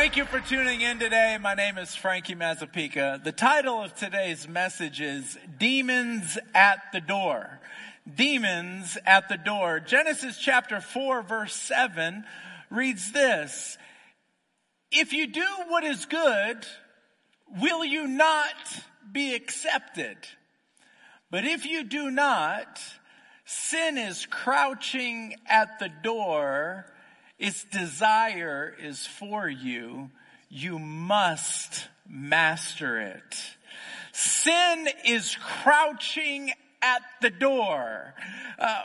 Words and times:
Thank 0.00 0.16
you 0.16 0.26
for 0.26 0.38
tuning 0.38 0.80
in 0.80 1.00
today. 1.00 1.36
My 1.40 1.54
name 1.54 1.76
is 1.76 1.96
Frankie 1.96 2.36
Mazzapica. 2.36 3.22
The 3.24 3.32
title 3.32 3.82
of 3.82 3.96
today's 3.96 4.46
message 4.46 5.00
is 5.00 5.36
Demons 5.58 6.38
at 6.54 6.78
the 6.92 7.00
Door. 7.00 7.58
Demons 8.08 8.96
at 9.04 9.28
the 9.28 9.36
Door. 9.36 9.80
Genesis 9.80 10.38
chapter 10.38 10.80
4 10.80 11.22
verse 11.22 11.52
7 11.52 12.24
reads 12.70 13.10
this. 13.10 13.76
If 14.92 15.12
you 15.12 15.26
do 15.26 15.44
what 15.66 15.82
is 15.82 16.06
good, 16.06 16.64
will 17.60 17.84
you 17.84 18.06
not 18.06 18.54
be 19.10 19.34
accepted? 19.34 20.16
But 21.28 21.44
if 21.44 21.66
you 21.66 21.82
do 21.82 22.08
not, 22.12 22.80
sin 23.44 23.98
is 23.98 24.26
crouching 24.26 25.34
at 25.48 25.80
the 25.80 25.88
door 25.88 26.86
its 27.38 27.64
desire 27.64 28.74
is 28.82 29.06
for 29.06 29.48
you. 29.48 30.10
You 30.48 30.78
must 30.78 31.88
master 32.08 33.00
it. 33.00 33.56
Sin 34.12 34.88
is 35.04 35.36
crouching 35.36 36.52
at 36.80 37.02
the 37.20 37.30
door. 37.30 38.14
Uh, 38.58 38.82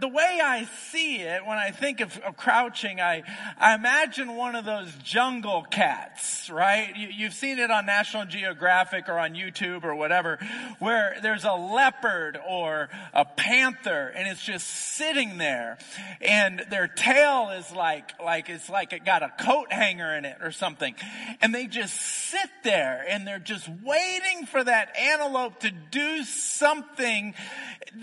the 0.00 0.08
way 0.08 0.40
I 0.42 0.66
see 0.90 1.16
it, 1.16 1.46
when 1.46 1.58
I 1.58 1.70
think 1.70 2.00
of, 2.00 2.16
of, 2.18 2.36
crouching, 2.36 3.00
I, 3.00 3.22
I 3.58 3.74
imagine 3.74 4.36
one 4.36 4.54
of 4.54 4.64
those 4.64 4.92
jungle 5.02 5.62
cats, 5.62 6.50
right? 6.50 6.94
You, 6.94 7.08
you've 7.08 7.34
seen 7.34 7.58
it 7.58 7.70
on 7.70 7.86
National 7.86 8.24
Geographic 8.26 9.08
or 9.08 9.18
on 9.18 9.34
YouTube 9.34 9.84
or 9.84 9.94
whatever, 9.94 10.38
where 10.78 11.16
there's 11.22 11.44
a 11.44 11.52
leopard 11.52 12.38
or 12.46 12.88
a 13.12 13.24
panther 13.24 14.12
and 14.14 14.28
it's 14.28 14.42
just 14.42 14.66
sitting 14.66 15.38
there 15.38 15.78
and 16.20 16.64
their 16.70 16.88
tail 16.88 17.50
is 17.50 17.70
like, 17.72 18.12
like, 18.22 18.48
it's 18.48 18.68
like 18.68 18.92
it 18.92 19.04
got 19.04 19.22
a 19.22 19.32
coat 19.40 19.72
hanger 19.72 20.14
in 20.14 20.24
it 20.24 20.38
or 20.42 20.50
something. 20.50 20.94
And 21.40 21.54
they 21.54 21.66
just 21.66 21.94
sit 21.94 22.50
there 22.62 23.04
and 23.08 23.26
they're 23.26 23.38
just 23.38 23.68
waiting 23.82 24.46
for 24.46 24.62
that 24.62 24.96
antelope 24.98 25.60
to 25.60 25.70
do 25.70 26.24
something 26.24 27.33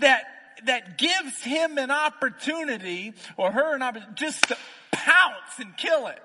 that, 0.00 0.24
that 0.66 0.98
gives 0.98 1.42
him 1.42 1.78
an 1.78 1.90
opportunity 1.90 3.14
or 3.36 3.50
her 3.50 3.74
an 3.74 3.82
opportunity 3.82 4.14
just 4.16 4.48
to 4.48 4.56
pounce 4.92 5.58
and 5.58 5.76
kill 5.76 6.06
it. 6.08 6.22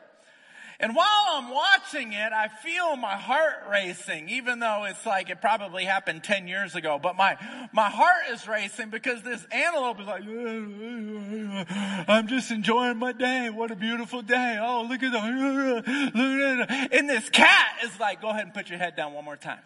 And 0.80 0.96
while 0.96 1.08
I'm 1.32 1.50
watching 1.50 2.14
it, 2.14 2.32
I 2.32 2.50
feel 2.50 2.96
my 2.98 3.16
heart 3.16 3.64
racing, 3.72 4.30
even 4.30 4.60
though 4.60 4.86
it's 4.88 5.08
like 5.08 5.32
it 5.32 5.42
probably 5.42 5.86
happened 5.86 6.24
10 6.24 6.48
years 6.48 6.76
ago. 6.76 7.00
But 7.02 7.16
my, 7.16 7.36
my 7.74 7.90
heart 7.90 8.26
is 8.32 8.48
racing 8.48 8.92
because 8.92 9.24
this 9.24 9.44
antelope 9.52 10.00
is 10.00 10.06
like, 10.06 10.22
I'm 12.08 12.28
just 12.28 12.52
enjoying 12.52 12.98
my 12.98 13.12
day. 13.12 13.50
What 13.50 13.72
a 13.72 13.76
beautiful 13.76 14.22
day. 14.22 14.60
Oh, 14.62 14.86
look 14.88 15.02
at 15.02 15.12
the, 15.12 15.18
look 16.16 16.70
at 16.70 16.94
And 16.94 17.10
this 17.10 17.28
cat 17.30 17.78
is 17.84 18.00
like, 18.00 18.22
go 18.22 18.30
ahead 18.30 18.44
and 18.44 18.54
put 18.54 18.70
your 18.70 18.78
head 18.78 18.96
down 18.96 19.14
one 19.14 19.26
more 19.26 19.36
time. 19.36 19.60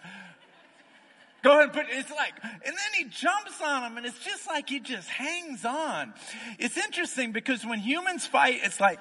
Go 1.44 1.52
ahead 1.52 1.64
and 1.64 1.74
put, 1.74 1.86
it's 1.90 2.12
like, 2.12 2.34
and 2.44 2.62
then 2.64 2.76
he 2.98 3.06
jumps 3.06 3.60
on 3.64 3.84
him 3.84 3.98
and 3.98 4.06
it's 4.06 4.20
just 4.20 4.48
like 4.48 4.70
he 4.70 4.80
just 4.80 5.10
hangs 5.10 5.66
on. 5.66 6.14
It's 6.60 6.78
interesting 6.78 7.32
because 7.32 7.66
when 7.66 7.80
humans 7.80 8.28
fight, 8.28 8.60
it's 8.64 8.80
like, 8.80 9.00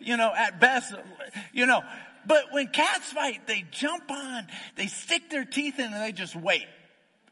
you 0.00 0.16
know, 0.16 0.32
at 0.36 0.60
best, 0.60 0.94
you 1.52 1.66
know, 1.66 1.82
but 2.26 2.52
when 2.52 2.68
cats 2.68 3.12
fight, 3.12 3.46
they 3.46 3.64
jump 3.70 4.10
on, 4.10 4.46
they 4.76 4.86
stick 4.86 5.30
their 5.30 5.44
teeth 5.44 5.78
in 5.78 5.92
and 5.92 6.02
they 6.02 6.12
just 6.12 6.36
wait. 6.36 6.66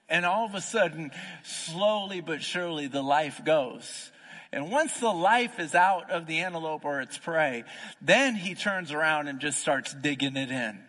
And 0.09 0.27
all 0.27 0.45
of 0.45 0.55
a 0.55 0.61
sudden, 0.61 1.13
slowly 1.45 2.21
but 2.21 2.43
surely, 2.43 2.89
the 2.89 3.03
life 3.03 3.45
goes. 3.45 4.11
And 4.53 4.71
once 4.71 4.99
the 4.99 5.11
life 5.11 5.61
is 5.61 5.77
out 5.77 6.11
of 6.11 6.27
the 6.27 6.41
antelope 6.41 6.85
or 6.85 7.01
its 7.01 7.17
prey, 7.17 7.63
then 8.03 8.35
he 8.35 8.57
turns 8.57 8.91
around 8.91 9.29
and 9.29 9.39
just 9.39 9.61
starts 9.61 9.95
digging 9.95 10.37
it 10.37 10.51
in. 10.51 10.81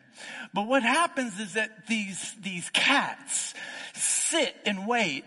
But 0.53 0.67
what 0.67 0.83
happens 0.83 1.39
is 1.39 1.53
that 1.53 1.87
these, 1.87 2.35
these 2.41 2.69
cats 2.71 3.53
sit 3.93 4.55
and 4.65 4.87
wait. 4.87 5.25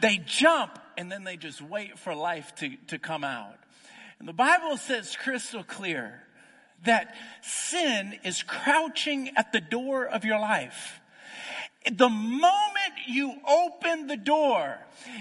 They 0.00 0.18
jump 0.24 0.78
and 0.96 1.10
then 1.10 1.24
they 1.24 1.36
just 1.36 1.60
wait 1.60 1.98
for 1.98 2.14
life 2.14 2.54
to, 2.56 2.76
to 2.88 2.98
come 2.98 3.24
out. 3.24 3.56
And 4.18 4.28
the 4.28 4.32
Bible 4.32 4.76
says 4.76 5.16
crystal 5.16 5.62
clear 5.62 6.22
that 6.84 7.14
sin 7.42 8.18
is 8.24 8.42
crouching 8.42 9.30
at 9.36 9.52
the 9.52 9.60
door 9.60 10.06
of 10.06 10.24
your 10.24 10.38
life. 10.38 11.00
The 11.86 12.08
moment 12.08 12.94
you 13.06 13.34
open 13.46 14.08
the 14.08 14.16
door, 14.16 14.78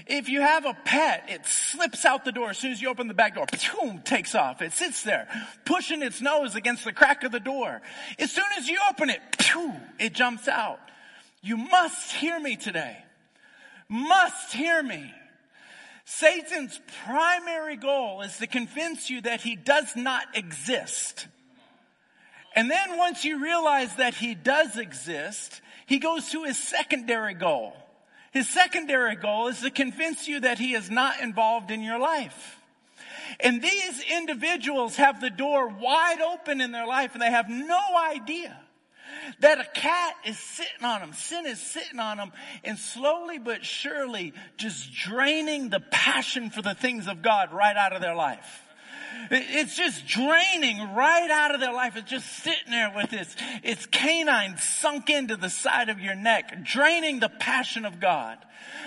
if 0.08 0.28
you 0.28 0.42
have 0.42 0.66
a 0.66 0.74
pet, 0.74 1.26
it 1.30 1.46
slips 1.46 2.04
out 2.04 2.26
the 2.26 2.32
door. 2.32 2.50
As 2.50 2.58
soon 2.58 2.72
as 2.72 2.82
you 2.82 2.90
open 2.90 3.08
the 3.08 3.14
back 3.14 3.36
door, 3.36 3.46
boom, 3.80 4.02
takes 4.04 4.36
off. 4.36 4.62
It 4.62 4.74
sits 4.74 5.04
there, 5.04 5.28
pushing 5.66 6.02
its 6.02 6.20
nose 6.20 6.56
against 6.56 6.84
the 6.84 6.92
crack 6.92 7.24
of 7.24 7.32
the 7.32 7.40
door. 7.40 7.82
As 8.20 8.32
soon 8.32 8.46
as 8.58 8.68
you 8.68 8.80
open 8.90 9.10
it, 9.10 9.22
it 10.00 10.14
jumps 10.14 10.48
out. 10.48 10.80
You 11.42 11.58
must 11.58 12.12
hear 12.12 12.40
me 12.40 12.56
today. 12.58 12.98
Must 13.88 14.54
hear 14.54 14.84
me. 14.84 15.14
Satan's 16.04 16.80
primary 17.06 17.76
goal 17.76 18.22
is 18.22 18.38
to 18.38 18.48
convince 18.48 19.10
you 19.10 19.22
that 19.22 19.42
he 19.42 19.56
does 19.56 19.96
not 19.96 20.24
exist. 20.36 21.28
And 22.56 22.72
then 22.72 22.98
once 22.98 23.24
you 23.24 23.42
realize 23.44 23.96
that 23.98 24.16
he 24.16 24.34
does 24.34 24.78
exist, 24.78 25.62
he 25.88 26.00
goes 26.00 26.30
to 26.32 26.44
his 26.44 26.58
secondary 26.58 27.34
goal. 27.34 27.74
His 28.32 28.48
secondary 28.48 29.16
goal 29.16 29.48
is 29.48 29.62
to 29.62 29.72
convince 29.72 30.28
you 30.28 30.42
that 30.42 30.60
he 30.60 30.74
is 30.74 30.92
not 30.92 31.22
involved 31.22 31.72
in 31.72 31.82
your 31.82 31.98
life. 31.98 32.60
And 33.40 33.62
these 33.62 34.04
individuals 34.12 34.98
have 34.98 35.22
the 35.22 35.30
door 35.30 35.70
wide 35.70 36.22
open 36.22 36.60
in 36.60 36.72
their 36.72 36.86
life 36.86 37.14
and 37.14 37.22
they 37.22 37.32
have 37.32 37.50
no 37.50 37.80
idea 37.98 38.56
that 39.40 39.60
a 39.60 39.80
cat 39.80 40.14
is 40.26 40.38
sitting 40.38 40.84
on 40.84 41.00
them. 41.00 41.14
Sin 41.14 41.46
is 41.46 41.60
sitting 41.60 42.00
on 42.00 42.18
them 42.18 42.32
and 42.66 42.78
slowly 42.78 43.40
but 43.40 43.64
surely 43.66 44.34
just 44.58 44.94
draining 44.94 45.70
the 45.70 45.80
passion 45.80 46.50
for 46.50 46.62
the 46.62 46.76
things 46.76 47.08
of 47.08 47.22
God 47.22 47.54
right 47.54 47.78
out 47.78 47.94
of 47.94 48.02
their 48.02 48.16
life. 48.16 48.67
It's 49.32 49.76
just 49.76 50.08
draining 50.08 50.94
right 50.94 51.30
out 51.30 51.54
of 51.54 51.60
their 51.60 51.74
life. 51.74 51.96
It's 51.96 52.10
just 52.10 52.28
sitting 52.44 52.72
there 52.72 52.92
with 52.96 53.14
its, 53.14 53.36
its 53.64 53.86
canine 53.86 54.58
sunk 54.58 55.10
into 55.10 55.36
the 55.36 55.50
side 55.50 55.90
of 55.90 56.00
your 56.00 56.16
neck, 56.16 56.64
draining 56.64 57.20
the 57.20 57.30
passion 57.30 57.86
of 57.86 58.00
God. 58.00 58.38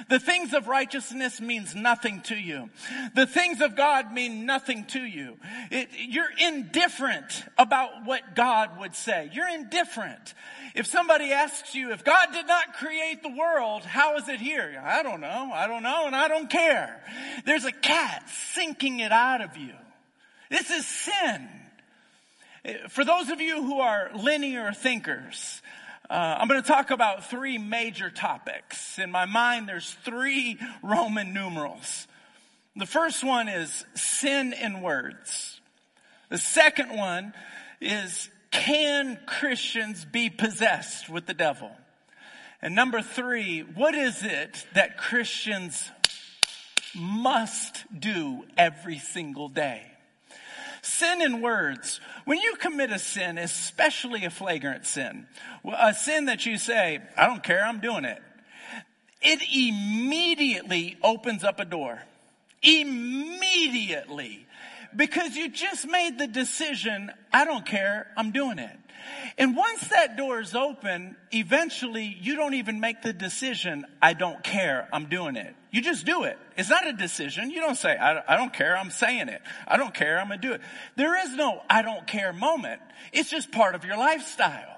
The 0.09 0.19
things 0.19 0.55
of 0.55 0.69
righteousness 0.69 1.41
means 1.41 1.75
nothing 1.75 2.23
to 2.23 2.35
you. 2.35 2.71
The 3.15 3.27
things 3.27 3.61
of 3.61 3.77
God 3.77 4.13
mean 4.13 4.47
nothing 4.47 4.85
to 4.87 5.01
you. 5.01 5.37
It, 5.71 5.89
you're 6.09 6.31
indifferent 6.39 7.45
about 7.59 8.05
what 8.05 8.35
God 8.35 8.79
would 8.79 8.95
say. 8.95 9.31
You're 9.33 9.49
indifferent. 9.49 10.35
If 10.75 10.87
somebody 10.87 11.33
asks 11.33 11.75
you, 11.75 11.93
if 11.93 12.05
God 12.05 12.29
did 12.33 12.47
not 12.47 12.75
create 12.75 13.23
the 13.23 13.31
world, 13.31 13.83
how 13.83 14.17
is 14.17 14.29
it 14.29 14.41
here? 14.41 14.81
I 14.85 15.03
don't 15.03 15.21
know. 15.21 15.51
I 15.53 15.67
don't 15.67 15.83
know 15.83 16.07
and 16.07 16.17
I 16.17 16.29
don't 16.29 16.49
care. 16.49 17.03
There's 17.45 17.65
a 17.65 17.73
cat 17.73 18.29
sinking 18.55 19.01
it 19.01 19.13
out 19.13 19.41
of 19.41 19.57
you. 19.57 19.75
This 20.51 20.69
is 20.71 20.85
sin. 20.85 21.49
For 22.89 23.05
those 23.05 23.31
of 23.31 23.41
you 23.41 23.63
who 23.63 23.81
are 23.81 24.11
linear 24.15 24.73
thinkers, 24.73 25.63
uh, 26.11 26.39
I'm 26.39 26.49
going 26.49 26.61
to 26.61 26.67
talk 26.67 26.91
about 26.91 27.31
three 27.31 27.57
major 27.57 28.11
topics. 28.11 28.99
In 28.99 29.13
my 29.13 29.27
mind, 29.27 29.69
there's 29.69 29.95
three 30.05 30.59
Roman 30.83 31.33
numerals. 31.33 32.09
The 32.75 32.85
first 32.85 33.23
one 33.23 33.49
is 33.49 33.85
sin 33.95 34.53
in 34.53 34.83
words. 34.83 35.61
The 36.31 36.39
second 36.39 36.97
one 36.97 37.33
is 37.81 38.29
can 38.51 39.21
Christians 39.27 40.05
be 40.05 40.31
possessed 40.31 41.09
with 41.09 41.27
the 41.27 41.35
devil? 41.35 41.71
And 42.61 42.75
number 42.75 43.03
three, 43.03 43.61
what 43.61 43.95
is 43.95 44.25
it 44.25 44.67
that 44.75 44.99
Christians 44.99 45.89
must 46.95 47.85
do 47.99 48.45
every 48.59 48.99
single 48.99 49.49
day? 49.49 49.90
Sin 50.83 51.23
in 51.23 51.41
words. 51.41 52.01
When 52.25 52.39
you 52.39 52.55
commit 52.57 52.91
a 52.91 52.99
sin, 52.99 53.39
especially 53.39 54.25
a 54.25 54.31
flagrant 54.31 54.87
sin, 54.87 55.27
a 55.65 55.95
sin 55.95 56.27
that 56.27 56.47
you 56.47 56.59
say, 56.59 57.01
I 57.17 57.27
don't 57.27 57.43
care, 57.43 57.65
I'm 57.65 57.81
doing 57.81 58.05
it, 58.05 58.23
it 59.23 59.43
immediately 59.55 60.97
opens 61.03 61.45
up 61.45 61.61
a 61.61 61.65
door. 61.65 62.03
Immediately. 62.63 64.47
Because 64.95 65.37
you 65.37 65.49
just 65.51 65.87
made 65.87 66.19
the 66.19 66.27
decision, 66.27 67.13
I 67.33 67.45
don't 67.45 67.65
care, 67.65 68.09
I'm 68.17 68.33
doing 68.33 68.59
it. 68.59 68.80
And 69.39 69.57
once 69.57 69.89
that 69.89 70.17
door 70.17 70.41
is 70.41 70.55
open, 70.55 71.17
eventually 71.33 72.17
you 72.21 72.37
don't 72.37 72.55
even 72.55 72.81
make 72.81 73.03
the 73.03 73.13
decision, 73.13 73.85
I 74.01 74.15
don't 74.15 74.43
care, 74.43 74.89
I'm 74.93 75.07
doing 75.07 75.37
it. 75.37 75.55
You 75.71 75.83
just 75.83 76.05
do 76.05 76.25
it. 76.25 76.37
It's 76.57 76.69
not 76.71 76.87
a 76.87 76.93
decision. 76.93 77.51
You 77.51 77.61
don't 77.61 77.77
say, 77.77 77.97
I, 77.97 78.37
don't 78.37 78.53
care, 78.53 78.77
I'm 78.77 78.91
saying 78.91 79.29
it. 79.29 79.41
I 79.67 79.77
don't 79.77 79.95
care, 79.95 80.19
I'm 80.19 80.29
gonna 80.29 80.41
do 80.41 80.53
it. 80.53 80.61
There 80.97 81.19
is 81.25 81.35
no 81.35 81.63
I 81.71 81.83
don't 81.83 82.07
care 82.07 82.33
moment. 82.33 82.81
It's 83.13 83.31
just 83.31 83.53
part 83.53 83.75
of 83.75 83.85
your 83.85 83.97
lifestyle. 83.97 84.77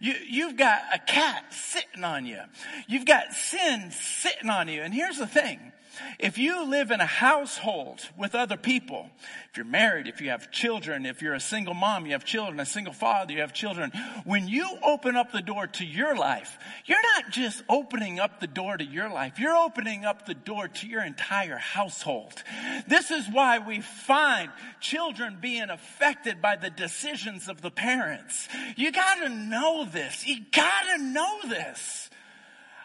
You, 0.00 0.14
you've 0.28 0.56
got 0.56 0.80
a 0.94 0.98
cat 0.98 1.52
sitting 1.52 2.04
on 2.04 2.26
you. 2.26 2.40
You've 2.86 3.04
got 3.04 3.32
sin 3.32 3.90
sitting 3.90 4.50
on 4.50 4.68
you. 4.68 4.82
And 4.82 4.92
here's 4.92 5.18
the 5.18 5.26
thing. 5.26 5.71
If 6.18 6.38
you 6.38 6.68
live 6.68 6.90
in 6.90 7.00
a 7.00 7.06
household 7.06 8.00
with 8.16 8.34
other 8.34 8.56
people, 8.56 9.10
if 9.50 9.56
you're 9.56 9.66
married, 9.66 10.06
if 10.06 10.20
you 10.20 10.30
have 10.30 10.50
children, 10.50 11.04
if 11.04 11.20
you're 11.20 11.34
a 11.34 11.40
single 11.40 11.74
mom, 11.74 12.06
you 12.06 12.12
have 12.12 12.24
children, 12.24 12.58
a 12.60 12.66
single 12.66 12.92
father, 12.92 13.32
you 13.32 13.40
have 13.40 13.52
children, 13.52 13.92
when 14.24 14.48
you 14.48 14.66
open 14.82 15.16
up 15.16 15.32
the 15.32 15.42
door 15.42 15.66
to 15.66 15.84
your 15.84 16.16
life, 16.16 16.58
you're 16.86 17.02
not 17.16 17.30
just 17.30 17.62
opening 17.68 18.18
up 18.18 18.40
the 18.40 18.46
door 18.46 18.76
to 18.76 18.84
your 18.84 19.10
life, 19.10 19.38
you're 19.38 19.56
opening 19.56 20.04
up 20.04 20.26
the 20.26 20.34
door 20.34 20.68
to 20.68 20.86
your 20.86 21.04
entire 21.04 21.58
household. 21.58 22.42
This 22.86 23.10
is 23.10 23.26
why 23.30 23.58
we 23.58 23.80
find 23.80 24.50
children 24.80 25.38
being 25.40 25.70
affected 25.70 26.40
by 26.40 26.56
the 26.56 26.70
decisions 26.70 27.48
of 27.48 27.60
the 27.60 27.70
parents. 27.70 28.48
You 28.76 28.92
gotta 28.92 29.28
know 29.28 29.84
this. 29.84 30.26
You 30.26 30.38
gotta 30.50 31.02
know 31.02 31.38
this. 31.48 32.10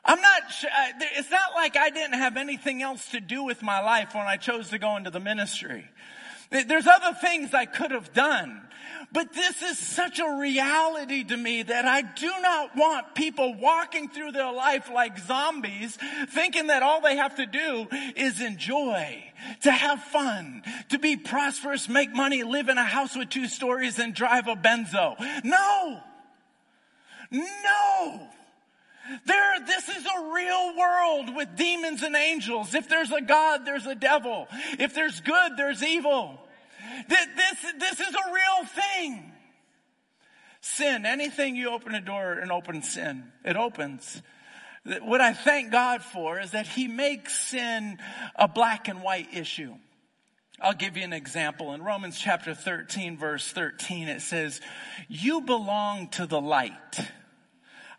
I'm 0.08 0.22
not, 0.22 0.44
uh, 0.64 1.06
it's 1.18 1.30
not 1.30 1.54
like 1.56 1.76
I 1.76 1.90
didn't 1.90 2.18
have 2.18 2.38
anything 2.38 2.82
else 2.82 3.10
to 3.12 3.20
do 3.20 3.44
with 3.44 3.62
my 3.62 3.82
life 3.82 4.16
when 4.16 4.26
I 4.26 4.38
chose 4.38 4.70
to 4.70 4.80
go 4.80 4.96
into 4.96 5.10
the 5.10 5.20
ministry. 5.20 5.90
There's 6.50 6.88
other 6.88 7.14
things 7.20 7.54
I 7.54 7.66
could 7.66 7.92
have 7.92 8.14
done. 8.14 8.62
But 9.12 9.34
this 9.34 9.62
is 9.62 9.78
such 9.78 10.20
a 10.20 10.38
reality 10.40 11.24
to 11.26 11.38
me 11.38 11.64
that 11.64 11.86
I 11.86 12.02
do 12.02 12.32
not 12.42 12.76
want 12.76 13.16
people 13.16 13.54
walking 13.54 14.10
through 14.10 14.32
their 14.32 14.52
life 14.52 14.90
like 14.94 15.18
zombies 15.20 15.98
thinking 16.30 16.68
that 16.68 16.84
all 16.84 17.02
they 17.02 17.16
have 17.16 17.36
to 17.36 17.46
do 17.46 17.88
is 18.16 18.42
enjoy, 18.42 19.24
to 19.64 19.72
have 19.72 20.02
fun, 20.04 20.64
to 20.90 21.00
be 21.00 21.16
prosperous, 21.16 21.88
make 21.88 22.14
money, 22.14 22.44
live 22.44 22.70
in 22.70 22.78
a 22.78 22.84
house 22.84 23.16
with 23.16 23.30
two 23.30 23.48
stories 23.48 24.00
and 24.00 24.14
drive 24.14 24.48
a 24.48 24.56
benzo. 24.56 25.16
No! 25.44 26.02
No! 27.32 28.30
There, 29.26 29.60
this 29.66 29.90
is 29.90 30.06
a 30.06 30.34
real 30.34 30.78
world 30.78 31.36
with 31.36 31.56
demons 31.56 32.04
and 32.04 32.16
angels. 32.16 32.74
If 32.76 32.90
there's 32.90 33.12
a 33.12 33.22
God, 33.22 33.66
there's 33.66 33.86
a 33.86 33.96
devil. 33.96 34.48
If 34.80 34.94
there's 34.94 35.22
good, 35.22 35.54
there's 35.56 35.84
evil. 35.84 36.40
This, 37.08 37.28
this 37.80 38.00
is 38.00 38.14
a 38.14 38.34
real 38.34 38.66
thing. 38.66 39.34
Sin, 40.62 41.06
anything 41.06 41.56
you 41.56 41.70
open 41.70 41.96
a 41.96 42.02
door 42.02 42.34
and 42.34 42.52
open 42.52 42.82
sin, 42.82 43.32
it 43.46 43.56
opens. 43.56 44.22
What 45.02 45.22
I 45.22 45.34
thank 45.34 45.72
God 45.72 46.02
for 46.02 46.40
is 46.40 46.52
that 46.52 46.68
He 46.68 46.88
makes 46.88 47.34
sin 47.34 48.00
a 48.36 48.48
black 48.48 48.88
and 48.88 49.02
white 49.02 49.34
issue. 49.34 49.76
I'll 50.60 50.74
give 50.74 50.98
you 50.98 51.04
an 51.04 51.14
example. 51.14 51.74
In 51.74 51.84
Romans 51.84 52.20
chapter 52.20 52.56
13, 52.56 53.18
verse 53.18 53.52
13, 53.52 54.08
it 54.08 54.22
says, 54.22 54.60
You 55.08 55.42
belong 55.42 56.08
to 56.10 56.26
the 56.26 56.42
light 56.42 57.00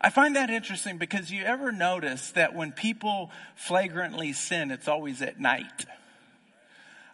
I 0.01 0.09
find 0.09 0.35
that 0.35 0.49
interesting 0.49 0.97
because 0.97 1.29
you 1.31 1.43
ever 1.43 1.71
notice 1.71 2.31
that 2.31 2.55
when 2.55 2.71
people 2.71 3.31
flagrantly 3.55 4.31
sin, 4.31 4.71
it's 4.71 4.87
always 4.87 5.21
at 5.21 5.39
night. 5.39 5.85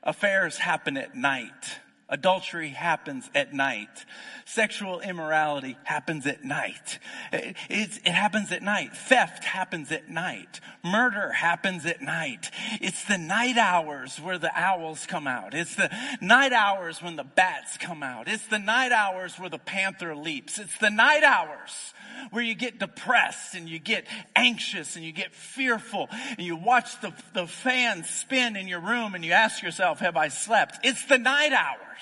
Affairs 0.03 0.57
happen 0.57 0.95
at 0.95 1.15
night. 1.15 1.79
Adultery 2.07 2.69
happens 2.69 3.31
at 3.33 3.51
night. 3.51 4.05
Sexual 4.45 4.99
immorality 4.99 5.75
happens 5.85 6.27
at 6.27 6.43
night. 6.43 6.99
It, 7.33 7.55
it, 7.67 8.11
happens 8.11 8.51
at 8.51 8.61
night. 8.61 8.95
Theft 8.95 9.43
happens 9.43 9.91
at 9.91 10.07
night. 10.07 10.59
Murder 10.83 11.31
happens 11.31 11.83
at 11.83 12.03
night. 12.03 12.51
It's 12.79 13.03
the 13.05 13.17
night 13.17 13.57
hours 13.57 14.17
where 14.17 14.37
the 14.37 14.51
owls 14.55 15.07
come 15.07 15.25
out. 15.25 15.55
It's 15.55 15.75
the 15.75 15.89
night 16.21 16.53
hours 16.53 17.01
when 17.01 17.15
the 17.15 17.23
bats 17.23 17.77
come 17.77 18.03
out. 18.03 18.27
It's 18.27 18.45
the 18.45 18.59
night 18.59 18.91
hours 18.91 19.39
where 19.39 19.49
the 19.49 19.57
panther 19.57 20.15
leaps. 20.15 20.59
It's 20.59 20.77
the 20.77 20.91
night 20.91 21.23
hours 21.23 21.95
where 22.29 22.43
you 22.43 22.53
get 22.53 22.77
depressed 22.77 23.55
and 23.55 23.67
you 23.67 23.79
get 23.79 24.05
anxious 24.35 24.95
and 24.95 25.03
you 25.03 25.11
get 25.11 25.33
fearful 25.33 26.07
and 26.37 26.45
you 26.45 26.55
watch 26.55 27.01
the, 27.01 27.13
the 27.33 27.47
fan 27.47 28.03
spin 28.03 28.55
in 28.55 28.67
your 28.67 28.79
room 28.79 29.15
and 29.15 29.25
you 29.25 29.31
ask 29.31 29.63
yourself, 29.63 29.99
have 29.99 30.17
I 30.17 30.27
slept? 30.27 30.77
It's 30.83 31.03
the 31.05 31.17
night 31.17 31.51
hours. 31.51 31.94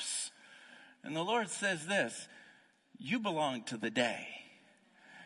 And 1.03 1.15
the 1.15 1.23
Lord 1.23 1.49
says 1.49 1.85
this, 1.85 2.27
you 2.97 3.19
belong 3.19 3.63
to 3.65 3.77
the 3.77 3.89
day. 3.89 4.27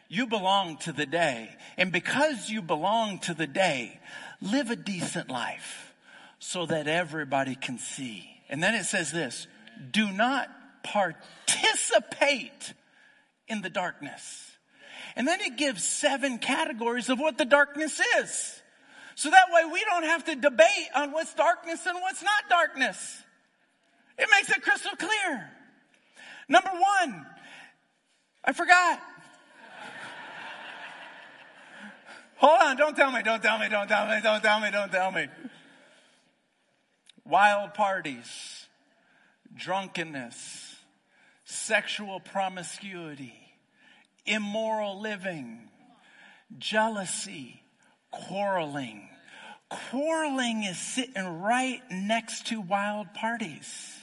You 0.10 0.28
belong 0.28 0.78
to 0.78 0.92
the 0.92 1.06
day. 1.06 1.50
And 1.78 1.92
because 1.92 2.50
you 2.50 2.62
belong 2.62 3.19
to 3.19 3.34
the 3.34 3.48
day, 3.48 4.00
live 4.42 4.72
a 4.72 4.75
decent 4.75 5.30
life 5.30 5.94
so 6.40 6.66
that 6.66 6.88
everybody 6.88 7.56
can 7.56 7.78
see. 7.78 8.28
And 8.50 8.64
then 8.64 8.74
it 8.74 8.86
says 8.86 9.12
this, 9.12 9.48
do 9.92 10.12
not 10.12 10.50
participate 10.84 12.74
in 13.48 13.62
the 13.62 13.69
darkness. 13.69 14.52
And 15.16 15.28
then 15.28 15.42
it 15.42 15.58
gives 15.58 15.84
seven 15.84 16.38
categories 16.38 17.10
of 17.10 17.19
what 17.19 17.38
the 17.38 17.46
darkness 17.46 18.00
is. 18.19 18.62
So 19.16 19.30
that 19.31 19.48
way 19.52 19.64
we 19.72 19.84
don't 19.84 20.04
have 20.04 20.25
to 20.25 20.36
debate 20.36 20.90
on 20.96 21.12
what's 21.12 21.34
darkness 21.34 21.86
and 21.86 22.00
what's 22.02 22.22
not 22.22 22.50
darkness. 22.50 23.24
It 24.18 24.28
makes 24.31 24.50
it 24.50 24.62
crystal 24.62 24.96
clear. 24.98 25.52
Number 26.50 26.69
one, 26.69 27.25
I 28.44 28.54
forgot. 28.54 29.00
Hold 32.38 32.60
on, 32.62 32.78
don't 32.78 32.96
tell 32.96 33.12
me, 33.12 33.22
don't 33.24 33.42
tell 33.42 33.58
me, 33.58 33.68
don't 33.68 33.88
tell 33.88 34.08
me, 34.08 34.19
don't 34.22 34.42
tell 34.42 34.60
me, 34.60 34.72
don't 34.72 34.92
tell 34.92 35.12
me. 35.12 35.28
Wild 37.25 37.74
parties, 37.74 38.68
drunkenness, 39.56 40.75
sexual 41.46 42.19
promiscuity, 42.19 43.34
immoral 44.25 45.02
living, 45.02 45.69
jealousy, 46.58 47.64
quarreling. 48.12 49.10
Quarreling 49.69 50.64
is 50.64 50.78
sitting 50.78 51.42
right 51.42 51.81
next 51.92 52.48
to 52.48 52.62
wild 52.62 53.14
parties. 53.14 53.96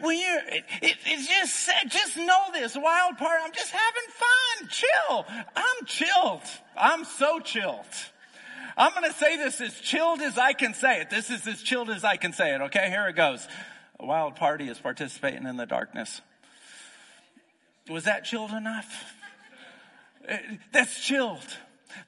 When 0.00 0.18
you, 0.18 0.40
it, 0.48 0.64
it, 0.82 0.96
it's 1.06 1.28
just, 1.28 1.70
just 1.88 2.16
know 2.16 2.52
this 2.52 2.76
wild 2.76 3.18
part. 3.18 3.40
I'm 3.42 3.52
just 3.52 3.70
having 3.70 4.02
fun. 4.08 4.68
Chill. 4.68 5.26
I'm 5.56 5.86
chilled. 5.86 6.42
I'm 6.76 7.04
so 7.04 7.40
chilled. 7.40 7.86
I'm 8.76 8.92
going 8.92 9.10
to 9.10 9.16
say 9.16 9.36
this 9.36 9.60
as 9.60 9.78
chilled 9.80 10.20
as 10.20 10.38
I 10.38 10.52
can 10.52 10.74
say 10.74 11.00
it. 11.00 11.10
This 11.10 11.30
is 11.30 11.46
as 11.46 11.62
chilled 11.62 11.90
as 11.90 12.04
I 12.04 12.16
can 12.16 12.32
say 12.32 12.54
it. 12.54 12.60
Okay, 12.62 12.88
here 12.88 13.06
it 13.08 13.16
goes. 13.16 13.46
A 14.00 14.06
wild 14.06 14.36
party 14.36 14.68
is 14.68 14.78
participating 14.78 15.46
in 15.46 15.56
the 15.56 15.66
darkness. 15.66 16.20
Was 17.88 18.04
that 18.04 18.24
chilled 18.24 18.52
enough? 18.52 19.14
Uh, 20.28 20.36
that's 20.72 21.04
chilled. 21.04 21.56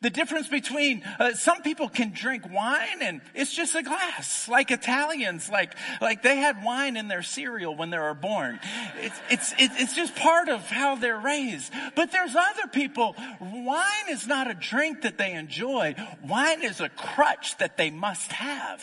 The 0.00 0.10
difference 0.10 0.48
between 0.48 1.02
uh, 1.18 1.32
some 1.32 1.62
people 1.62 1.88
can 1.88 2.12
drink 2.12 2.50
wine 2.50 3.00
and 3.00 3.20
it's 3.34 3.54
just 3.54 3.74
a 3.74 3.82
glass, 3.82 4.48
like 4.48 4.70
Italians, 4.70 5.48
like 5.48 5.74
like 6.00 6.22
they 6.22 6.36
had 6.36 6.62
wine 6.62 6.96
in 6.96 7.08
their 7.08 7.22
cereal 7.22 7.74
when 7.74 7.90
they 7.90 7.98
were 7.98 8.14
born. 8.14 8.60
It's 9.00 9.20
it's 9.30 9.54
it's 9.58 9.94
just 9.94 10.14
part 10.14 10.48
of 10.48 10.68
how 10.68 10.96
they're 10.96 11.18
raised. 11.18 11.72
But 11.94 12.12
there's 12.12 12.34
other 12.34 12.68
people. 12.72 13.16
Wine 13.40 14.08
is 14.10 14.26
not 14.26 14.50
a 14.50 14.54
drink 14.54 15.02
that 15.02 15.18
they 15.18 15.32
enjoy. 15.32 15.94
Wine 16.26 16.62
is 16.62 16.80
a 16.80 16.88
crutch 16.88 17.56
that 17.58 17.76
they 17.76 17.90
must 17.90 18.32
have. 18.32 18.82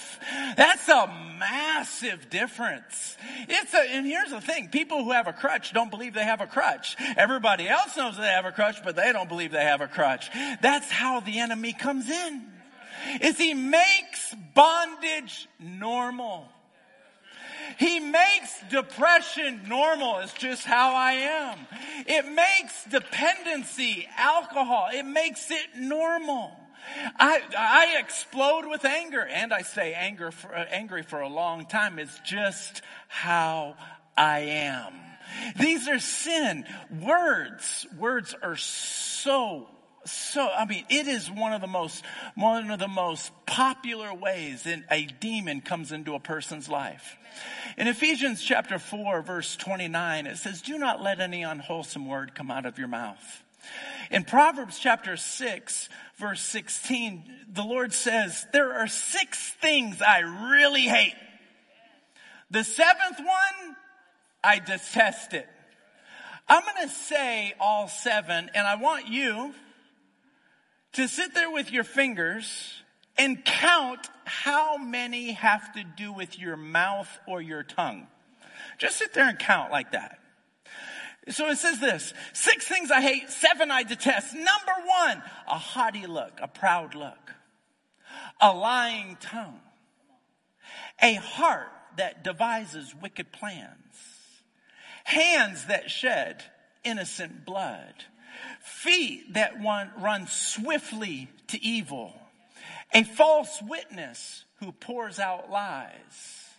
That's 0.58 0.88
a 0.90 1.08
massive 1.40 2.30
difference. 2.30 3.18
It's 3.48 3.74
a 3.74 3.80
and 3.80 4.06
here's 4.06 4.32
the 4.32 4.42
thing: 4.42 4.70
people 4.70 5.04
who 5.04 5.12
have 5.12 5.28
a 5.28 5.34
crutch 5.34 5.74
don't 5.74 5.90
believe 5.90 6.14
they 6.14 6.24
have 6.24 6.42
a 6.42 6.48
crutch. 6.48 6.96
Everybody 7.18 7.68
else 7.68 7.98
knows 7.98 8.18
they 8.18 8.24
have 8.24 8.46
a 8.46 8.52
crutch, 8.52 8.84
but 8.84 8.96
they 8.96 9.12
don't 9.12 9.30
believe 9.30 9.52
they 9.52 9.64
have 9.64 9.82
a 9.82 9.88
crutch. 9.88 10.30
That's 10.62 10.90
how 10.92 11.20
the 11.20 11.40
enemy 11.40 11.74
comes 11.74 12.10
in. 12.10 12.44
Is 13.22 13.38
he 13.38 13.54
makes 13.54 14.36
bondage 14.54 15.48
normal. 15.60 16.48
He 17.78 18.00
makes 18.00 18.62
depression 18.70 19.62
normal. 19.68 20.20
It's 20.20 20.34
just 20.34 20.66
how 20.66 20.94
I 20.94 21.14
am. 21.14 21.60
It 22.06 22.28
makes 22.32 22.84
dependency, 22.86 24.08
alcohol, 24.18 24.90
it 24.94 25.04
makes 25.04 25.50
it 25.52 25.68
normal. 25.78 26.52
I, 27.18 27.42
I 27.58 28.00
explode 28.00 28.68
with 28.68 28.86
anger 28.86 29.26
and 29.26 29.54
I 29.54 29.62
stay 29.62 29.94
anger 29.94 30.32
for, 30.32 30.54
uh, 30.54 30.66
angry 30.72 31.04
for 31.04 31.22
a 31.22 31.30
long 31.30 31.66
time. 31.66 32.00
It's 32.00 32.20
just 32.20 32.82
how 33.08 33.76
I 34.18 34.40
am. 34.40 34.94
These 35.60 35.88
are 35.88 36.00
sin. 36.00 36.66
Words, 37.02 37.86
words 37.98 38.36
are 38.42 38.56
so 38.56 39.68
so, 40.06 40.48
I 40.50 40.66
mean, 40.66 40.86
it 40.90 41.08
is 41.08 41.30
one 41.30 41.54
of 41.54 41.62
the 41.62 41.68
most, 41.68 42.04
one 42.36 42.72
of 42.72 42.80
the 42.80 42.88
most 42.88 43.32
popular 43.46 44.14
ways 44.14 44.64
that 44.64 44.84
a 44.90 45.06
demon 45.06 45.62
comes 45.62 45.92
into 45.92 46.16
a 46.16 46.20
person's 46.20 46.68
life. 46.68 47.18
In 47.78 47.88
Ephesians 47.88 48.44
chapter 48.44 48.80
4 48.80 49.22
verse 49.22 49.56
29, 49.56 50.28
it 50.28 50.38
says, 50.38 50.62
do 50.62 50.78
not 50.78 51.02
let 51.02 51.20
any 51.20 51.44
unwholesome 51.44 52.08
word 52.08 52.36
come 52.36 52.50
out 52.50 52.66
of 52.66 52.78
your 52.78 52.88
mouth. 52.88 53.44
In 54.10 54.24
Proverbs 54.24 54.80
chapter 54.80 55.18
6 55.18 55.90
verse 56.18 56.42
16, 56.42 57.24
the 57.54 57.64
Lord 57.64 57.94
says, 57.94 58.46
there 58.54 58.74
are 58.74 58.88
six 58.88 59.54
things 59.62 60.02
I 60.02 60.20
really 60.54 60.84
hate. 60.84 61.16
The 62.50 62.64
seventh 62.64 63.20
one, 63.20 63.76
I 64.44 64.60
detest 64.60 65.34
it. 65.34 65.48
I'm 66.50 66.64
going 66.64 66.88
to 66.88 66.94
say 66.94 67.54
all 67.60 67.88
seven 67.88 68.50
and 68.54 68.68
I 68.68 68.76
want 68.76 69.08
you 69.08 69.54
to 70.94 71.08
sit 71.08 71.34
there 71.34 71.52
with 71.52 71.72
your 71.72 71.84
fingers 71.84 72.82
and 73.18 73.44
count 73.44 74.08
how 74.26 74.78
many 74.78 75.32
have 75.32 75.74
to 75.74 75.84
do 75.84 76.12
with 76.12 76.40
your 76.40 76.58
mouth 76.58 77.20
or 77.28 77.42
your 77.42 77.64
tongue. 77.64 78.08
Just 78.78 78.98
sit 78.98 79.14
there 79.14 79.28
and 79.28 79.38
count 79.38 79.72
like 79.72 79.92
that. 79.92 80.20
So 81.30 81.48
it 81.50 81.58
says 81.58 81.80
this, 81.80 82.14
six 82.34 82.68
things 82.68 82.90
I 82.90 83.02
hate, 83.02 83.30
seven 83.30 83.70
I 83.70 83.84
detest. 83.84 84.34
Number 84.34 84.74
one, 84.86 85.22
a 85.48 85.58
haughty 85.58 86.08
look, 86.08 86.40
a 86.42 86.48
proud 86.48 86.96
look, 86.96 87.32
a 88.40 88.54
lying 88.54 89.18
tongue, 89.22 89.60
a 91.02 91.14
heart 91.16 91.72
that 91.98 92.24
devises 92.24 92.96
wicked 93.00 93.32
plans, 93.32 93.70
hands 95.04 95.66
that 95.68 95.92
shed 95.92 96.44
innocent 96.84 97.46
blood, 97.46 97.94
feet 98.62 99.34
that 99.34 99.62
run 99.62 100.28
swiftly 100.28 101.30
to 101.48 101.64
evil, 101.64 102.14
a 102.94 103.04
false 103.04 103.62
witness 103.62 104.46
who 104.60 104.72
pours 104.72 105.20
out 105.20 105.50
lies, 105.50 106.50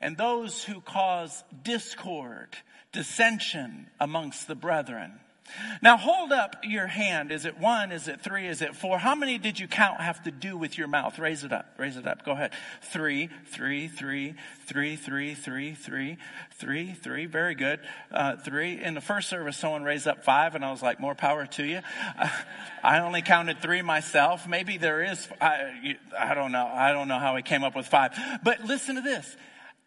and 0.00 0.16
those 0.16 0.64
who 0.64 0.80
cause 0.80 1.44
discord 1.62 2.56
dissension 2.92 3.88
amongst 4.00 4.46
the 4.46 4.54
brethren. 4.54 5.12
Now 5.82 5.96
hold 5.96 6.32
up 6.32 6.56
your 6.62 6.86
hand. 6.86 7.30
Is 7.30 7.44
it 7.44 7.58
one? 7.58 7.92
Is 7.92 8.08
it 8.08 8.20
three? 8.20 8.46
Is 8.46 8.62
it 8.62 8.74
four? 8.74 8.98
How 8.98 9.14
many 9.14 9.38
did 9.38 9.58
you 9.60 9.68
count 9.68 10.00
have 10.00 10.22
to 10.24 10.30
do 10.30 10.56
with 10.56 10.78
your 10.78 10.88
mouth? 10.88 11.18
Raise 11.18 11.44
it 11.44 11.52
up. 11.52 11.66
Raise 11.78 11.96
it 11.96 12.06
up. 12.06 12.24
Go 12.24 12.32
ahead. 12.32 12.52
Three, 12.82 13.28
three, 13.48 13.88
three, 13.88 14.34
three, 14.66 14.96
three, 14.96 15.34
three, 15.34 15.74
three, 15.74 16.16
three, 16.52 16.92
three. 16.92 17.26
Very 17.26 17.54
good. 17.54 17.80
Uh, 18.10 18.36
three. 18.36 18.82
In 18.82 18.94
the 18.94 19.00
first 19.00 19.28
service, 19.28 19.56
someone 19.56 19.84
raised 19.84 20.08
up 20.08 20.24
five, 20.24 20.54
and 20.54 20.64
I 20.64 20.70
was 20.70 20.82
like, 20.82 20.98
more 21.00 21.14
power 21.14 21.46
to 21.46 21.64
you. 21.64 21.80
I 22.82 23.00
only 23.00 23.22
counted 23.22 23.60
three 23.60 23.82
myself. 23.82 24.48
Maybe 24.48 24.78
there 24.78 25.02
is. 25.02 25.28
I, 25.40 25.96
I 26.18 26.34
don't 26.34 26.52
know. 26.52 26.66
I 26.66 26.92
don't 26.92 27.08
know 27.08 27.18
how 27.18 27.36
he 27.36 27.42
came 27.42 27.64
up 27.64 27.76
with 27.76 27.86
five. 27.86 28.12
But 28.42 28.64
listen 28.64 28.96
to 28.96 29.02
this 29.02 29.36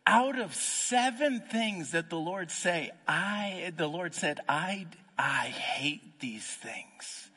out 0.05 0.39
of 0.39 0.55
seven 0.55 1.41
things 1.41 1.91
that 1.91 2.09
the 2.09 2.15
Lord 2.15 2.49
say, 2.49 2.91
I, 3.07 3.73
the 3.75 3.87
Lord 3.87 4.13
said, 4.15 4.39
I, 4.47 4.87
I 5.17 5.47
hate 5.47 6.19
these 6.19 6.45
things. 6.45 7.29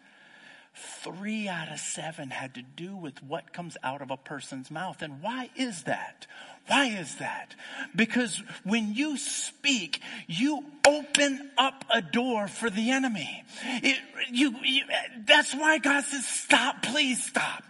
Three 1.03 1.49
out 1.49 1.71
of 1.73 1.79
seven 1.79 2.31
had 2.31 2.55
to 2.55 2.63
do 2.63 2.95
with 2.97 3.23
what 3.23 3.53
comes 3.53 3.77
out 3.83 4.03
of 4.03 4.11
a 4.11 4.17
person's 4.17 4.71
mouth. 4.71 5.03
And 5.03 5.23
why 5.23 5.51
is 5.57 5.85
that? 5.85 6.27
Why 6.67 6.87
is 6.87 7.17
that? 7.17 7.55
Because 7.97 8.43
when 8.65 8.95
you 8.95 9.17
speak, 9.17 10.01
you 10.27 10.65
open 10.87 11.51
up 11.59 11.85
a 11.91 12.01
door 12.01 12.49
for 12.49 12.71
the 12.71 12.91
enemy. 12.91 13.45
It, 13.63 13.99
you, 14.31 14.55
you, 14.63 14.83
that's 15.27 15.55
why 15.55 15.79
God 15.79 16.05
says, 16.05 16.27
stop, 16.27 16.83
please 16.83 17.25
stop. 17.25 17.65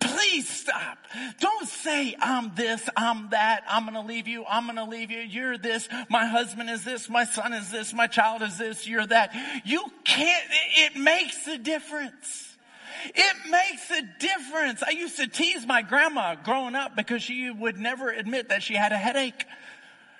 Please 0.00 0.48
stop. 0.48 0.98
Don't 1.40 1.68
say, 1.68 2.16
I'm 2.20 2.54
this, 2.54 2.88
I'm 2.96 3.30
that, 3.30 3.64
I'm 3.68 3.84
gonna 3.84 4.06
leave 4.06 4.28
you, 4.28 4.44
I'm 4.48 4.66
gonna 4.66 4.88
leave 4.88 5.10
you, 5.10 5.20
you're 5.20 5.58
this, 5.58 5.88
my 6.08 6.26
husband 6.26 6.70
is 6.70 6.84
this, 6.84 7.08
my 7.08 7.24
son 7.24 7.52
is 7.52 7.70
this, 7.70 7.92
my 7.92 8.06
child 8.06 8.42
is 8.42 8.58
this, 8.58 8.86
you're 8.86 9.06
that. 9.06 9.34
You 9.64 9.84
can't, 10.04 10.46
it 10.78 10.96
makes 10.96 11.46
a 11.46 11.58
difference. 11.58 12.56
It 13.14 13.36
makes 13.50 13.90
a 13.90 14.02
difference. 14.18 14.82
I 14.82 14.90
used 14.90 15.16
to 15.16 15.28
tease 15.28 15.66
my 15.66 15.82
grandma 15.82 16.34
growing 16.34 16.74
up 16.74 16.96
because 16.96 17.22
she 17.22 17.50
would 17.50 17.78
never 17.78 18.10
admit 18.10 18.48
that 18.48 18.62
she 18.62 18.74
had 18.74 18.92
a 18.92 18.96
headache. 18.96 19.44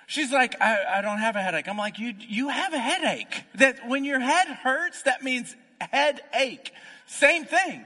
She's 0.05 0.31
like, 0.31 0.59
I, 0.61 0.99
I 0.99 1.01
don't 1.01 1.17
have 1.17 1.35
a 1.35 1.41
headache. 1.41 1.67
I'm 1.67 1.77
like, 1.77 1.99
you, 1.99 2.13
you 2.17 2.47
have 2.47 2.73
a 2.73 2.79
headache. 2.79 3.43
That 3.55 3.87
when 3.87 4.05
your 4.05 4.19
head 4.19 4.47
hurts, 4.47 5.01
that 5.03 5.21
means 5.21 5.53
headache. 5.79 6.71
Same 7.07 7.45
thing. 7.45 7.85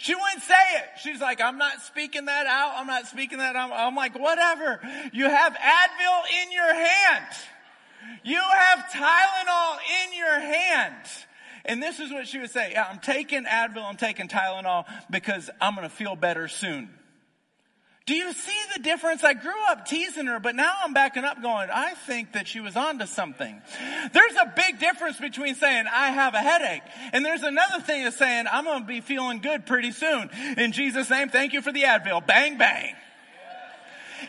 She 0.00 0.14
wouldn't 0.14 0.42
say 0.42 0.54
it. 0.76 0.84
She's 1.02 1.20
like, 1.20 1.42
I'm 1.42 1.58
not 1.58 1.82
speaking 1.82 2.24
that 2.24 2.46
out. 2.46 2.72
I'm 2.76 2.86
not 2.86 3.06
speaking 3.06 3.36
that 3.36 3.54
out. 3.54 3.70
I'm 3.70 3.94
like, 3.94 4.18
whatever. 4.18 4.80
You 5.12 5.28
have 5.28 5.52
Advil 5.52 6.42
in 6.42 6.52
your 6.52 6.74
hand. 6.74 7.26
You 8.24 8.40
have 8.40 8.78
Tylenol 8.90 9.76
in 10.02 10.16
your 10.16 10.40
hand. 10.40 10.94
And 11.66 11.82
this 11.82 12.00
is 12.00 12.10
what 12.10 12.26
she 12.26 12.38
would 12.38 12.50
say. 12.50 12.70
Yeah, 12.72 12.86
I'm 12.90 13.00
taking 13.00 13.44
Advil, 13.44 13.84
I'm 13.84 13.98
taking 13.98 14.26
Tylenol 14.26 14.86
because 15.10 15.50
I'm 15.60 15.74
going 15.74 15.86
to 15.86 15.94
feel 15.94 16.16
better 16.16 16.48
soon. 16.48 16.88
Do 18.10 18.16
you 18.16 18.32
see 18.32 18.58
the 18.74 18.82
difference? 18.82 19.22
I 19.22 19.34
grew 19.34 19.52
up 19.68 19.86
teasing 19.86 20.26
her, 20.26 20.40
but 20.40 20.56
now 20.56 20.74
I'm 20.82 20.92
backing 20.92 21.22
up 21.22 21.40
going, 21.40 21.68
I 21.72 21.94
think 21.94 22.32
that 22.32 22.48
she 22.48 22.58
was 22.58 22.74
onto 22.74 23.06
something. 23.06 23.62
There's 24.12 24.32
a 24.32 24.52
big 24.56 24.80
difference 24.80 25.16
between 25.20 25.54
saying, 25.54 25.84
I 25.86 26.10
have 26.10 26.34
a 26.34 26.40
headache, 26.40 26.82
and 27.12 27.24
there's 27.24 27.44
another 27.44 27.78
thing 27.78 28.04
of 28.06 28.14
saying, 28.14 28.46
I'm 28.50 28.64
going 28.64 28.80
to 28.80 28.84
be 28.84 29.00
feeling 29.00 29.38
good 29.38 29.64
pretty 29.64 29.92
soon. 29.92 30.28
In 30.58 30.72
Jesus' 30.72 31.08
name, 31.08 31.28
thank 31.28 31.52
you 31.52 31.62
for 31.62 31.70
the 31.70 31.82
Advil. 31.82 32.26
Bang, 32.26 32.58
bang. 32.58 32.96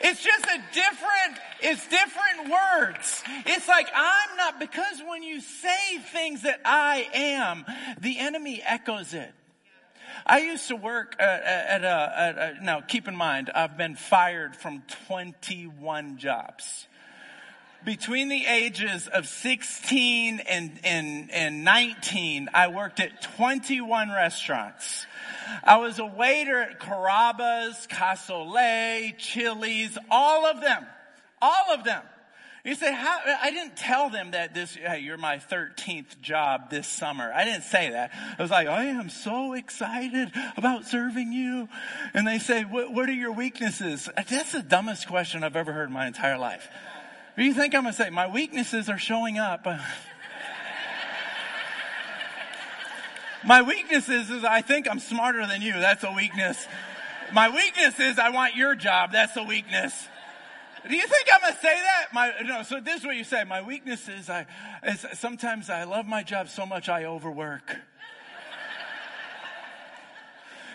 It's 0.02 0.24
just 0.24 0.46
a 0.46 0.62
different, 0.74 1.40
it's 1.62 1.88
different 1.88 2.52
words. 2.52 3.24
It's 3.48 3.68
like 3.68 3.88
I'm 3.96 4.38
not, 4.38 4.60
because 4.60 5.02
when 5.08 5.24
you 5.24 5.42
say 5.42 5.98
things 6.14 6.44
that 6.44 6.62
I 6.64 7.10
am, 7.16 7.66
the 8.00 8.20
enemy 8.20 8.62
echoes 8.64 9.16
it. 9.16 9.34
I 10.26 10.40
used 10.40 10.68
to 10.68 10.76
work 10.76 11.16
uh, 11.20 11.24
at, 11.24 11.84
at, 11.84 11.84
a, 11.84 12.20
at 12.20 12.38
a, 12.38 12.64
now 12.64 12.82
keep 12.82 13.08
in 13.08 13.16
mind, 13.16 13.50
I've 13.54 13.78
been 13.78 13.96
fired 13.96 14.56
from 14.56 14.84
21 15.08 16.18
jobs. 16.18 16.88
Between 17.84 18.30
the 18.30 18.46
ages 18.46 19.08
of 19.08 19.28
16 19.28 20.40
and, 20.42 20.80
and, 20.84 21.32
and 21.32 21.64
19, 21.64 22.50
I 22.54 22.68
worked 22.68 23.00
at 23.00 23.24
21 23.24 24.12
restaurants. 24.12 25.08
I 25.64 25.78
was 25.78 25.98
a 25.98 26.06
waiter 26.06 26.62
at 26.62 26.80
Carrabba's, 26.80 27.88
Casa 27.88 28.34
Olé, 28.34 29.18
Chili's, 29.18 29.98
all 30.12 30.46
of 30.46 30.62
them. 30.62 30.86
All 31.42 31.74
of 31.74 31.84
them. 31.84 32.04
You 32.64 32.76
say, 32.76 32.94
how, 32.94 33.20
I 33.42 33.50
didn't 33.50 33.76
tell 33.76 34.12
them 34.12 34.32
that 34.32 34.54
this, 34.54 34.76
hey, 34.76 35.00
you're 35.00 35.18
my 35.18 35.38
13th 35.38 36.22
job 36.22 36.70
this 36.70 36.88
summer. 36.88 37.32
I 37.34 37.44
didn't 37.44 37.64
say 37.64 37.90
that. 37.90 38.12
I 38.38 38.42
was 38.42 38.52
like, 38.52 38.68
I 38.68 38.86
am 38.86 39.10
so 39.10 39.54
excited 39.54 40.32
about 40.56 40.86
serving 40.86 41.34
you. 41.34 41.68
And 42.14 42.28
they 42.28 42.38
say, 42.38 42.62
what, 42.64 42.94
what 42.94 43.10
are 43.10 43.14
your 43.14 43.32
weaknesses? 43.32 44.08
That's 44.16 44.52
the 44.52 44.62
dumbest 44.62 45.08
question 45.08 45.44
I've 45.44 45.56
ever 45.56 45.74
heard 45.74 45.88
in 45.88 45.94
my 45.94 46.06
entire 46.06 46.38
life. 46.38 46.70
Do 47.36 47.44
you 47.44 47.56
think 47.56 47.74
I'm 47.74 47.82
going 47.82 47.94
to 47.94 47.98
say? 47.98 48.12
My 48.12 48.28
weaknesses 48.28 48.90
are 48.90 49.00
showing 49.00 49.40
up. 49.40 49.66
my 53.44 53.64
weaknesses 53.64 54.30
is 54.30 54.44
I 54.44 54.62
think 54.62 54.88
I'm 54.88 55.00
smarter 55.00 55.48
than 55.48 55.64
you. 55.64 55.74
That's 55.74 56.04
a 56.04 56.12
weakness. 56.12 56.68
My 57.34 57.50
weakness 57.50 58.00
is 58.00 58.20
I 58.20 58.30
want 58.30 58.56
your 58.56 58.76
job. 58.76 59.14
That's 59.14 59.36
a 59.36 59.44
weakness. 59.44 60.10
Do 60.88 60.96
you 60.96 61.06
think 61.08 61.28
I'm 61.34 61.42
gonna 61.42 61.56
say 61.62 61.76
that? 61.76 62.08
My 62.14 62.34
no. 62.44 62.64
So 62.64 62.80
this 62.80 63.02
is 63.02 63.06
what 63.06 63.16
you 63.16 63.24
say. 63.24 63.44
My 63.44 63.62
weakness 63.62 64.10
is 64.10 64.30
I. 64.30 64.48
Is 64.84 65.06
sometimes 65.14 65.70
I 65.70 65.84
love 65.84 66.08
my 66.08 66.24
job 66.24 66.50
so 66.50 66.66
much 66.66 66.90
I 66.90 67.06
overwork. 67.06 67.78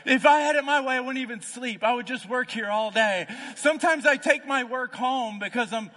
If 0.04 0.24
I 0.24 0.38
had 0.38 0.54
it 0.54 0.64
my 0.64 0.80
way, 0.80 0.94
I 0.94 1.00
wouldn't 1.00 1.18
even 1.18 1.40
sleep. 1.40 1.82
I 1.82 1.92
would 1.92 2.06
just 2.06 2.28
work 2.28 2.48
here 2.48 2.70
all 2.70 2.92
day. 2.92 3.26
Sometimes 3.56 4.06
I 4.06 4.16
take 4.16 4.46
my 4.46 4.62
work 4.62 4.94
home 4.94 5.40
because 5.40 5.72
I'm. 5.72 5.90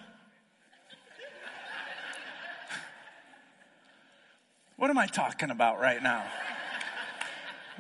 What 4.78 4.90
am 4.90 4.98
I 4.98 5.06
talking 5.06 5.52
about 5.52 5.80
right 5.80 6.02
now? 6.02 6.26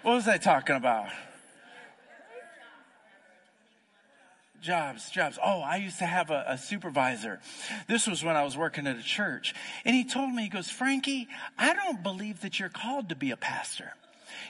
What 0.03 0.13
was 0.13 0.27
I 0.27 0.37
talking 0.37 0.75
about? 0.75 1.09
Jobs, 4.61 5.09
jobs. 5.09 5.37
Oh, 5.43 5.61
I 5.61 5.77
used 5.77 5.99
to 5.99 6.05
have 6.05 6.29
a, 6.29 6.45
a, 6.47 6.57
supervisor. 6.57 7.39
This 7.87 8.07
was 8.07 8.23
when 8.23 8.35
I 8.35 8.43
was 8.43 8.57
working 8.57 8.87
at 8.87 8.97
a 8.97 9.03
church. 9.03 9.53
And 9.85 9.95
he 9.95 10.03
told 10.03 10.33
me, 10.33 10.43
he 10.43 10.49
goes, 10.49 10.69
Frankie, 10.69 11.27
I 11.57 11.73
don't 11.73 12.03
believe 12.03 12.41
that 12.41 12.59
you're 12.59 12.69
called 12.69 13.09
to 13.09 13.15
be 13.15 13.31
a 13.31 13.37
pastor. 13.37 13.93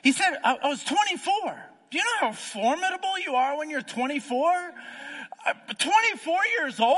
He 0.04 0.12
said, 0.12 0.38
I, 0.44 0.58
I 0.64 0.70
was 0.70 0.84
24. 0.84 1.64
Do 1.92 1.98
you 1.98 2.04
know 2.04 2.28
how 2.28 2.32
formidable 2.34 3.20
you 3.26 3.36
are 3.36 3.58
when 3.58 3.70
you're 3.70 3.82
24? 3.82 4.74
Uh, 5.46 5.54
24 5.78 6.38
years 6.60 6.80
old? 6.80 6.98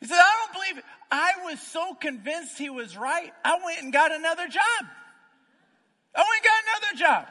He 0.00 0.06
said, 0.06 0.18
I 0.18 0.44
don't 0.44 0.52
believe 0.52 0.78
it. 0.78 0.84
I 1.10 1.32
was 1.44 1.60
so 1.60 1.94
convinced 1.94 2.58
he 2.58 2.70
was 2.70 2.96
right. 2.96 3.32
I 3.44 3.58
went 3.64 3.82
and 3.82 3.92
got 3.92 4.12
another 4.12 4.48
job. 4.48 4.62
I 6.14 6.20
went 6.20 6.28
and 6.36 6.44
got 6.44 6.62
another 6.64 6.98
job. 6.98 7.26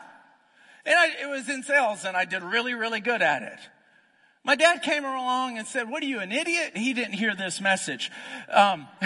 And 0.86 0.96
I, 0.96 1.24
it 1.24 1.30
was 1.30 1.50
in 1.50 1.64
sales 1.64 2.06
and 2.06 2.16
I 2.16 2.26
did 2.26 2.44
really, 2.44 2.74
really 2.74 3.00
good 3.00 3.22
at 3.22 3.42
it. 3.42 3.60
My 4.46 4.56
dad 4.56 4.84
came 4.84 5.04
along 5.04 5.58
and 5.58 5.66
said, 5.66 5.90
what 5.90 6.04
are 6.04 6.06
you, 6.06 6.20
an 6.20 6.32
idiot? 6.32 6.78
He 6.78 6.94
didn't 6.94 7.14
hear 7.14 7.36
this 7.36 7.60
message. 7.60 8.12
Um, 8.48 8.88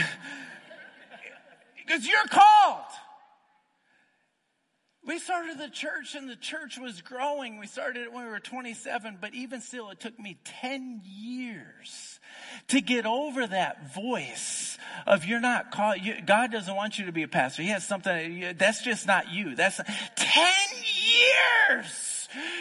because 1.77 2.05
you're 2.05 2.27
called. 2.29 2.84
We 5.08 5.17
started 5.17 5.58
the 5.58 5.69
church 5.69 6.13
and 6.13 6.29
the 6.29 6.36
church 6.36 6.77
was 6.77 7.01
growing. 7.01 7.58
We 7.58 7.67
started 7.67 8.03
it 8.03 8.13
when 8.13 8.25
we 8.25 8.29
were 8.29 8.41
27, 8.41 9.17
but 9.22 9.34
even 9.34 9.62
still, 9.62 9.89
it 9.91 10.01
took 10.01 10.19
me 10.19 10.38
10 10.43 11.03
years 11.05 12.19
to 12.67 12.81
get 12.81 13.05
over 13.05 13.48
that 13.48 13.96
voice 13.96 14.77
of 15.08 15.24
you're 15.24 15.39
not 15.39 15.72
called. 15.72 16.01
You, 16.01 16.15
God 16.22 16.51
doesn't 16.51 16.75
want 16.75 17.00
you 17.00 17.05
to 17.05 17.13
be 17.13 17.24
a 17.24 17.29
pastor. 17.29 17.62
He 17.62 17.69
has 17.69 17.88
something, 17.88 18.55
that's 18.58 18.84
just 18.84 19.08
not 19.08 19.31
you. 19.31 19.55
That's 19.55 19.77
10 19.77 19.86
years 21.77 22.09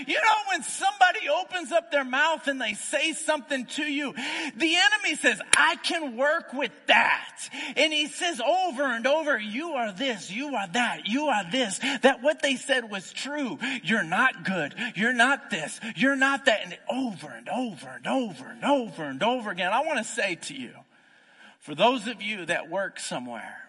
You 0.07 0.15
know, 0.15 0.37
when 0.51 0.63
somebody 0.63 1.29
opens 1.29 1.73
up 1.73 1.91
their 1.91 2.05
mouth 2.05 2.47
and 2.47 2.61
they 2.61 2.75
say 2.75 3.13
something 3.13 3.67
to 3.67 3.83
you, 3.83 4.13
the 4.57 4.77
enemy 4.77 5.17
says, 5.17 5.41
I 5.53 5.77
can 5.77 6.17
work 6.17 6.53
with 6.53 6.73
that. 6.87 7.49
And 7.77 7.93
he 7.93 8.07
says 8.07 8.41
over 8.41 8.83
and 8.85 9.07
over, 9.07 9.39
you 9.39 9.71
are 9.73 9.93
this, 9.93 10.31
you 10.31 10.55
are 10.55 10.69
that, 10.69 11.07
you 11.07 11.27
are 11.27 11.51
this, 11.51 11.79
that 12.03 12.23
what 12.23 12.43
they 12.43 12.57
said 12.57 12.91
was 12.91 13.13
true. 13.13 13.59
You're 13.83 14.05
not 14.05 14.45
good. 14.45 14.75
You're 14.95 15.13
not 15.13 15.51
this. 15.51 15.81
You're 15.97 16.17
not 16.17 16.47
that. 16.47 16.61
And 16.65 16.79
over 16.91 17.29
and 17.29 17.49
over 17.49 17.89
and 17.89 18.07
over 18.07 18.47
and 18.47 18.65
over 18.65 19.05
and 19.05 19.23
over 19.23 19.51
again. 19.51 19.73
I 19.73 19.85
want 19.85 19.99
to 19.99 20.05
say 20.05 20.37
to 20.37 20.55
you, 20.55 20.73
for 21.61 21.75
those 21.75 22.07
of 22.07 22.23
you 22.23 22.47
that 22.47 22.71
work 22.71 22.99
somewhere, 22.99 23.68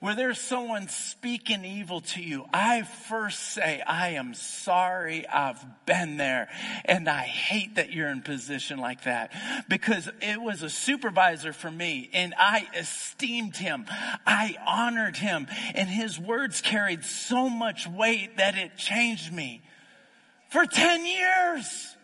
where 0.00 0.14
there's 0.14 0.40
someone 0.40 0.88
speaking 0.88 1.64
evil 1.64 2.00
to 2.00 2.22
you, 2.22 2.44
I 2.52 2.82
first 2.82 3.40
say, 3.40 3.82
I 3.86 4.10
am 4.10 4.34
sorry 4.34 5.26
I've 5.28 5.64
been 5.86 6.16
there. 6.16 6.48
And 6.84 7.08
I 7.08 7.22
hate 7.22 7.76
that 7.76 7.92
you're 7.92 8.08
in 8.08 8.22
position 8.22 8.78
like 8.78 9.04
that 9.04 9.32
because 9.68 10.08
it 10.20 10.40
was 10.40 10.62
a 10.62 10.70
supervisor 10.70 11.52
for 11.52 11.70
me 11.70 12.10
and 12.12 12.34
I 12.38 12.66
esteemed 12.76 13.56
him. 13.56 13.86
I 14.26 14.56
honored 14.66 15.16
him 15.16 15.46
and 15.74 15.88
his 15.88 16.18
words 16.18 16.60
carried 16.60 17.04
so 17.04 17.48
much 17.48 17.86
weight 17.86 18.36
that 18.36 18.56
it 18.56 18.76
changed 18.76 19.32
me 19.32 19.62
for 20.50 20.66
10 20.66 21.06
years. 21.06 21.95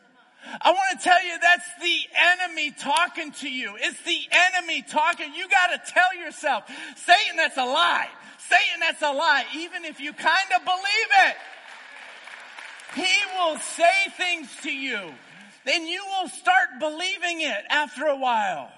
I 0.60 0.72
want 0.72 0.98
to 0.98 1.04
tell 1.04 1.24
you 1.24 1.38
that's 1.40 1.68
the 1.80 1.98
enemy 2.14 2.70
talking 2.72 3.32
to 3.32 3.48
you. 3.48 3.76
It's 3.78 4.00
the 4.02 4.20
enemy 4.30 4.82
talking. 4.82 5.34
You 5.34 5.48
got 5.48 5.68
to 5.68 5.92
tell 5.92 6.14
yourself, 6.18 6.64
Satan, 6.96 7.36
that's 7.36 7.56
a 7.56 7.64
lie. 7.64 8.08
Satan, 8.38 8.80
that's 8.80 9.02
a 9.02 9.12
lie. 9.12 9.44
Even 9.56 9.84
if 9.84 10.00
you 10.00 10.12
kind 10.12 10.48
of 10.56 10.64
believe 10.64 11.10
it, 11.28 11.36
he 12.94 13.14
will 13.38 13.58
say 13.58 14.10
things 14.16 14.48
to 14.62 14.70
you 14.70 15.12
Then 15.64 15.86
you 15.86 16.02
will 16.04 16.28
start 16.28 16.80
believing 16.80 17.40
it 17.40 17.64
after 17.70 18.06
a 18.06 18.16
while. 18.16 18.70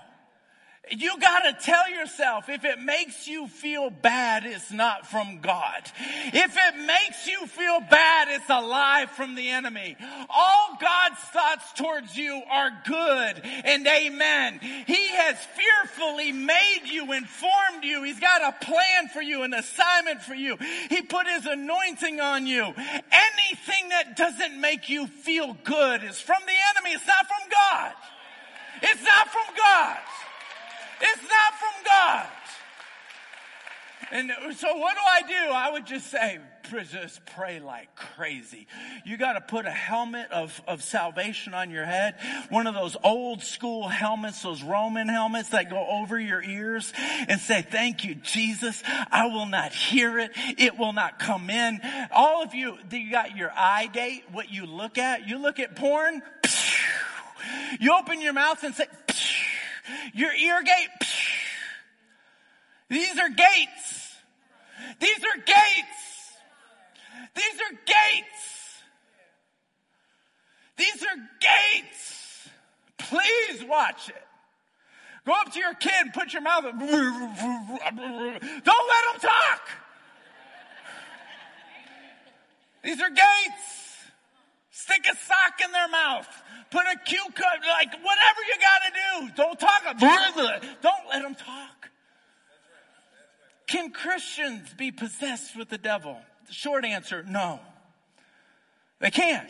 You 0.91 1.19
gotta 1.19 1.57
tell 1.63 1.89
yourself 1.91 2.51
if 2.51 2.65
it 2.65 2.79
makes 2.79 3.27
you 3.27 3.49
feel 3.49 3.89
bad, 3.89 4.45
it's 4.45 4.71
not 4.71 5.07
from 5.07 5.41
God. 5.41 5.91
If 6.27 6.57
it 6.57 6.77
makes 6.87 7.27
you 7.27 7.47
feel 7.47 7.81
bad, 7.81 8.29
it's 8.29 8.51
a 8.51 8.61
lie 8.61 9.07
from 9.07 9.35
the 9.35 9.49
enemy. 9.49 9.97
All 10.29 10.77
God's 10.79 11.19
thoughts 11.33 11.73
towards 11.73 12.17
you 12.17 12.43
are 12.51 12.71
good 12.87 13.41
and 13.65 13.87
amen. 13.87 14.61
He 14.87 15.09
has 15.09 15.37
fearfully 15.57 16.33
made 16.33 16.83
you, 16.85 17.13
informed 17.13 17.83
you. 17.83 18.03
He's 18.03 18.21
got 18.21 18.43
a 18.43 18.65
plan 18.65 19.09
for 19.09 19.23
you, 19.23 19.43
an 19.43 19.55
assignment 19.55 20.21
for 20.21 20.35
you. 20.35 20.59
He 20.91 21.01
put 21.01 21.27
his 21.27 21.47
anointing 21.47 22.21
on 22.21 22.47
you. 22.47 22.63
Anything 22.63 23.89
that 23.89 24.17
doesn't 24.17 24.61
make 24.61 24.91
you 24.91 25.07
feel 25.07 25.57
good 25.65 26.05
is 26.05 26.21
from 26.21 26.43
the 26.45 26.53
enemy. 26.77 26.95
It's 26.95 27.07
not 27.07 27.27
from 27.27 27.51
God. 27.51 27.93
It's 28.83 29.03
not 29.03 29.29
from 29.29 29.57
God. 29.57 29.99
It's 31.07 31.23
not 31.23 31.55
from 31.59 31.85
God. 31.85 32.27
And 34.11 34.31
so 34.57 34.77
what 34.77 34.95
do 34.95 35.01
I 35.03 35.23
do? 35.23 35.53
I 35.53 35.71
would 35.73 35.87
just 35.87 36.11
say, 36.11 36.39
just 36.91 37.25
pray 37.37 37.61
like 37.61 37.95
crazy. 37.95 38.67
You 39.05 39.17
got 39.17 39.35
to 39.35 39.41
put 39.41 39.67
a 39.67 39.71
helmet 39.71 40.31
of, 40.31 40.61
of 40.67 40.83
salvation 40.83 41.55
on 41.55 41.71
your 41.71 41.85
head. 41.85 42.17
One 42.49 42.67
of 42.67 42.75
those 42.75 42.97
old 43.03 43.43
school 43.43 43.89
helmets, 43.89 44.43
those 44.43 44.63
Roman 44.63 45.09
helmets 45.09 45.51
that 45.51 45.71
go 45.71 45.87
over 45.87 46.19
your 46.19 46.43
ears 46.43 46.93
and 47.29 47.41
say, 47.41 47.63
thank 47.63 48.05
you, 48.05 48.15
Jesus. 48.15 48.83
I 48.87 49.27
will 49.27 49.47
not 49.47 49.73
hear 49.73 50.19
it. 50.19 50.33
It 50.59 50.79
will 50.79 50.93
not 50.93 51.19
come 51.19 51.51
in. 51.51 51.81
All 52.11 52.43
of 52.43 52.55
you, 52.55 52.79
you 52.91 53.11
got 53.11 53.37
your 53.37 53.53
eye 53.53 53.89
gate, 53.93 54.25
what 54.33 54.51
you 54.51 54.67
look 54.67 54.99
at. 54.99 55.29
You 55.29 55.39
look 55.39 55.61
at 55.61 55.77
porn. 55.77 56.23
You 57.79 57.95
open 57.99 58.21
your 58.21 58.33
mouth 58.33 58.63
and 58.65 58.75
say, 58.75 58.87
your 60.13 60.33
ear 60.33 60.63
gate. 60.63 61.09
These 62.89 63.19
are 63.19 63.29
gates. 63.29 64.15
These 65.01 65.19
are 65.19 65.39
gates. 65.45 66.37
These 67.35 67.61
are 67.61 67.73
gates. 67.87 68.83
These 70.77 71.03
are 71.03 71.17
gates. 71.41 72.49
Please 72.99 73.65
watch 73.69 74.09
it. 74.09 74.23
Go 75.27 75.33
up 75.33 75.53
to 75.53 75.59
your 75.59 75.75
kid 75.75 75.93
and 76.01 76.13
put 76.13 76.33
your 76.33 76.43
mouth. 76.43 76.65
Don't 76.65 76.81
let 76.81 78.65
them 78.65 79.21
talk. 79.21 79.69
These 82.83 83.01
are 83.01 83.09
gates. 83.09 83.84
Stick 84.85 85.07
a 85.11 85.17
sock 85.17 85.61
in 85.65 85.73
their 85.73 85.89
mouth. 85.89 86.29
Put 86.71 86.83
a 86.83 86.97
card, 87.07 87.61
like 87.67 87.93
whatever 88.03 88.41
you 88.47 88.55
gotta 88.61 88.93
do. 88.93 89.33
Don't 89.35 89.59
talk. 89.59 89.83
Don't 90.83 91.09
let 91.09 91.23
them 91.23 91.35
talk. 91.35 91.89
Can 93.67 93.93
Christians 93.93 94.69
be 94.77 94.91
possessed 94.91 95.57
with 95.57 95.71
the 95.71 95.79
devil? 95.79 96.19
The 96.49 96.53
short 96.53 96.85
answer, 96.85 97.25
no. 97.27 97.61
They 99.01 99.11
can't. 99.11 99.49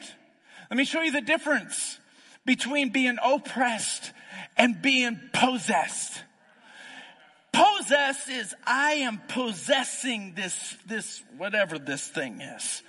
Let 0.71 0.77
me 0.77 0.85
show 0.85 1.03
you 1.03 1.11
the 1.11 1.21
difference 1.21 1.99
between 2.47 2.91
being 2.91 3.17
oppressed 3.21 4.13
and 4.57 4.81
being 4.81 5.19
possessed. 5.33 6.23
Possessed 7.53 8.31
is 8.31 8.55
I 8.65 8.93
am 8.93 9.21
possessing 9.27 10.35
this, 10.37 10.77
this, 10.87 11.25
whatever 11.37 11.81
this 11.81 12.07
thing 12.07 12.41
is. 12.41 12.83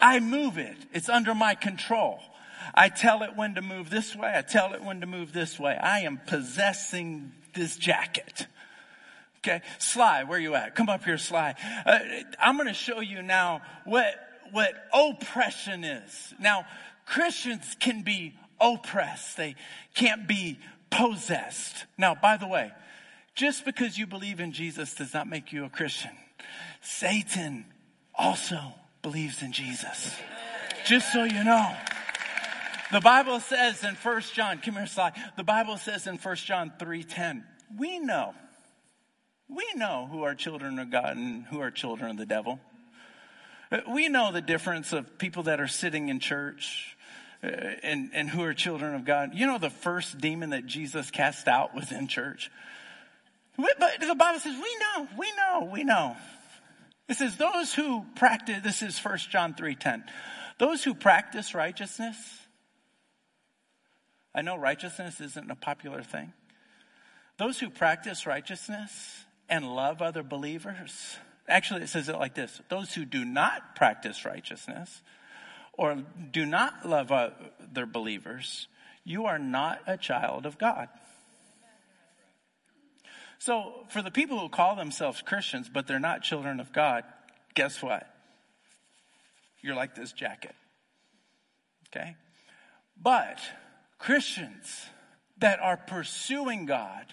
I 0.00 0.20
move 0.20 0.58
it. 0.58 0.76
It's 0.92 1.08
under 1.08 1.34
my 1.34 1.54
control. 1.54 2.20
I 2.74 2.88
tell 2.88 3.22
it 3.22 3.36
when 3.36 3.54
to 3.54 3.62
move 3.62 3.90
this 3.90 4.14
way. 4.14 4.32
I 4.34 4.42
tell 4.42 4.74
it 4.74 4.82
when 4.82 5.00
to 5.00 5.06
move 5.06 5.32
this 5.32 5.58
way. 5.58 5.76
I 5.76 6.00
am 6.00 6.20
possessing 6.26 7.32
this 7.54 7.76
jacket. 7.76 8.46
Okay. 9.38 9.62
Sly, 9.78 10.24
where 10.24 10.38
you 10.38 10.54
at? 10.54 10.74
Come 10.74 10.88
up 10.88 11.04
here, 11.04 11.18
Sly. 11.18 11.54
Uh, 11.86 11.98
I'm 12.38 12.56
going 12.56 12.68
to 12.68 12.74
show 12.74 13.00
you 13.00 13.22
now 13.22 13.62
what, 13.84 14.14
what 14.52 14.72
oppression 14.92 15.84
is. 15.84 16.34
Now, 16.38 16.66
Christians 17.06 17.76
can 17.80 18.02
be 18.02 18.34
oppressed. 18.60 19.36
They 19.36 19.54
can't 19.94 20.28
be 20.28 20.58
possessed. 20.90 21.86
Now, 21.96 22.14
by 22.14 22.36
the 22.36 22.46
way, 22.46 22.72
just 23.34 23.64
because 23.64 23.96
you 23.96 24.06
believe 24.06 24.40
in 24.40 24.52
Jesus 24.52 24.94
does 24.94 25.14
not 25.14 25.28
make 25.28 25.52
you 25.52 25.64
a 25.64 25.70
Christian. 25.70 26.10
Satan 26.82 27.64
also 28.14 28.58
believes 29.02 29.42
in 29.42 29.52
Jesus. 29.52 30.14
Just 30.84 31.12
so 31.12 31.24
you 31.24 31.44
know. 31.44 31.76
The 32.90 33.00
Bible 33.00 33.40
says 33.40 33.84
in 33.84 33.94
1 33.94 34.20
John, 34.32 34.58
come 34.58 34.74
here, 34.74 34.86
Sly. 34.86 35.12
The 35.36 35.44
Bible 35.44 35.76
says 35.76 36.06
in 36.06 36.16
1 36.16 36.36
John 36.36 36.72
3.10, 36.78 37.42
we 37.78 37.98
know, 37.98 38.34
we 39.48 39.66
know 39.74 40.08
who 40.10 40.22
are 40.22 40.34
children 40.34 40.78
of 40.78 40.90
God 40.90 41.16
and 41.16 41.44
who 41.44 41.60
are 41.60 41.70
children 41.70 42.10
of 42.10 42.16
the 42.16 42.26
devil. 42.26 42.58
We 43.92 44.08
know 44.08 44.32
the 44.32 44.40
difference 44.40 44.94
of 44.94 45.18
people 45.18 45.44
that 45.44 45.60
are 45.60 45.68
sitting 45.68 46.08
in 46.08 46.20
church 46.20 46.96
uh, 47.42 47.48
and, 47.82 48.10
and 48.14 48.30
who 48.30 48.42
are 48.42 48.54
children 48.54 48.94
of 48.94 49.04
God. 49.04 49.34
You 49.34 49.46
know 49.46 49.58
the 49.58 49.68
first 49.68 50.18
demon 50.18 50.50
that 50.50 50.64
Jesus 50.64 51.10
cast 51.10 51.46
out 51.46 51.74
was 51.74 51.92
in 51.92 52.08
church. 52.08 52.50
But 53.58 54.00
the 54.00 54.14
Bible 54.14 54.40
says, 54.40 54.54
we 54.54 54.76
know, 54.80 55.08
we 55.18 55.32
know, 55.36 55.70
we 55.70 55.84
know. 55.84 56.16
It 57.08 57.16
says, 57.16 57.36
those 57.36 57.72
who 57.72 58.04
practice, 58.16 58.60
this 58.62 58.82
is 58.82 58.98
1 58.98 59.18
John 59.30 59.54
3.10. 59.54 60.04
Those 60.58 60.84
who 60.84 60.94
practice 60.94 61.54
righteousness, 61.54 62.16
I 64.34 64.42
know 64.42 64.56
righteousness 64.56 65.20
isn't 65.20 65.50
a 65.50 65.54
popular 65.54 66.02
thing. 66.02 66.32
Those 67.38 67.58
who 67.58 67.70
practice 67.70 68.26
righteousness 68.26 69.24
and 69.48 69.74
love 69.74 70.02
other 70.02 70.22
believers, 70.22 71.16
actually 71.48 71.82
it 71.82 71.88
says 71.88 72.08
it 72.08 72.16
like 72.16 72.34
this. 72.34 72.60
Those 72.68 72.92
who 72.92 73.04
do 73.04 73.24
not 73.24 73.74
practice 73.74 74.24
righteousness 74.24 75.02
or 75.72 75.96
do 76.32 76.44
not 76.44 76.86
love 76.86 77.10
other 77.10 77.86
believers, 77.86 78.66
you 79.04 79.26
are 79.26 79.38
not 79.38 79.80
a 79.86 79.96
child 79.96 80.44
of 80.44 80.58
God. 80.58 80.88
So, 83.38 83.86
for 83.90 84.02
the 84.02 84.10
people 84.10 84.38
who 84.38 84.48
call 84.48 84.74
themselves 84.74 85.22
Christians, 85.22 85.70
but 85.72 85.86
they're 85.86 86.00
not 86.00 86.22
children 86.22 86.58
of 86.58 86.72
God, 86.72 87.04
guess 87.54 87.82
what? 87.82 88.06
You're 89.62 89.76
like 89.76 89.94
this 89.94 90.12
jacket. 90.12 90.54
Okay? 91.88 92.16
But 93.00 93.38
Christians 93.98 94.86
that 95.38 95.60
are 95.60 95.76
pursuing 95.76 96.66
God, 96.66 97.06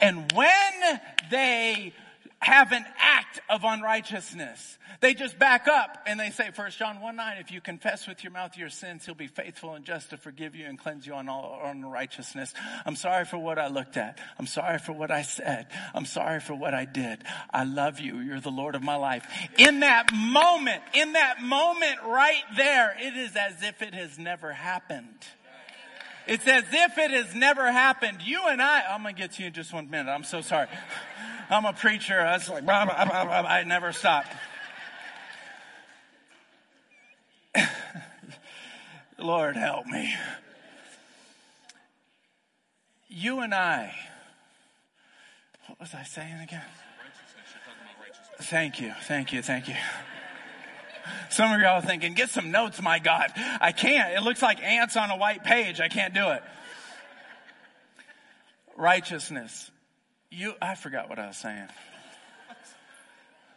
and 0.00 0.30
when 0.32 1.00
they 1.30 1.92
have 2.40 2.72
an 2.72 2.84
act 2.98 3.40
of 3.48 3.64
unrighteousness. 3.64 4.78
They 5.00 5.14
just 5.14 5.38
back 5.38 5.66
up 5.66 5.98
and 6.06 6.18
they 6.18 6.30
say, 6.30 6.50
First 6.52 6.78
John 6.78 7.00
1 7.00 7.16
9, 7.16 7.38
if 7.38 7.50
you 7.50 7.60
confess 7.60 8.06
with 8.06 8.22
your 8.22 8.32
mouth 8.32 8.56
your 8.56 8.68
sins, 8.68 9.04
he'll 9.04 9.14
be 9.14 9.26
faithful 9.26 9.74
and 9.74 9.84
just 9.84 10.10
to 10.10 10.16
forgive 10.16 10.54
you 10.54 10.66
and 10.66 10.78
cleanse 10.78 11.06
you 11.06 11.14
on 11.14 11.28
all 11.28 11.60
unrighteousness. 11.64 12.54
I'm 12.86 12.96
sorry 12.96 13.24
for 13.24 13.38
what 13.38 13.58
I 13.58 13.68
looked 13.68 13.96
at. 13.96 14.18
I'm 14.38 14.46
sorry 14.46 14.78
for 14.78 14.92
what 14.92 15.10
I 15.10 15.22
said. 15.22 15.66
I'm 15.94 16.04
sorry 16.04 16.40
for 16.40 16.54
what 16.54 16.74
I 16.74 16.84
did. 16.84 17.24
I 17.50 17.64
love 17.64 17.98
you. 18.00 18.18
You're 18.18 18.40
the 18.40 18.50
Lord 18.50 18.74
of 18.74 18.82
my 18.82 18.96
life. 18.96 19.26
In 19.58 19.80
that 19.80 20.12
moment, 20.14 20.82
in 20.94 21.12
that 21.12 21.42
moment 21.42 21.98
right 22.06 22.44
there, 22.56 22.96
it 23.00 23.16
is 23.16 23.34
as 23.36 23.62
if 23.62 23.82
it 23.82 23.94
has 23.94 24.18
never 24.18 24.52
happened. 24.52 25.26
It's 26.28 26.46
as 26.46 26.64
if 26.70 26.98
it 26.98 27.10
has 27.10 27.34
never 27.34 27.72
happened. 27.72 28.18
You 28.22 28.42
and 28.48 28.60
I, 28.60 28.82
I'm 28.90 29.02
going 29.02 29.14
to 29.14 29.20
get 29.20 29.32
to 29.32 29.42
you 29.42 29.48
in 29.48 29.54
just 29.54 29.72
one 29.72 29.88
minute. 29.88 30.10
I'm 30.10 30.24
so 30.24 30.42
sorry. 30.42 30.68
I'm 31.50 31.64
a 31.64 31.72
preacher. 31.72 32.20
I 32.20 32.34
was 32.34 32.48
like, 32.48 32.64
blah, 32.64 32.84
blah, 32.84 33.04
blah, 33.04 33.14
I 33.14 33.64
never 33.64 33.92
stop. 33.92 34.24
Lord, 39.18 39.56
help 39.56 39.86
me. 39.86 40.14
You 43.08 43.40
and 43.40 43.54
I, 43.54 43.94
what 45.66 45.80
was 45.80 45.94
I 45.94 46.02
saying 46.04 46.40
again? 46.40 46.62
Thank 48.42 48.80
you, 48.80 48.92
thank 49.02 49.32
you, 49.32 49.42
thank 49.42 49.66
you. 49.68 49.74
Some 51.30 51.52
of 51.52 51.60
y'all 51.60 51.78
are 51.78 51.82
thinking, 51.82 52.14
get 52.14 52.30
some 52.30 52.50
notes, 52.50 52.80
my 52.80 52.98
God. 52.98 53.32
I 53.60 53.72
can't. 53.72 54.14
It 54.14 54.22
looks 54.22 54.42
like 54.42 54.62
ants 54.62 54.96
on 54.96 55.10
a 55.10 55.16
white 55.16 55.42
page. 55.44 55.80
I 55.80 55.88
can't 55.88 56.14
do 56.14 56.30
it. 56.30 56.42
Righteousness. 58.76 59.70
You, 60.30 60.54
I 60.60 60.74
forgot 60.74 61.08
what 61.08 61.18
I 61.18 61.26
was 61.26 61.36
saying. 61.36 61.68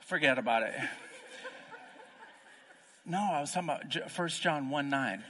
Forget 0.01 0.37
about 0.37 0.63
it. 0.63 0.73
No, 3.05 3.19
I 3.19 3.41
was 3.41 3.51
talking 3.51 3.69
about 3.69 4.11
First 4.11 4.41
John 4.41 4.69
1 4.69 4.89
9. 4.89 5.23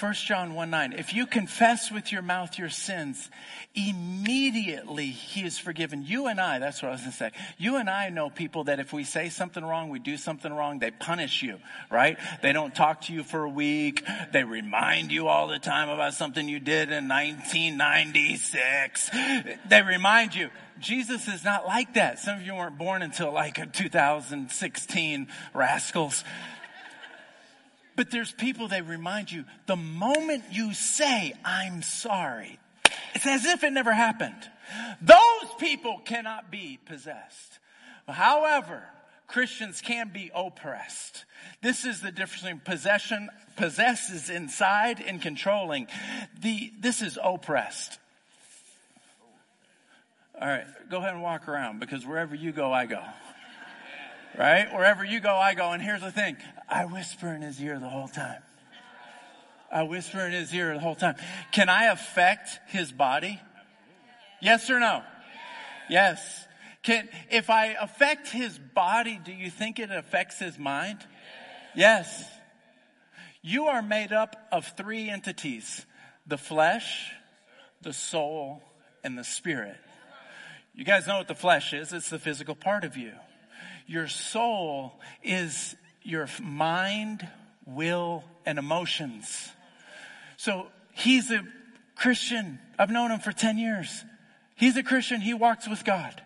1 0.00 0.14
John 0.14 0.54
1 0.54 0.70
9. 0.70 0.94
If 0.94 1.14
you 1.14 1.24
confess 1.24 1.92
with 1.92 2.10
your 2.10 2.22
mouth 2.22 2.58
your 2.58 2.68
sins, 2.68 3.30
immediately 3.76 5.06
he 5.06 5.44
is 5.44 5.56
forgiven. 5.56 6.04
You 6.04 6.26
and 6.26 6.40
I, 6.40 6.58
that's 6.58 6.82
what 6.82 6.88
I 6.88 6.92
was 6.92 7.02
going 7.02 7.12
to 7.12 7.16
say. 7.16 7.30
You 7.58 7.76
and 7.76 7.88
I 7.88 8.08
know 8.08 8.28
people 8.28 8.64
that 8.64 8.80
if 8.80 8.92
we 8.92 9.04
say 9.04 9.28
something 9.28 9.64
wrong, 9.64 9.90
we 9.90 10.00
do 10.00 10.16
something 10.16 10.52
wrong, 10.52 10.80
they 10.80 10.90
punish 10.90 11.44
you, 11.44 11.60
right? 11.92 12.18
They 12.42 12.52
don't 12.52 12.74
talk 12.74 13.02
to 13.02 13.12
you 13.12 13.22
for 13.22 13.44
a 13.44 13.48
week. 13.48 14.04
They 14.32 14.42
remind 14.42 15.12
you 15.12 15.28
all 15.28 15.46
the 15.46 15.60
time 15.60 15.88
about 15.88 16.14
something 16.14 16.48
you 16.48 16.58
did 16.58 16.90
in 16.90 17.06
1996. 17.06 19.10
They 19.68 19.82
remind 19.82 20.34
you. 20.34 20.50
Jesus 20.80 21.28
is 21.28 21.44
not 21.44 21.66
like 21.66 21.94
that. 21.94 22.18
Some 22.18 22.38
of 22.38 22.42
you 22.44 22.56
weren't 22.56 22.76
born 22.76 23.02
until 23.02 23.32
like 23.32 23.72
2016, 23.72 25.28
rascals. 25.54 26.24
But 27.96 28.10
there's 28.10 28.32
people 28.32 28.68
that 28.68 28.86
remind 28.86 29.30
you 29.30 29.44
the 29.66 29.76
moment 29.76 30.44
you 30.50 30.74
say, 30.74 31.32
I'm 31.44 31.82
sorry, 31.82 32.58
it's 33.14 33.26
as 33.26 33.44
if 33.44 33.62
it 33.62 33.72
never 33.72 33.92
happened. 33.92 34.50
Those 35.00 35.54
people 35.58 36.00
cannot 36.04 36.50
be 36.50 36.78
possessed. 36.86 37.58
However, 38.08 38.82
Christians 39.26 39.80
can 39.80 40.10
be 40.12 40.30
oppressed. 40.34 41.24
This 41.62 41.84
is 41.84 42.00
the 42.00 42.10
difference 42.10 42.42
between 42.42 42.60
possession, 42.60 43.30
possesses 43.56 44.28
inside 44.28 45.00
and 45.00 45.20
controlling. 45.20 45.86
The, 46.40 46.72
this 46.80 47.02
is 47.02 47.18
oppressed. 47.22 47.98
All 50.40 50.48
right, 50.48 50.66
go 50.90 50.98
ahead 50.98 51.14
and 51.14 51.22
walk 51.22 51.48
around 51.48 51.78
because 51.78 52.04
wherever 52.04 52.34
you 52.34 52.52
go, 52.52 52.72
I 52.72 52.86
go. 52.86 53.02
Right? 54.38 54.72
Wherever 54.72 55.04
you 55.04 55.20
go, 55.20 55.34
I 55.36 55.54
go. 55.54 55.70
And 55.72 55.82
here's 55.82 56.00
the 56.00 56.10
thing 56.10 56.36
I 56.68 56.86
whisper 56.86 57.28
in 57.28 57.42
his 57.42 57.60
ear 57.60 57.78
the 57.78 57.88
whole 57.88 58.08
time. 58.08 58.42
I 59.70 59.82
whisper 59.82 60.20
in 60.20 60.32
his 60.32 60.52
ear 60.54 60.74
the 60.74 60.80
whole 60.80 60.94
time. 60.94 61.16
Can 61.52 61.68
I 61.68 61.86
affect 61.86 62.60
his 62.68 62.92
body? 62.92 63.40
Yes 64.40 64.70
or 64.70 64.78
no? 64.78 65.02
Yes. 65.88 66.46
Can, 66.82 67.08
if 67.30 67.50
I 67.50 67.76
affect 67.80 68.28
his 68.28 68.58
body, 68.58 69.20
do 69.24 69.32
you 69.32 69.50
think 69.50 69.78
it 69.78 69.90
affects 69.90 70.38
his 70.38 70.58
mind? 70.58 70.98
Yes. 71.74 72.24
You 73.42 73.66
are 73.66 73.82
made 73.82 74.12
up 74.12 74.36
of 74.52 74.66
three 74.76 75.08
entities 75.08 75.86
the 76.26 76.38
flesh, 76.38 77.12
the 77.82 77.92
soul, 77.92 78.62
and 79.02 79.18
the 79.18 79.24
spirit. 79.24 79.76
You 80.74 80.84
guys 80.84 81.06
know 81.06 81.18
what 81.18 81.28
the 81.28 81.34
flesh 81.34 81.72
is. 81.72 81.92
It's 81.92 82.10
the 82.10 82.18
physical 82.18 82.54
part 82.54 82.84
of 82.84 82.96
you. 82.96 83.12
Your 83.86 84.08
soul 84.08 84.92
is 85.22 85.76
your 86.02 86.28
mind, 86.42 87.26
will, 87.66 88.24
and 88.46 88.58
emotions. 88.58 89.50
So 90.36 90.66
he's 90.92 91.30
a 91.30 91.42
Christian. 91.96 92.58
I've 92.78 92.90
known 92.90 93.10
him 93.10 93.20
for 93.20 93.32
10 93.32 93.58
years. 93.58 94.04
He's 94.56 94.76
a 94.76 94.82
Christian. 94.82 95.20
He 95.20 95.34
walks 95.34 95.68
with 95.68 95.84
God. 95.84 96.22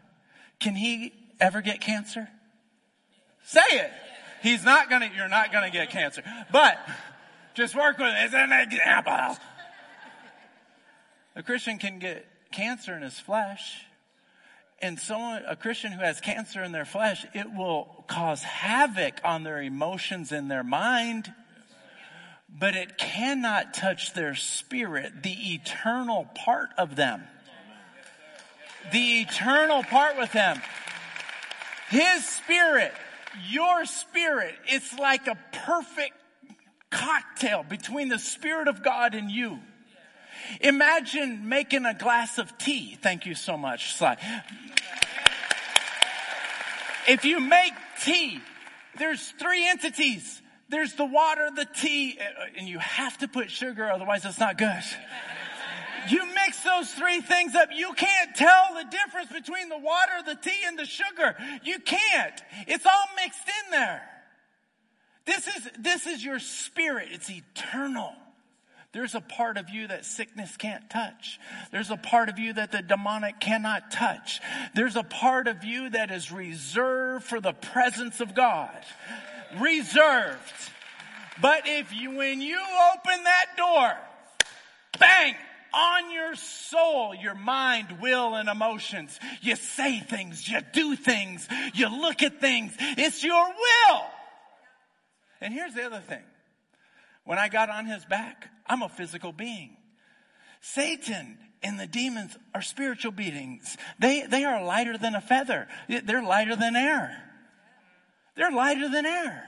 Can 0.60 0.74
he 0.74 1.12
ever 1.40 1.60
get 1.60 1.80
cancer? 1.80 2.28
Say 3.44 3.60
it. 3.72 3.90
He's 4.42 4.64
not 4.64 4.90
gonna, 4.90 5.10
you're 5.14 5.28
not 5.28 5.52
gonna 5.52 5.70
get 5.70 5.90
cancer. 5.90 6.22
But 6.52 6.78
just 7.54 7.74
work 7.74 7.98
with 7.98 8.08
it 8.08 8.14
as 8.14 8.34
an 8.34 8.52
example. 8.52 9.36
A 11.34 11.42
Christian 11.42 11.78
can 11.78 11.98
get 11.98 12.26
cancer 12.52 12.94
in 12.96 13.02
his 13.02 13.18
flesh 13.18 13.84
and 14.80 14.98
someone, 14.98 15.42
a 15.46 15.56
Christian 15.56 15.92
who 15.92 16.00
has 16.00 16.20
cancer 16.20 16.62
in 16.62 16.72
their 16.72 16.84
flesh, 16.84 17.26
it 17.34 17.52
will 17.52 18.04
cause 18.06 18.42
havoc 18.42 19.20
on 19.24 19.42
their 19.42 19.60
emotions 19.60 20.30
and 20.30 20.50
their 20.50 20.62
mind, 20.62 21.32
but 22.48 22.76
it 22.76 22.96
cannot 22.96 23.74
touch 23.74 24.14
their 24.14 24.34
spirit, 24.34 25.22
the 25.22 25.54
eternal 25.54 26.28
part 26.34 26.70
of 26.78 26.96
them. 26.96 27.22
The 28.92 29.22
eternal 29.22 29.82
part 29.82 30.16
with 30.16 30.32
them. 30.32 30.60
His 31.90 32.24
spirit, 32.24 32.92
your 33.48 33.84
spirit, 33.84 34.54
it's 34.66 34.96
like 34.98 35.26
a 35.26 35.36
perfect 35.52 36.14
cocktail 36.90 37.62
between 37.62 38.08
the 38.08 38.18
Spirit 38.18 38.68
of 38.68 38.82
God 38.82 39.14
and 39.14 39.30
you. 39.30 39.58
Imagine 40.60 41.48
making 41.48 41.84
a 41.84 41.94
glass 41.94 42.38
of 42.38 42.56
tea. 42.58 42.96
Thank 43.00 43.26
you 43.26 43.34
so 43.34 43.56
much, 43.56 43.94
Sly. 43.94 44.16
If 47.06 47.24
you 47.24 47.40
make 47.40 47.72
tea, 48.02 48.40
there's 48.98 49.30
three 49.38 49.66
entities. 49.66 50.42
There's 50.68 50.92
the 50.94 51.06
water, 51.06 51.48
the 51.54 51.64
tea, 51.64 52.18
and 52.56 52.68
you 52.68 52.78
have 52.78 53.16
to 53.18 53.28
put 53.28 53.50
sugar, 53.50 53.90
otherwise 53.90 54.24
it's 54.24 54.38
not 54.38 54.58
good. 54.58 54.82
You 56.10 56.26
mix 56.26 56.62
those 56.62 56.92
three 56.92 57.20
things 57.20 57.54
up, 57.54 57.70
you 57.74 57.92
can't 57.94 58.34
tell 58.34 58.74
the 58.74 58.84
difference 58.84 59.32
between 59.32 59.68
the 59.68 59.78
water, 59.78 60.12
the 60.26 60.34
tea, 60.34 60.60
and 60.66 60.78
the 60.78 60.84
sugar. 60.84 61.36
You 61.64 61.78
can't. 61.80 62.42
It's 62.66 62.86
all 62.86 63.06
mixed 63.16 63.48
in 63.64 63.70
there. 63.70 64.02
This 65.24 65.48
is, 65.48 65.70
this 65.78 66.06
is 66.06 66.24
your 66.24 66.38
spirit. 66.38 67.08
It's 67.12 67.30
eternal. 67.30 68.12
There's 68.92 69.14
a 69.14 69.20
part 69.20 69.58
of 69.58 69.68
you 69.68 69.88
that 69.88 70.06
sickness 70.06 70.56
can't 70.56 70.88
touch. 70.88 71.38
There's 71.70 71.90
a 71.90 71.96
part 71.96 72.30
of 72.30 72.38
you 72.38 72.54
that 72.54 72.72
the 72.72 72.80
demonic 72.80 73.38
cannot 73.38 73.90
touch. 73.90 74.40
There's 74.74 74.96
a 74.96 75.02
part 75.02 75.46
of 75.46 75.62
you 75.62 75.90
that 75.90 76.10
is 76.10 76.32
reserved 76.32 77.24
for 77.24 77.40
the 77.40 77.52
presence 77.52 78.20
of 78.20 78.34
God. 78.34 78.82
Reserved. 79.58 80.40
But 81.40 81.62
if 81.66 81.92
you, 81.92 82.16
when 82.16 82.40
you 82.40 82.58
open 82.58 83.24
that 83.24 83.46
door, 83.56 83.92
bang, 84.98 85.34
on 85.72 86.10
your 86.10 86.34
soul, 86.34 87.14
your 87.14 87.34
mind, 87.34 88.00
will, 88.00 88.34
and 88.34 88.48
emotions. 88.48 89.18
You 89.42 89.56
say 89.56 90.00
things, 90.00 90.48
you 90.48 90.60
do 90.72 90.96
things, 90.96 91.46
you 91.74 91.88
look 91.88 92.22
at 92.22 92.40
things. 92.40 92.74
It's 92.80 93.22
your 93.22 93.46
will. 93.46 94.00
And 95.40 95.52
here's 95.52 95.74
the 95.74 95.84
other 95.84 96.00
thing. 96.00 96.22
When 97.28 97.38
I 97.38 97.48
got 97.48 97.68
on 97.68 97.84
his 97.84 98.06
back, 98.06 98.48
I'm 98.66 98.80
a 98.80 98.88
physical 98.88 99.32
being. 99.32 99.76
Satan 100.62 101.36
and 101.62 101.78
the 101.78 101.86
demons 101.86 102.34
are 102.54 102.62
spiritual 102.62 103.12
beings. 103.12 103.76
They, 103.98 104.22
they 104.22 104.44
are 104.44 104.64
lighter 104.64 104.96
than 104.96 105.14
a 105.14 105.20
feather. 105.20 105.68
They're 105.90 106.22
lighter 106.22 106.56
than 106.56 106.74
air. 106.74 107.22
They're 108.34 108.50
lighter 108.50 108.88
than 108.88 109.04
air. 109.04 109.46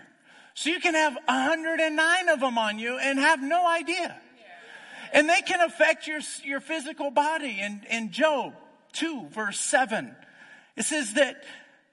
So 0.53 0.69
you 0.69 0.79
can 0.79 0.93
have 0.93 1.15
109 1.25 2.29
of 2.29 2.41
them 2.41 2.59
on 2.59 2.79
you 2.79 2.99
and 2.99 3.19
have 3.19 3.43
no 3.43 3.67
idea. 3.67 4.15
And 5.15 5.27
they 5.27 5.41
can 5.41 5.63
affect 5.63 6.07
your, 6.07 6.21
your 6.45 6.61
physical 6.61 7.11
body. 7.11 7.61
In, 7.63 7.81
in 7.91 8.13
Job 8.13 8.53
2 8.93 9.29
verse 9.31 9.59
7, 9.59 10.15
it 10.77 10.85
says 10.85 11.15
that 11.15 11.45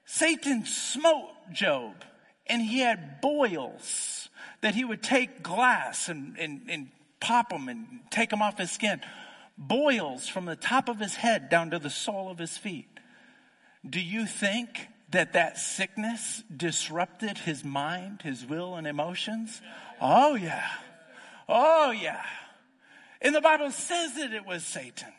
Satan 0.04 0.65
smote 0.65 1.30
Job 1.54 1.93
and 2.45 2.62
he 2.62 2.80
had 2.80 3.21
boils 3.21 4.16
that 4.62 4.76
he 4.76 4.84
would 4.84 5.04
take 5.04 5.43
glass 5.43 6.10
and, 6.10 6.38
and, 6.38 6.62
and 6.70 6.89
pop 7.20 7.50
them 7.50 7.70
and 7.70 8.00
take 8.10 8.30
them 8.30 8.41
off 8.41 8.58
his 8.58 8.72
skin. 8.72 9.02
Boils 9.58 10.28
from 10.28 10.46
the 10.46 10.56
top 10.56 10.89
of 10.89 11.00
his 11.00 11.15
head 11.15 11.50
down 11.50 11.72
to 11.72 11.80
the 11.80 11.89
sole 11.89 12.30
of 12.30 12.38
his 12.38 12.58
feet. 12.58 12.88
Do 13.88 14.00
you 14.00 14.26
think 14.26 14.88
that 15.12 15.34
that 15.34 15.58
sickness 15.58 16.43
disrupted 16.56 17.38
his 17.38 17.63
mind, 17.63 18.22
his 18.22 18.46
will, 18.46 18.76
and 18.76 18.86
emotions? 18.86 19.62
Oh, 20.02 20.36
yeah. 20.36 20.67
Oh, 21.48 21.91
yeah. 21.91 22.24
And 23.22 23.34
the 23.34 23.41
Bible 23.41 23.72
says 23.72 24.15
that 24.15 24.34
it 24.34 24.46
was 24.46 24.63
Satan. 24.63 25.13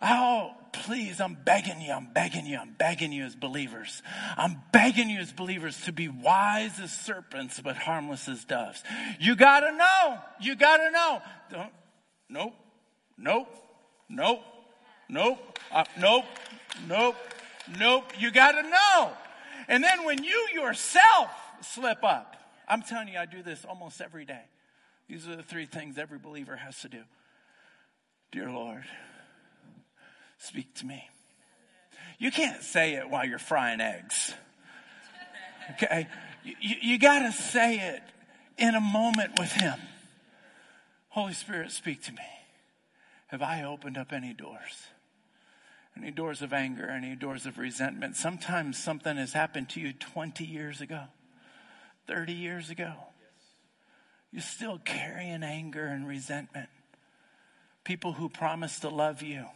Oh, 0.00 0.52
please, 0.72 1.20
I'm 1.20 1.36
begging 1.44 1.80
you, 1.80 1.92
I'm 1.92 2.12
begging 2.12 2.46
you, 2.46 2.56
I'm 2.56 2.72
begging 2.72 3.12
you 3.12 3.24
as 3.24 3.34
believers. 3.34 4.02
I'm 4.36 4.62
begging 4.72 5.10
you 5.10 5.18
as 5.18 5.32
believers 5.32 5.80
to 5.82 5.92
be 5.92 6.08
wise 6.08 6.78
as 6.78 6.92
serpents, 6.92 7.60
but 7.60 7.76
harmless 7.76 8.28
as 8.28 8.44
doves. 8.44 8.82
You 9.18 9.34
gotta 9.34 9.72
know, 9.76 10.18
you 10.40 10.54
gotta 10.54 10.90
know. 10.92 11.20
Don't, 11.50 11.72
nope, 12.28 12.54
nope, 13.16 13.48
nope, 14.08 14.40
nope, 15.08 15.58
uh, 15.72 15.84
nope, 15.98 16.24
nope, 16.86 17.16
nope. 17.78 18.12
You 18.18 18.30
gotta 18.30 18.62
know. 18.62 19.10
And 19.66 19.82
then 19.82 20.04
when 20.04 20.22
you 20.22 20.48
yourself 20.54 21.30
slip 21.60 22.04
up, 22.04 22.36
I'm 22.68 22.82
telling 22.82 23.08
you, 23.08 23.18
I 23.18 23.26
do 23.26 23.42
this 23.42 23.64
almost 23.64 24.00
every 24.00 24.24
day. 24.24 24.42
These 25.08 25.26
are 25.26 25.34
the 25.34 25.42
three 25.42 25.66
things 25.66 25.98
every 25.98 26.18
believer 26.18 26.54
has 26.54 26.80
to 26.82 26.88
do. 26.88 27.02
Dear 28.30 28.50
Lord, 28.50 28.84
speak 30.38 30.74
to 30.76 30.86
me. 30.86 31.08
You 32.18 32.30
can't 32.30 32.62
say 32.62 32.94
it 32.94 33.08
while 33.08 33.24
you're 33.24 33.38
frying 33.38 33.80
eggs. 33.80 34.34
Okay? 35.72 36.08
You, 36.44 36.76
you 36.80 36.98
got 36.98 37.20
to 37.20 37.32
say 37.32 37.78
it 37.78 38.02
in 38.56 38.74
a 38.74 38.80
moment 38.80 39.38
with 39.38 39.52
Him. 39.52 39.78
Holy 41.10 41.34
Spirit, 41.34 41.70
speak 41.70 42.02
to 42.04 42.12
me. 42.12 42.18
Have 43.28 43.42
I 43.42 43.62
opened 43.62 43.96
up 43.96 44.12
any 44.12 44.32
doors? 44.32 44.86
Any 45.96 46.10
doors 46.10 46.42
of 46.42 46.52
anger, 46.52 46.88
any 46.88 47.14
doors 47.16 47.44
of 47.44 47.58
resentment? 47.58 48.16
Sometimes 48.16 48.78
something 48.78 49.16
has 49.16 49.32
happened 49.32 49.68
to 49.70 49.80
you 49.80 49.92
20 49.92 50.44
years 50.44 50.80
ago, 50.80 51.04
30 52.06 52.32
years 52.32 52.70
ago. 52.70 52.92
You're 54.32 54.42
still 54.42 54.78
carrying 54.84 55.42
anger 55.42 55.86
and 55.86 56.06
resentment. 56.06 56.68
People 57.84 58.12
who 58.12 58.28
promised 58.28 58.82
to 58.82 58.88
love 58.88 59.22
you 59.22 59.46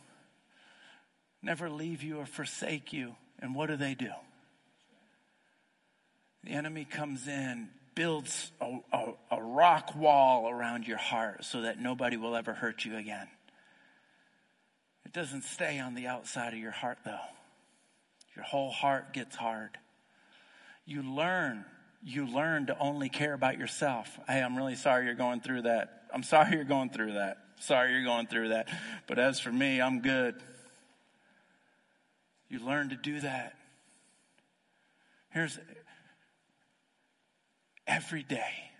never 1.42 1.68
leave 1.68 2.02
you 2.02 2.18
or 2.18 2.26
forsake 2.26 2.92
you. 2.92 3.14
And 3.40 3.54
what 3.54 3.68
do 3.68 3.76
they 3.76 3.94
do? 3.94 4.10
The 6.44 6.52
enemy 6.52 6.84
comes 6.84 7.28
in, 7.28 7.68
builds 7.94 8.52
a, 8.60 8.78
a, 8.92 9.12
a, 9.32 9.42
rock 9.42 9.94
wall 9.94 10.48
around 10.48 10.86
your 10.86 10.96
heart 10.96 11.44
so 11.44 11.62
that 11.62 11.78
nobody 11.80 12.16
will 12.16 12.34
ever 12.34 12.52
hurt 12.52 12.84
you 12.84 12.96
again. 12.96 13.28
It 15.04 15.12
doesn't 15.12 15.44
stay 15.44 15.78
on 15.78 15.94
the 15.94 16.06
outside 16.06 16.52
of 16.52 16.58
your 16.58 16.72
heart, 16.72 16.98
though. 17.04 17.18
Your 18.34 18.44
whole 18.44 18.70
heart 18.70 19.12
gets 19.12 19.36
hard. 19.36 19.76
You 20.84 21.02
learn, 21.02 21.64
you 22.02 22.26
learn 22.26 22.66
to 22.66 22.78
only 22.78 23.08
care 23.08 23.34
about 23.34 23.58
yourself. 23.58 24.18
Hey, 24.26 24.40
I'm 24.40 24.56
really 24.56 24.74
sorry 24.74 25.04
you're 25.04 25.14
going 25.14 25.40
through 25.40 25.62
that. 25.62 26.04
I'm 26.12 26.22
sorry 26.22 26.54
you're 26.54 26.64
going 26.64 26.90
through 26.90 27.14
that. 27.14 27.38
Sorry 27.60 27.92
you're 27.92 28.04
going 28.04 28.26
through 28.26 28.48
that. 28.48 28.68
But 29.06 29.18
as 29.18 29.38
for 29.38 29.52
me, 29.52 29.80
I'm 29.80 30.00
good. 30.00 30.34
You 32.52 32.58
learn 32.58 32.90
to 32.90 32.96
do 32.96 33.18
that. 33.20 33.54
Here's 35.30 35.58
every 37.86 38.22
day. 38.22 38.70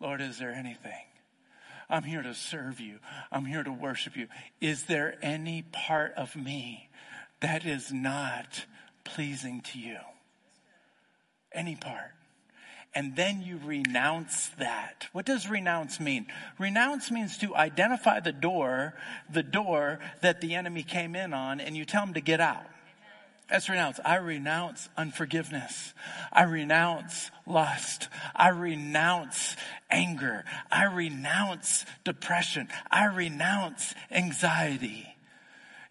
Lord, 0.00 0.22
is 0.22 0.38
there 0.38 0.50
anything? 0.50 1.04
I'm 1.90 2.04
here 2.04 2.22
to 2.22 2.34
serve 2.34 2.80
you. 2.80 3.00
I'm 3.30 3.44
here 3.44 3.62
to 3.62 3.70
worship 3.70 4.16
you. 4.16 4.28
Is 4.62 4.84
there 4.84 5.18
any 5.20 5.60
part 5.60 6.14
of 6.14 6.34
me 6.34 6.88
that 7.40 7.66
is 7.66 7.92
not 7.92 8.64
pleasing 9.04 9.60
to 9.72 9.78
you? 9.78 9.98
Any 11.52 11.76
part. 11.76 12.12
And 12.94 13.14
then 13.14 13.42
you 13.42 13.60
renounce 13.62 14.48
that. 14.58 15.08
What 15.12 15.26
does 15.26 15.50
renounce 15.50 16.00
mean? 16.00 16.28
Renounce 16.58 17.10
means 17.10 17.36
to 17.38 17.54
identify 17.54 18.20
the 18.20 18.32
door, 18.32 18.94
the 19.30 19.42
door 19.42 19.98
that 20.22 20.40
the 20.40 20.54
enemy 20.54 20.82
came 20.82 21.14
in 21.14 21.34
on, 21.34 21.60
and 21.60 21.76
you 21.76 21.84
tell 21.84 22.04
him 22.04 22.14
to 22.14 22.22
get 22.22 22.40
out. 22.40 22.64
That's 23.48 23.68
renounce. 23.68 24.00
I 24.04 24.16
renounce 24.16 24.88
unforgiveness. 24.96 25.92
I 26.32 26.44
renounce 26.44 27.30
lust. 27.46 28.08
I 28.34 28.48
renounce 28.48 29.56
anger. 29.90 30.44
I 30.70 30.84
renounce 30.84 31.84
depression. 32.04 32.68
I 32.90 33.06
renounce 33.06 33.94
anxiety. 34.10 35.06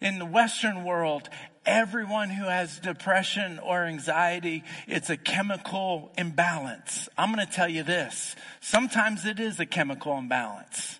In 0.00 0.18
the 0.18 0.26
Western 0.26 0.82
world, 0.82 1.28
everyone 1.64 2.30
who 2.30 2.46
has 2.46 2.80
depression 2.80 3.60
or 3.60 3.84
anxiety, 3.84 4.64
it's 4.88 5.10
a 5.10 5.16
chemical 5.16 6.10
imbalance. 6.18 7.08
I'm 7.16 7.32
going 7.32 7.46
to 7.46 7.52
tell 7.52 7.68
you 7.68 7.84
this. 7.84 8.34
Sometimes 8.60 9.24
it 9.24 9.38
is 9.38 9.60
a 9.60 9.66
chemical 9.66 10.18
imbalance. 10.18 10.98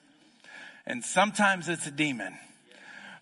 And 0.87 1.05
sometimes 1.05 1.69
it's 1.69 1.87
a 1.87 1.91
demon. 1.91 2.35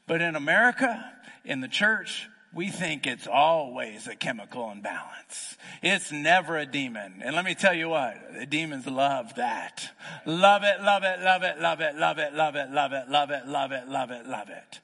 But 0.07 0.21
in 0.21 0.37
America, 0.37 1.13
in 1.45 1.61
the 1.61 1.69
church, 1.69 2.29
we 2.53 2.69
think 2.69 3.07
it's 3.07 3.29
always 3.29 4.09
a 4.09 4.17
chemical 4.17 4.71
imbalance. 4.71 5.57
It's 5.83 6.11
never 6.11 6.57
a 6.59 6.67
demon. 6.67 7.23
And 7.25 7.37
let 7.37 7.45
me 7.45 7.55
tell 7.55 7.75
you 7.75 7.89
what, 7.89 8.17
the 8.39 8.47
demons 8.47 8.87
love 8.87 9.35
that. 9.37 9.91
Love 10.27 10.63
it, 10.65 10.83
love 10.83 11.05
it, 11.05 11.21
love 11.21 11.43
it, 11.43 11.61
love 11.61 11.81
it, 11.81 11.95
love 11.97 12.19
it, 12.19 12.35
love 12.35 12.55
it, 12.57 12.71
love 12.71 12.93
it, 12.93 13.09
love 13.09 13.31
it, 13.31 13.47
love 13.47 13.73
it, 13.73 13.89
love 13.89 14.11
it, 14.11 14.27
love 14.27 14.49
it. 14.51 14.81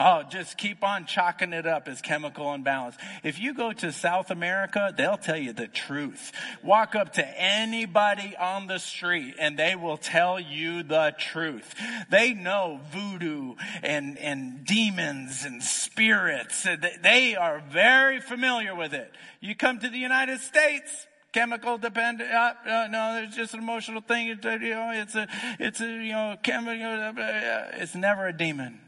Oh, 0.00 0.22
just 0.22 0.56
keep 0.56 0.84
on 0.84 1.06
chalking 1.06 1.52
it 1.52 1.66
up 1.66 1.88
as 1.88 2.00
chemical 2.00 2.54
imbalance. 2.54 2.96
If 3.24 3.40
you 3.40 3.52
go 3.52 3.72
to 3.72 3.90
South 3.90 4.30
America, 4.30 4.94
they'll 4.96 5.18
tell 5.18 5.36
you 5.36 5.52
the 5.52 5.66
truth. 5.66 6.30
Walk 6.62 6.94
up 6.94 7.14
to 7.14 7.26
anybody 7.26 8.36
on 8.38 8.68
the 8.68 8.78
street 8.78 9.34
and 9.40 9.58
they 9.58 9.74
will 9.74 9.96
tell 9.96 10.38
you 10.38 10.84
the 10.84 11.16
truth. 11.18 11.74
They 12.10 12.32
know 12.32 12.78
voodoo 12.92 13.56
and, 13.82 14.16
and 14.18 14.64
demons 14.64 15.44
and 15.44 15.60
spirits. 15.60 16.64
They 17.02 17.34
are 17.34 17.60
very 17.68 18.20
familiar 18.20 18.76
with 18.76 18.94
it. 18.94 19.12
You 19.40 19.56
come 19.56 19.80
to 19.80 19.88
the 19.88 19.98
United 19.98 20.38
States, 20.38 21.08
chemical 21.32 21.76
dependent. 21.76 22.30
Uh, 22.30 22.54
uh, 22.64 22.88
no, 22.88 23.24
it's 23.24 23.34
just 23.34 23.52
an 23.52 23.58
emotional 23.58 24.00
thing. 24.00 24.28
It's, 24.28 25.14
a, 25.16 25.26
it's 25.58 25.80
a, 25.80 25.86
you 25.86 26.12
know, 26.12 26.36
chemical. 26.40 26.86
Uh, 27.20 27.82
it's 27.82 27.96
never 27.96 28.28
a 28.28 28.32
demon. 28.32 28.78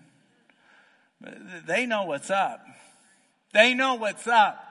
They 1.66 1.86
know 1.86 2.04
what's 2.04 2.30
up. 2.30 2.64
They 3.52 3.74
know 3.74 3.94
what's 3.94 4.26
up. 4.26 4.66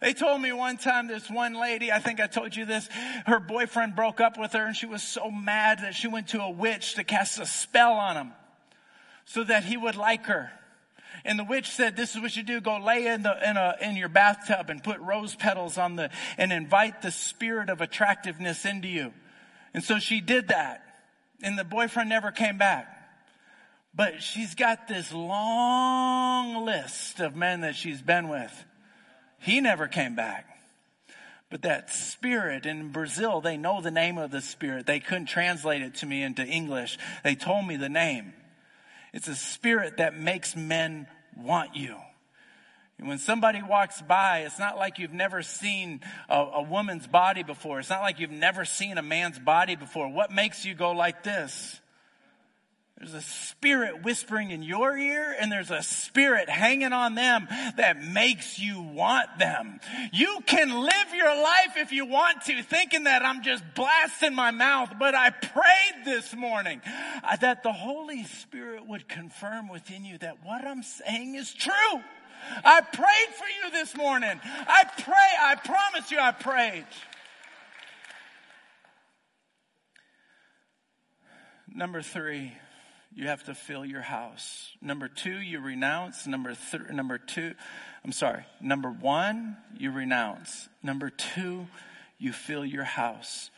They 0.00 0.14
told 0.14 0.40
me 0.40 0.50
one 0.52 0.78
time 0.78 1.08
this 1.08 1.28
one 1.28 1.54
lady, 1.54 1.92
I 1.92 1.98
think 1.98 2.20
I 2.20 2.26
told 2.26 2.56
you 2.56 2.64
this, 2.64 2.88
her 3.26 3.38
boyfriend 3.38 3.94
broke 3.94 4.20
up 4.20 4.38
with 4.38 4.52
her 4.52 4.64
and 4.64 4.74
she 4.74 4.86
was 4.86 5.02
so 5.02 5.30
mad 5.30 5.80
that 5.80 5.94
she 5.94 6.08
went 6.08 6.28
to 6.28 6.40
a 6.40 6.50
witch 6.50 6.94
to 6.94 7.04
cast 7.04 7.38
a 7.38 7.44
spell 7.44 7.92
on 7.92 8.16
him 8.16 8.32
so 9.26 9.44
that 9.44 9.64
he 9.64 9.76
would 9.76 9.96
like 9.96 10.26
her. 10.26 10.50
And 11.22 11.38
the 11.38 11.44
witch 11.44 11.68
said, 11.68 11.96
this 11.96 12.14
is 12.14 12.22
what 12.22 12.34
you 12.34 12.42
do. 12.42 12.62
Go 12.62 12.78
lay 12.78 13.06
in 13.06 13.22
the, 13.22 13.48
in 13.48 13.58
a, 13.58 13.76
in 13.82 13.96
your 13.96 14.08
bathtub 14.08 14.70
and 14.70 14.82
put 14.82 14.98
rose 15.00 15.34
petals 15.34 15.76
on 15.76 15.96
the, 15.96 16.08
and 16.38 16.50
invite 16.50 17.02
the 17.02 17.10
spirit 17.10 17.68
of 17.68 17.82
attractiveness 17.82 18.64
into 18.64 18.88
you. 18.88 19.12
And 19.74 19.84
so 19.84 19.98
she 19.98 20.22
did 20.22 20.48
that. 20.48 20.82
And 21.42 21.58
the 21.58 21.64
boyfriend 21.64 22.08
never 22.08 22.30
came 22.30 22.56
back. 22.56 22.99
But 23.94 24.22
she's 24.22 24.54
got 24.54 24.86
this 24.88 25.12
long 25.12 26.64
list 26.64 27.20
of 27.20 27.34
men 27.34 27.62
that 27.62 27.74
she's 27.74 28.00
been 28.00 28.28
with. 28.28 28.64
He 29.38 29.60
never 29.60 29.88
came 29.88 30.14
back. 30.14 30.46
But 31.50 31.62
that 31.62 31.90
spirit 31.90 32.64
in 32.64 32.90
Brazil, 32.90 33.40
they 33.40 33.56
know 33.56 33.80
the 33.80 33.90
name 33.90 34.18
of 34.18 34.30
the 34.30 34.40
spirit. 34.40 34.86
They 34.86 35.00
couldn't 35.00 35.26
translate 35.26 35.82
it 35.82 35.96
to 35.96 36.06
me 36.06 36.22
into 36.22 36.44
English. 36.44 36.96
They 37.24 37.34
told 37.34 37.66
me 37.66 37.76
the 37.76 37.88
name. 37.88 38.32
It's 39.12 39.26
a 39.26 39.34
spirit 39.34 39.96
that 39.96 40.16
makes 40.16 40.54
men 40.54 41.08
want 41.36 41.74
you. 41.74 41.96
When 43.00 43.18
somebody 43.18 43.62
walks 43.62 44.00
by, 44.02 44.40
it's 44.40 44.58
not 44.58 44.76
like 44.76 44.98
you've 44.98 45.12
never 45.12 45.42
seen 45.42 46.00
a, 46.28 46.38
a, 46.38 46.62
woman's 46.62 47.06
body 47.06 47.42
before. 47.42 47.80
It's 47.80 47.88
not 47.88 48.02
like 48.02 48.20
you've 48.20 48.30
never 48.30 48.66
seen 48.66 48.98
a 48.98 49.02
man's 49.02 49.38
body 49.38 49.74
before. 49.74 50.08
What 50.08 50.30
makes 50.30 50.66
you 50.66 50.74
go 50.74 50.92
like 50.92 51.22
this? 51.22 51.80
There's 53.00 53.14
a 53.14 53.22
spirit 53.22 54.02
whispering 54.02 54.50
in 54.50 54.62
your 54.62 54.94
ear 54.94 55.34
and 55.40 55.50
there's 55.50 55.70
a 55.70 55.82
spirit 55.82 56.50
hanging 56.50 56.92
on 56.92 57.14
them 57.14 57.48
that 57.78 58.04
makes 58.04 58.58
you 58.58 58.82
want 58.82 59.38
them. 59.38 59.80
You 60.12 60.40
can 60.44 60.68
live 60.68 61.14
your 61.14 61.34
life 61.34 61.78
if 61.78 61.92
you 61.92 62.04
want 62.04 62.42
to 62.42 62.62
thinking 62.62 63.04
that 63.04 63.24
I'm 63.24 63.42
just 63.42 63.64
blasting 63.74 64.34
my 64.34 64.50
mouth, 64.50 64.92
but 64.98 65.14
I 65.14 65.30
prayed 65.30 66.04
this 66.04 66.36
morning 66.36 66.82
uh, 67.24 67.36
that 67.36 67.62
the 67.62 67.72
Holy 67.72 68.24
Spirit 68.24 68.86
would 68.86 69.08
confirm 69.08 69.70
within 69.70 70.04
you 70.04 70.18
that 70.18 70.44
what 70.44 70.66
I'm 70.66 70.82
saying 70.82 71.36
is 71.36 71.54
true. 71.54 71.72
I 72.62 72.82
prayed 72.82 73.34
for 73.34 73.46
you 73.64 73.70
this 73.72 73.96
morning. 73.96 74.38
I 74.44 74.84
pray, 74.98 75.14
I 75.40 75.54
promise 75.54 76.10
you 76.10 76.18
I 76.18 76.32
prayed. 76.32 76.84
Number 81.74 82.02
three. 82.02 82.52
You 83.14 83.26
have 83.26 83.44
to 83.44 83.54
fill 83.54 83.84
your 83.84 84.02
house. 84.02 84.70
Number 84.80 85.08
two, 85.08 85.38
you 85.40 85.60
renounce. 85.60 86.26
Number 86.26 86.54
th- 86.54 86.90
number 86.90 87.18
two, 87.18 87.54
I'm 88.04 88.12
sorry. 88.12 88.44
Number 88.60 88.90
one, 88.90 89.56
you 89.76 89.90
renounce. 89.90 90.68
Number 90.82 91.10
two, 91.10 91.66
you 92.18 92.32
fill 92.32 92.64
your 92.64 92.84
house. 92.84 93.50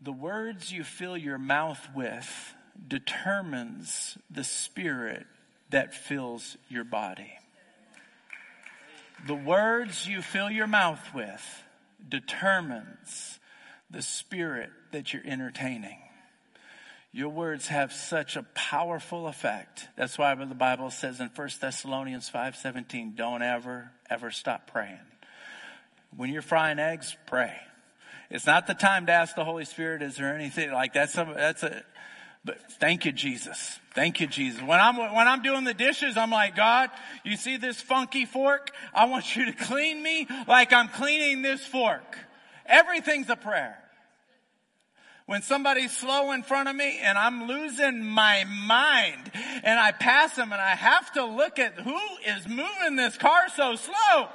The 0.00 0.12
words 0.12 0.72
you 0.72 0.84
fill 0.84 1.16
your 1.16 1.38
mouth 1.38 1.80
with 1.94 2.54
determines 2.86 4.16
the 4.30 4.44
spirit 4.44 5.26
that 5.70 5.94
fills 5.94 6.56
your 6.68 6.84
body. 6.84 7.32
The 9.26 9.34
words 9.34 10.06
you 10.06 10.22
fill 10.22 10.50
your 10.50 10.66
mouth 10.66 11.14
with 11.14 11.62
determines 12.08 13.38
the 13.90 14.00
spirit 14.00 14.70
that 14.92 15.12
you're 15.12 15.26
entertaining. 15.26 15.98
Your 17.12 17.28
words 17.28 17.66
have 17.68 17.92
such 17.92 18.36
a 18.36 18.44
powerful 18.54 19.26
effect. 19.26 19.88
That's 19.96 20.16
why 20.16 20.34
the 20.34 20.54
Bible 20.54 20.90
says 20.90 21.18
in 21.20 21.28
1 21.28 21.48
Thessalonians 21.60 22.30
5:17, 22.30 23.16
don't 23.16 23.42
ever 23.42 23.90
ever 24.08 24.30
stop 24.30 24.68
praying. 24.68 24.98
When 26.16 26.30
you're 26.30 26.42
frying 26.42 26.78
eggs, 26.78 27.16
pray. 27.26 27.56
It's 28.30 28.46
not 28.46 28.68
the 28.68 28.74
time 28.74 29.06
to 29.06 29.12
ask 29.12 29.34
the 29.34 29.44
Holy 29.44 29.64
Spirit, 29.64 30.02
is 30.02 30.16
there 30.16 30.34
anything 30.34 30.72
like 30.72 30.92
that's 30.92 31.16
a, 31.18 31.32
that's 31.36 31.64
a, 31.64 31.82
but 32.44 32.58
thank 32.74 33.04
you, 33.04 33.12
Jesus. 33.12 33.78
Thank 33.94 34.20
you, 34.20 34.28
Jesus. 34.28 34.62
When 34.62 34.78
I'm, 34.78 34.96
when 34.96 35.26
I'm 35.28 35.42
doing 35.42 35.64
the 35.64 35.74
dishes, 35.74 36.16
I'm 36.16 36.30
like, 36.30 36.54
God, 36.54 36.90
you 37.24 37.36
see 37.36 37.56
this 37.56 37.80
funky 37.80 38.24
fork? 38.24 38.70
I 38.94 39.06
want 39.06 39.34
you 39.34 39.46
to 39.46 39.52
clean 39.52 40.00
me 40.02 40.28
like 40.46 40.72
I'm 40.72 40.88
cleaning 40.88 41.42
this 41.42 41.64
fork. 41.66 42.18
Everything's 42.66 43.28
a 43.28 43.36
prayer. 43.36 43.79
When 45.30 45.42
somebody's 45.42 45.96
slow 45.96 46.32
in 46.32 46.42
front 46.42 46.68
of 46.68 46.74
me 46.74 46.98
and 47.00 47.16
I'm 47.16 47.46
losing 47.46 48.02
my 48.02 48.42
mind 48.66 49.30
and 49.62 49.78
I 49.78 49.92
pass 49.92 50.34
them 50.34 50.50
and 50.50 50.60
I 50.60 50.74
have 50.74 51.12
to 51.12 51.24
look 51.24 51.60
at 51.60 51.74
who 51.74 51.96
is 52.26 52.48
moving 52.48 52.96
this 52.96 53.16
car 53.16 53.42
so 53.54 53.76
slow. 53.76 54.28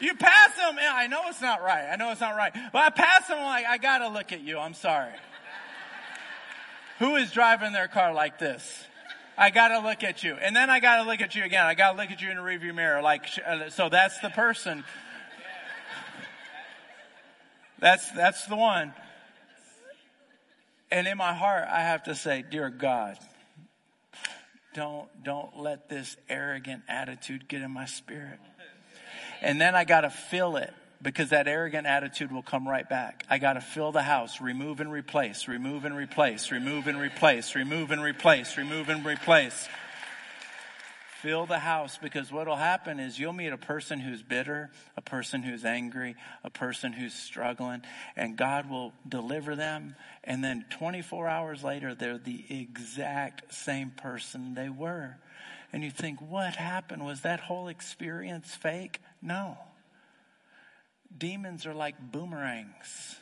You 0.00 0.16
pass 0.16 0.56
them, 0.56 0.76
and 0.76 0.88
I 0.88 1.06
know 1.06 1.20
it's 1.28 1.40
not 1.40 1.62
right. 1.62 1.88
I 1.92 1.94
know 1.94 2.10
it's 2.10 2.20
not 2.20 2.34
right. 2.34 2.52
But 2.72 2.82
I 2.82 2.90
pass 2.90 3.28
them 3.28 3.38
like, 3.44 3.64
I 3.64 3.78
gotta 3.78 4.08
look 4.08 4.32
at 4.32 4.40
you. 4.40 4.58
I'm 4.58 4.74
sorry. 4.74 5.12
Who 6.98 7.14
is 7.14 7.30
driving 7.30 7.72
their 7.72 7.86
car 7.86 8.12
like 8.12 8.40
this? 8.40 8.86
I 9.36 9.50
gotta 9.50 9.78
look 9.86 10.02
at 10.02 10.24
you. 10.24 10.34
And 10.34 10.56
then 10.56 10.68
I 10.68 10.80
gotta 10.80 11.08
look 11.08 11.20
at 11.20 11.36
you 11.36 11.44
again. 11.44 11.64
I 11.64 11.74
gotta 11.74 11.96
look 11.96 12.10
at 12.10 12.20
you 12.20 12.28
in 12.28 12.38
the 12.38 12.42
rearview 12.42 12.74
mirror. 12.74 13.02
Like, 13.02 13.26
uh, 13.46 13.70
so 13.70 13.88
that's 13.88 14.18
the 14.18 14.30
person. 14.30 14.82
That's, 17.78 18.10
that's 18.10 18.46
the 18.46 18.56
one. 18.56 18.94
And 20.90 21.06
in 21.06 21.18
my 21.18 21.34
heart, 21.34 21.66
I 21.70 21.80
have 21.80 22.04
to 22.04 22.14
say, 22.14 22.44
dear 22.48 22.70
God, 22.70 23.18
don't, 24.74 25.08
don't 25.22 25.58
let 25.58 25.88
this 25.88 26.16
arrogant 26.28 26.82
attitude 26.88 27.48
get 27.48 27.62
in 27.62 27.70
my 27.70 27.86
spirit. 27.86 28.38
And 29.40 29.60
then 29.60 29.74
I 29.74 29.84
gotta 29.84 30.10
fill 30.10 30.56
it 30.56 30.72
because 31.00 31.30
that 31.30 31.46
arrogant 31.46 31.86
attitude 31.86 32.32
will 32.32 32.42
come 32.42 32.66
right 32.66 32.88
back. 32.88 33.24
I 33.30 33.38
got 33.38 33.54
to 33.54 33.60
fill 33.60 33.92
the 33.92 34.02
house, 34.02 34.40
remove 34.40 34.80
and 34.80 34.90
replace, 34.90 35.48
remove 35.48 35.84
and 35.84 35.96
replace, 35.96 36.50
remove 36.50 36.86
and 36.86 36.98
replace, 36.98 37.54
remove 37.54 37.90
and 37.90 38.02
replace, 38.02 38.56
remove 38.56 38.88
and 38.88 39.04
replace. 39.04 39.68
Fill 41.22 41.46
the 41.46 41.58
house 41.58 41.98
because 42.00 42.30
what 42.30 42.46
will 42.46 42.54
happen 42.54 43.00
is 43.00 43.18
you'll 43.18 43.32
meet 43.32 43.52
a 43.52 43.56
person 43.56 43.98
who's 43.98 44.22
bitter, 44.22 44.70
a 44.96 45.02
person 45.02 45.42
who's 45.42 45.64
angry, 45.64 46.14
a 46.44 46.50
person 46.50 46.92
who's 46.92 47.12
struggling, 47.12 47.82
and 48.14 48.36
God 48.36 48.70
will 48.70 48.92
deliver 49.08 49.56
them. 49.56 49.96
And 50.22 50.44
then 50.44 50.64
24 50.70 51.26
hours 51.26 51.64
later, 51.64 51.94
they're 51.94 52.18
the 52.18 52.44
exact 52.48 53.52
same 53.52 53.90
person 53.90 54.54
they 54.54 54.68
were. 54.68 55.16
And 55.72 55.82
you 55.82 55.90
think, 55.90 56.20
what 56.20 56.54
happened? 56.54 57.04
Was 57.04 57.22
that 57.22 57.40
whole 57.40 57.66
experience 57.66 58.54
fake? 58.54 59.00
No. 59.20 59.58
Demons 61.16 61.66
are 61.66 61.74
like 61.74 61.96
boomerangs. 62.12 63.16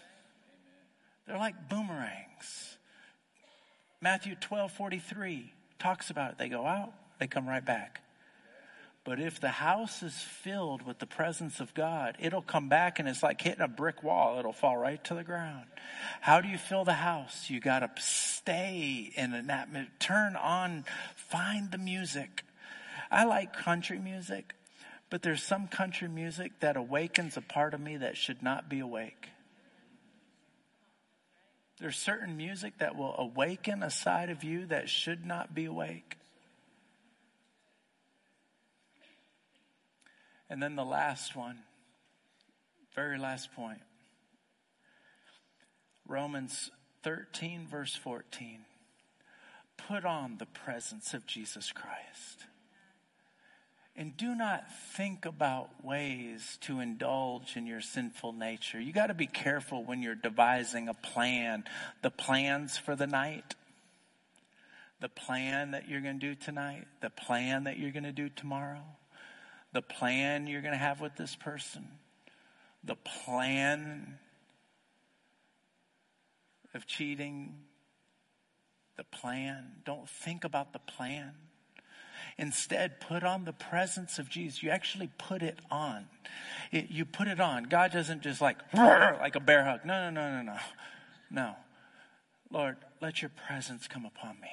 They're 1.26 1.38
like 1.38 1.68
boomerangs. 1.70 2.76
Matthew 4.02 4.34
12 4.34 4.70
43 4.72 5.52
talks 5.78 6.10
about 6.10 6.32
it. 6.32 6.38
They 6.38 6.48
go 6.48 6.66
out, 6.66 6.92
they 7.18 7.26
come 7.26 7.48
right 7.48 7.64
back. 7.64 8.00
But 9.04 9.20
if 9.20 9.40
the 9.40 9.48
house 9.48 10.02
is 10.02 10.14
filled 10.14 10.82
with 10.82 10.98
the 10.98 11.06
presence 11.06 11.60
of 11.60 11.72
God, 11.74 12.16
it'll 12.18 12.42
come 12.42 12.68
back 12.68 12.98
and 12.98 13.08
it's 13.08 13.22
like 13.22 13.40
hitting 13.40 13.60
a 13.60 13.68
brick 13.68 14.02
wall. 14.02 14.40
It'll 14.40 14.52
fall 14.52 14.76
right 14.76 15.02
to 15.04 15.14
the 15.14 15.22
ground. 15.22 15.66
How 16.20 16.40
do 16.40 16.48
you 16.48 16.58
fill 16.58 16.84
the 16.84 16.92
house? 16.92 17.48
You 17.48 17.60
got 17.60 17.80
to 17.80 18.02
stay 18.02 19.12
in 19.14 19.32
an 19.32 19.48
atmosphere. 19.48 19.92
Turn 20.00 20.34
on, 20.34 20.84
find 21.14 21.70
the 21.70 21.78
music. 21.78 22.42
I 23.08 23.24
like 23.26 23.52
country 23.52 24.00
music. 24.00 24.54
But 25.08 25.22
there's 25.22 25.42
some 25.42 25.68
country 25.68 26.08
music 26.08 26.58
that 26.58 26.76
awakens 26.76 27.36
a 27.36 27.40
part 27.40 27.74
of 27.74 27.80
me 27.80 27.98
that 27.98 28.16
should 28.16 28.42
not 28.42 28.68
be 28.68 28.80
awake. 28.80 29.28
There's 31.78 31.96
certain 31.96 32.36
music 32.36 32.78
that 32.78 32.96
will 32.96 33.14
awaken 33.16 33.84
a 33.84 33.90
side 33.90 34.30
of 34.30 34.42
you 34.42 34.66
that 34.66 34.88
should 34.88 35.24
not 35.24 35.54
be 35.54 35.66
awake. 35.66 36.16
And 40.48 40.62
then 40.62 40.76
the 40.76 40.84
last 40.84 41.34
one, 41.34 41.58
very 42.94 43.18
last 43.18 43.52
point 43.54 43.80
Romans 46.08 46.70
13, 47.02 47.66
verse 47.66 47.94
14. 47.94 48.60
Put 49.88 50.04
on 50.04 50.38
the 50.38 50.46
presence 50.46 51.14
of 51.14 51.26
Jesus 51.26 51.72
Christ. 51.72 52.46
And 53.98 54.16
do 54.16 54.34
not 54.34 54.64
think 54.94 55.24
about 55.24 55.84
ways 55.84 56.58
to 56.62 56.80
indulge 56.80 57.56
in 57.56 57.66
your 57.66 57.80
sinful 57.80 58.32
nature. 58.32 58.78
You 58.78 58.92
got 58.92 59.06
to 59.06 59.14
be 59.14 59.26
careful 59.26 59.84
when 59.84 60.02
you're 60.02 60.14
devising 60.14 60.88
a 60.88 60.94
plan, 60.94 61.64
the 62.02 62.10
plans 62.10 62.76
for 62.76 62.94
the 62.94 63.06
night, 63.06 63.54
the 65.00 65.08
plan 65.08 65.70
that 65.70 65.88
you're 65.88 66.02
going 66.02 66.20
to 66.20 66.26
do 66.26 66.34
tonight, 66.34 66.86
the 67.00 67.10
plan 67.10 67.64
that 67.64 67.78
you're 67.78 67.90
going 67.90 68.04
to 68.04 68.12
do 68.12 68.28
tomorrow, 68.28 68.84
the 69.76 69.82
plan 69.82 70.46
you're 70.46 70.62
going 70.62 70.72
to 70.72 70.78
have 70.78 71.02
with 71.02 71.14
this 71.16 71.36
person, 71.36 71.86
the 72.82 72.96
plan 72.96 74.18
of 76.72 76.86
cheating, 76.86 77.52
the 78.96 79.04
plan. 79.04 79.72
Don't 79.84 80.08
think 80.08 80.44
about 80.44 80.72
the 80.72 80.78
plan. 80.78 81.32
Instead, 82.38 83.00
put 83.00 83.22
on 83.22 83.44
the 83.44 83.52
presence 83.52 84.18
of 84.18 84.30
Jesus. 84.30 84.62
You 84.62 84.70
actually 84.70 85.10
put 85.18 85.42
it 85.42 85.58
on. 85.70 86.06
It, 86.72 86.88
you 86.88 87.04
put 87.04 87.28
it 87.28 87.38
on. 87.38 87.64
God 87.64 87.92
doesn't 87.92 88.22
just 88.22 88.40
like, 88.40 88.56
like 88.72 89.36
a 89.36 89.40
bear 89.40 89.62
hug. 89.62 89.80
No, 89.84 90.08
no, 90.08 90.22
no, 90.22 90.36
no, 90.38 90.52
no. 90.52 90.58
No. 91.30 91.54
Lord, 92.50 92.78
let 93.02 93.20
your 93.20 93.30
presence 93.46 93.86
come 93.88 94.06
upon 94.06 94.40
me. 94.40 94.48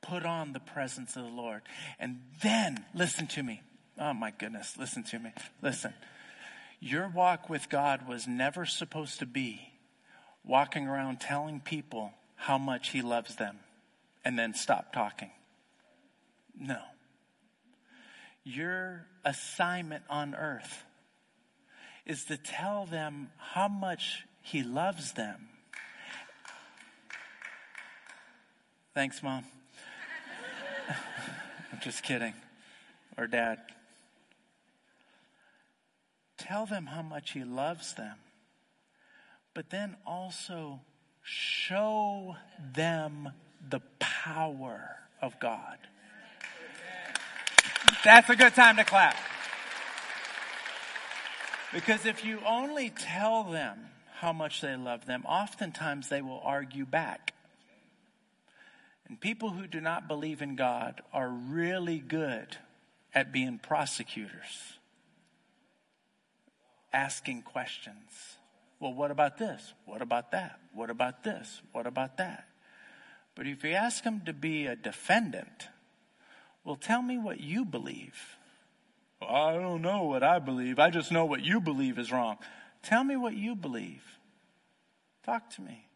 Put 0.00 0.24
on 0.24 0.54
the 0.54 0.60
presence 0.60 1.16
of 1.16 1.24
the 1.24 1.28
Lord. 1.28 1.60
And 2.00 2.20
then, 2.42 2.86
listen 2.94 3.26
to 3.26 3.42
me. 3.42 3.60
Oh 3.98 4.12
my 4.12 4.30
goodness, 4.30 4.76
listen 4.78 5.02
to 5.04 5.18
me. 5.18 5.30
Listen. 5.60 5.94
Your 6.80 7.08
walk 7.08 7.48
with 7.48 7.68
God 7.68 8.08
was 8.08 8.26
never 8.26 8.66
supposed 8.66 9.20
to 9.20 9.26
be 9.26 9.72
walking 10.44 10.88
around 10.88 11.20
telling 11.20 11.60
people 11.60 12.12
how 12.34 12.58
much 12.58 12.88
He 12.88 13.02
loves 13.02 13.36
them 13.36 13.60
and 14.24 14.36
then 14.36 14.52
stop 14.54 14.92
talking. 14.92 15.30
No. 16.58 16.80
Your 18.42 19.06
assignment 19.24 20.02
on 20.10 20.34
earth 20.34 20.82
is 22.04 22.24
to 22.24 22.36
tell 22.36 22.86
them 22.86 23.30
how 23.38 23.68
much 23.68 24.24
He 24.40 24.64
loves 24.64 25.12
them. 25.12 25.48
Thanks, 28.92 29.22
Mom. 29.22 29.44
I'm 31.72 31.80
just 31.80 32.02
kidding. 32.02 32.34
Or 33.16 33.28
Dad. 33.28 33.58
Tell 36.38 36.66
them 36.66 36.86
how 36.86 37.02
much 37.02 37.32
He 37.32 37.44
loves 37.44 37.94
them, 37.94 38.16
but 39.54 39.70
then 39.70 39.96
also 40.06 40.80
show 41.22 42.36
them 42.74 43.30
the 43.68 43.80
power 43.98 44.96
of 45.20 45.38
God. 45.38 45.78
That's 48.04 48.28
a 48.28 48.36
good 48.36 48.54
time 48.54 48.76
to 48.76 48.84
clap. 48.84 49.16
Because 51.72 52.04
if 52.04 52.24
you 52.24 52.40
only 52.46 52.90
tell 52.90 53.44
them 53.44 53.78
how 54.18 54.32
much 54.32 54.60
they 54.60 54.76
love 54.76 55.06
them, 55.06 55.24
oftentimes 55.26 56.08
they 56.08 56.20
will 56.20 56.40
argue 56.44 56.84
back. 56.84 57.32
And 59.08 59.20
people 59.20 59.50
who 59.50 59.66
do 59.66 59.80
not 59.80 60.08
believe 60.08 60.42
in 60.42 60.56
God 60.56 61.00
are 61.12 61.28
really 61.28 61.98
good 61.98 62.56
at 63.14 63.32
being 63.32 63.58
prosecutors, 63.58 64.78
asking 66.92 67.42
questions. 67.42 68.36
Well, 68.80 68.92
what 68.94 69.10
about 69.10 69.38
this? 69.38 69.74
What 69.86 70.02
about 70.02 70.32
that? 70.32 70.58
What 70.74 70.90
about 70.90 71.22
this? 71.22 71.62
What 71.72 71.86
about 71.86 72.16
that? 72.18 72.48
But 73.34 73.46
if 73.46 73.64
you 73.64 73.70
ask 73.70 74.04
them 74.04 74.22
to 74.26 74.32
be 74.32 74.66
a 74.66 74.76
defendant, 74.76 75.68
well, 76.64 76.76
tell 76.76 77.02
me 77.02 77.18
what 77.18 77.40
you 77.40 77.64
believe. 77.64 78.36
I 79.20 79.52
don't 79.52 79.82
know 79.82 80.04
what 80.04 80.22
I 80.22 80.38
believe. 80.38 80.78
I 80.78 80.90
just 80.90 81.12
know 81.12 81.24
what 81.24 81.44
you 81.44 81.60
believe 81.60 81.98
is 81.98 82.10
wrong. 82.12 82.38
Tell 82.82 83.04
me 83.04 83.16
what 83.16 83.34
you 83.34 83.54
believe. 83.54 84.02
Talk 85.24 85.50
to 85.50 85.62
me. 85.62 85.86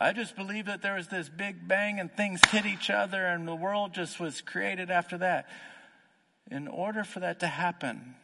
I 0.00 0.12
just 0.12 0.36
believe 0.36 0.66
that 0.66 0.82
there 0.82 0.94
was 0.94 1.08
this 1.08 1.28
big 1.28 1.66
bang 1.66 1.98
and 1.98 2.12
things 2.12 2.40
hit 2.50 2.66
each 2.66 2.88
other 2.88 3.24
and 3.24 3.48
the 3.48 3.54
world 3.54 3.94
just 3.94 4.20
was 4.20 4.40
created 4.40 4.90
after 4.90 5.18
that. 5.18 5.48
In 6.50 6.68
order 6.68 7.04
for 7.04 7.20
that 7.20 7.40
to 7.40 7.46
happen, 7.46 8.14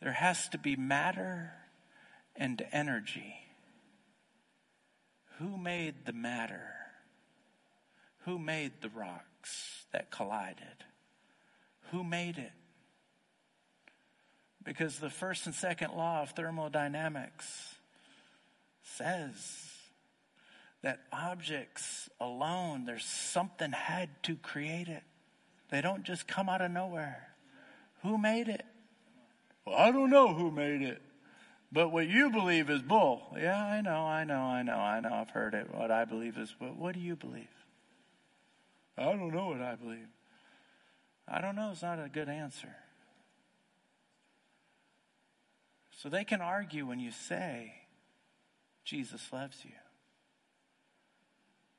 there 0.00 0.12
has 0.12 0.48
to 0.50 0.58
be 0.58 0.76
matter 0.76 1.52
and 2.34 2.64
energy. 2.72 3.34
Who 5.38 5.56
made 5.56 6.04
the 6.04 6.12
matter? 6.12 6.70
Who 8.24 8.38
made 8.38 8.80
the 8.80 8.88
rocks 8.88 9.84
that 9.92 10.10
collided? 10.10 10.84
Who 11.90 12.02
made 12.02 12.38
it? 12.38 12.52
Because 14.64 14.98
the 14.98 15.10
first 15.10 15.46
and 15.46 15.54
second 15.54 15.92
law 15.92 16.22
of 16.22 16.30
thermodynamics 16.30 17.76
says 18.82 19.70
that 20.82 21.00
objects 21.12 22.10
alone, 22.20 22.84
there's 22.84 23.04
something 23.04 23.72
had 23.72 24.10
to 24.24 24.36
create 24.36 24.88
it. 24.88 25.02
They 25.70 25.80
don't 25.80 26.04
just 26.04 26.26
come 26.26 26.48
out 26.48 26.60
of 26.60 26.70
nowhere. 26.70 27.28
Who 28.02 28.18
made 28.18 28.48
it? 28.48 28.64
Well, 29.66 29.76
I 29.76 29.90
don't 29.90 30.10
know 30.10 30.32
who 30.32 30.50
made 30.50 30.82
it. 30.82 31.02
But 31.72 31.90
what 31.90 32.06
you 32.06 32.30
believe 32.30 32.70
is 32.70 32.80
bull. 32.80 33.36
Yeah, 33.36 33.62
I 33.62 33.80
know, 33.80 34.06
I 34.06 34.24
know, 34.24 34.40
I 34.40 34.62
know, 34.62 34.76
I 34.76 35.00
know. 35.00 35.12
I've 35.12 35.30
heard 35.30 35.52
it. 35.54 35.68
What 35.74 35.90
I 35.90 36.04
believe 36.04 36.38
is, 36.38 36.54
but 36.58 36.76
what 36.76 36.94
do 36.94 37.00
you 37.00 37.16
believe? 37.16 37.48
I 38.96 39.04
don't 39.04 39.34
know 39.34 39.48
what 39.48 39.60
I 39.60 39.74
believe. 39.74 40.06
I 41.28 41.40
don't 41.40 41.56
know. 41.56 41.70
It's 41.72 41.82
not 41.82 42.02
a 42.02 42.08
good 42.08 42.28
answer. 42.28 42.74
So 45.90 46.08
they 46.08 46.24
can 46.24 46.40
argue 46.40 46.86
when 46.86 47.00
you 47.00 47.10
say, 47.10 47.74
Jesus 48.84 49.32
loves 49.32 49.64
you. 49.64 49.72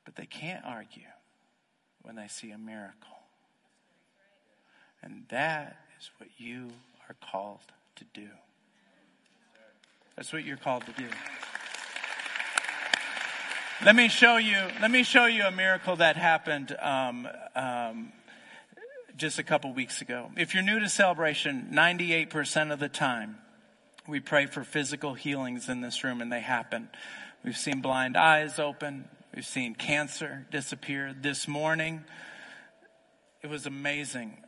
But 0.04 0.16
they 0.16 0.26
can't 0.26 0.64
argue 0.64 1.02
when 2.02 2.16
they 2.16 2.28
see 2.28 2.50
a 2.50 2.58
miracle. 2.58 3.16
And 5.02 5.24
that 5.30 5.78
is 5.98 6.10
what 6.18 6.28
you 6.36 6.68
are 7.08 7.16
called 7.20 7.72
to 7.98 8.04
do. 8.14 8.28
That's 10.16 10.32
what 10.32 10.44
you're 10.44 10.56
called 10.56 10.84
to 10.86 10.92
do. 10.92 11.06
Let 13.84 13.94
me 13.94 14.08
show 14.08 14.36
you. 14.38 14.56
Let 14.80 14.90
me 14.90 15.04
show 15.04 15.26
you 15.26 15.44
a 15.44 15.52
miracle 15.52 15.96
that 15.96 16.16
happened 16.16 16.76
um, 16.80 17.28
um, 17.54 18.12
just 19.16 19.38
a 19.38 19.44
couple 19.44 19.72
weeks 19.72 20.00
ago. 20.00 20.30
If 20.36 20.54
you're 20.54 20.64
new 20.64 20.80
to 20.80 20.88
celebration, 20.88 21.68
98% 21.72 22.72
of 22.72 22.80
the 22.80 22.88
time, 22.88 23.38
we 24.08 24.18
pray 24.18 24.46
for 24.46 24.64
physical 24.64 25.14
healings 25.14 25.68
in 25.68 25.80
this 25.80 26.02
room, 26.02 26.20
and 26.20 26.32
they 26.32 26.40
happen. 26.40 26.88
We've 27.44 27.56
seen 27.56 27.80
blind 27.80 28.16
eyes 28.16 28.58
open. 28.58 29.08
We've 29.32 29.46
seen 29.46 29.76
cancer 29.76 30.46
disappear 30.50 31.14
this 31.20 31.46
morning. 31.46 32.04
It 33.42 33.50
was 33.50 33.66
amazing. 33.66 34.38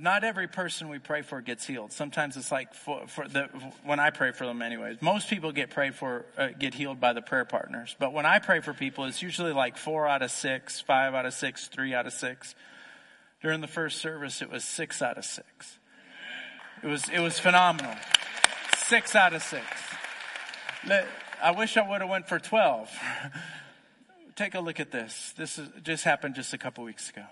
Not 0.00 0.24
every 0.24 0.48
person 0.48 0.88
we 0.88 0.98
pray 0.98 1.20
for 1.20 1.42
gets 1.42 1.66
healed. 1.66 1.92
Sometimes 1.92 2.36
it's 2.38 2.50
like 2.50 2.72
for, 2.72 3.06
for 3.06 3.28
the, 3.28 3.50
when 3.84 4.00
I 4.00 4.08
pray 4.08 4.32
for 4.32 4.46
them, 4.46 4.62
anyways. 4.62 5.02
Most 5.02 5.28
people 5.28 5.52
get 5.52 5.68
prayed 5.68 5.94
for, 5.94 6.24
uh, 6.38 6.48
get 6.58 6.72
healed 6.72 7.00
by 7.00 7.12
the 7.12 7.20
prayer 7.20 7.44
partners. 7.44 7.94
But 7.98 8.14
when 8.14 8.24
I 8.24 8.38
pray 8.38 8.60
for 8.60 8.72
people, 8.72 9.04
it's 9.04 9.20
usually 9.20 9.52
like 9.52 9.76
four 9.76 10.08
out 10.08 10.22
of 10.22 10.30
six, 10.30 10.80
five 10.80 11.14
out 11.14 11.26
of 11.26 11.34
six, 11.34 11.68
three 11.68 11.92
out 11.92 12.06
of 12.06 12.14
six. 12.14 12.54
During 13.42 13.60
the 13.60 13.66
first 13.66 13.98
service, 13.98 14.40
it 14.40 14.50
was 14.50 14.64
six 14.64 15.02
out 15.02 15.18
of 15.18 15.24
six. 15.24 15.78
It 16.82 16.86
was 16.86 17.08
it 17.10 17.20
was 17.20 17.38
phenomenal. 17.38 17.94
Six 18.78 19.14
out 19.14 19.34
of 19.34 19.42
six. 19.42 19.66
I 21.42 21.50
wish 21.52 21.76
I 21.76 21.86
would 21.86 22.00
have 22.00 22.10
went 22.10 22.26
for 22.26 22.38
12. 22.38 22.90
Take 24.36 24.54
a 24.54 24.60
look 24.60 24.80
at 24.80 24.90
this. 24.90 25.34
This 25.36 25.58
is, 25.58 25.68
just 25.82 26.04
happened 26.04 26.34
just 26.34 26.54
a 26.54 26.58
couple 26.58 26.84
weeks 26.84 27.10
ago. 27.10 27.24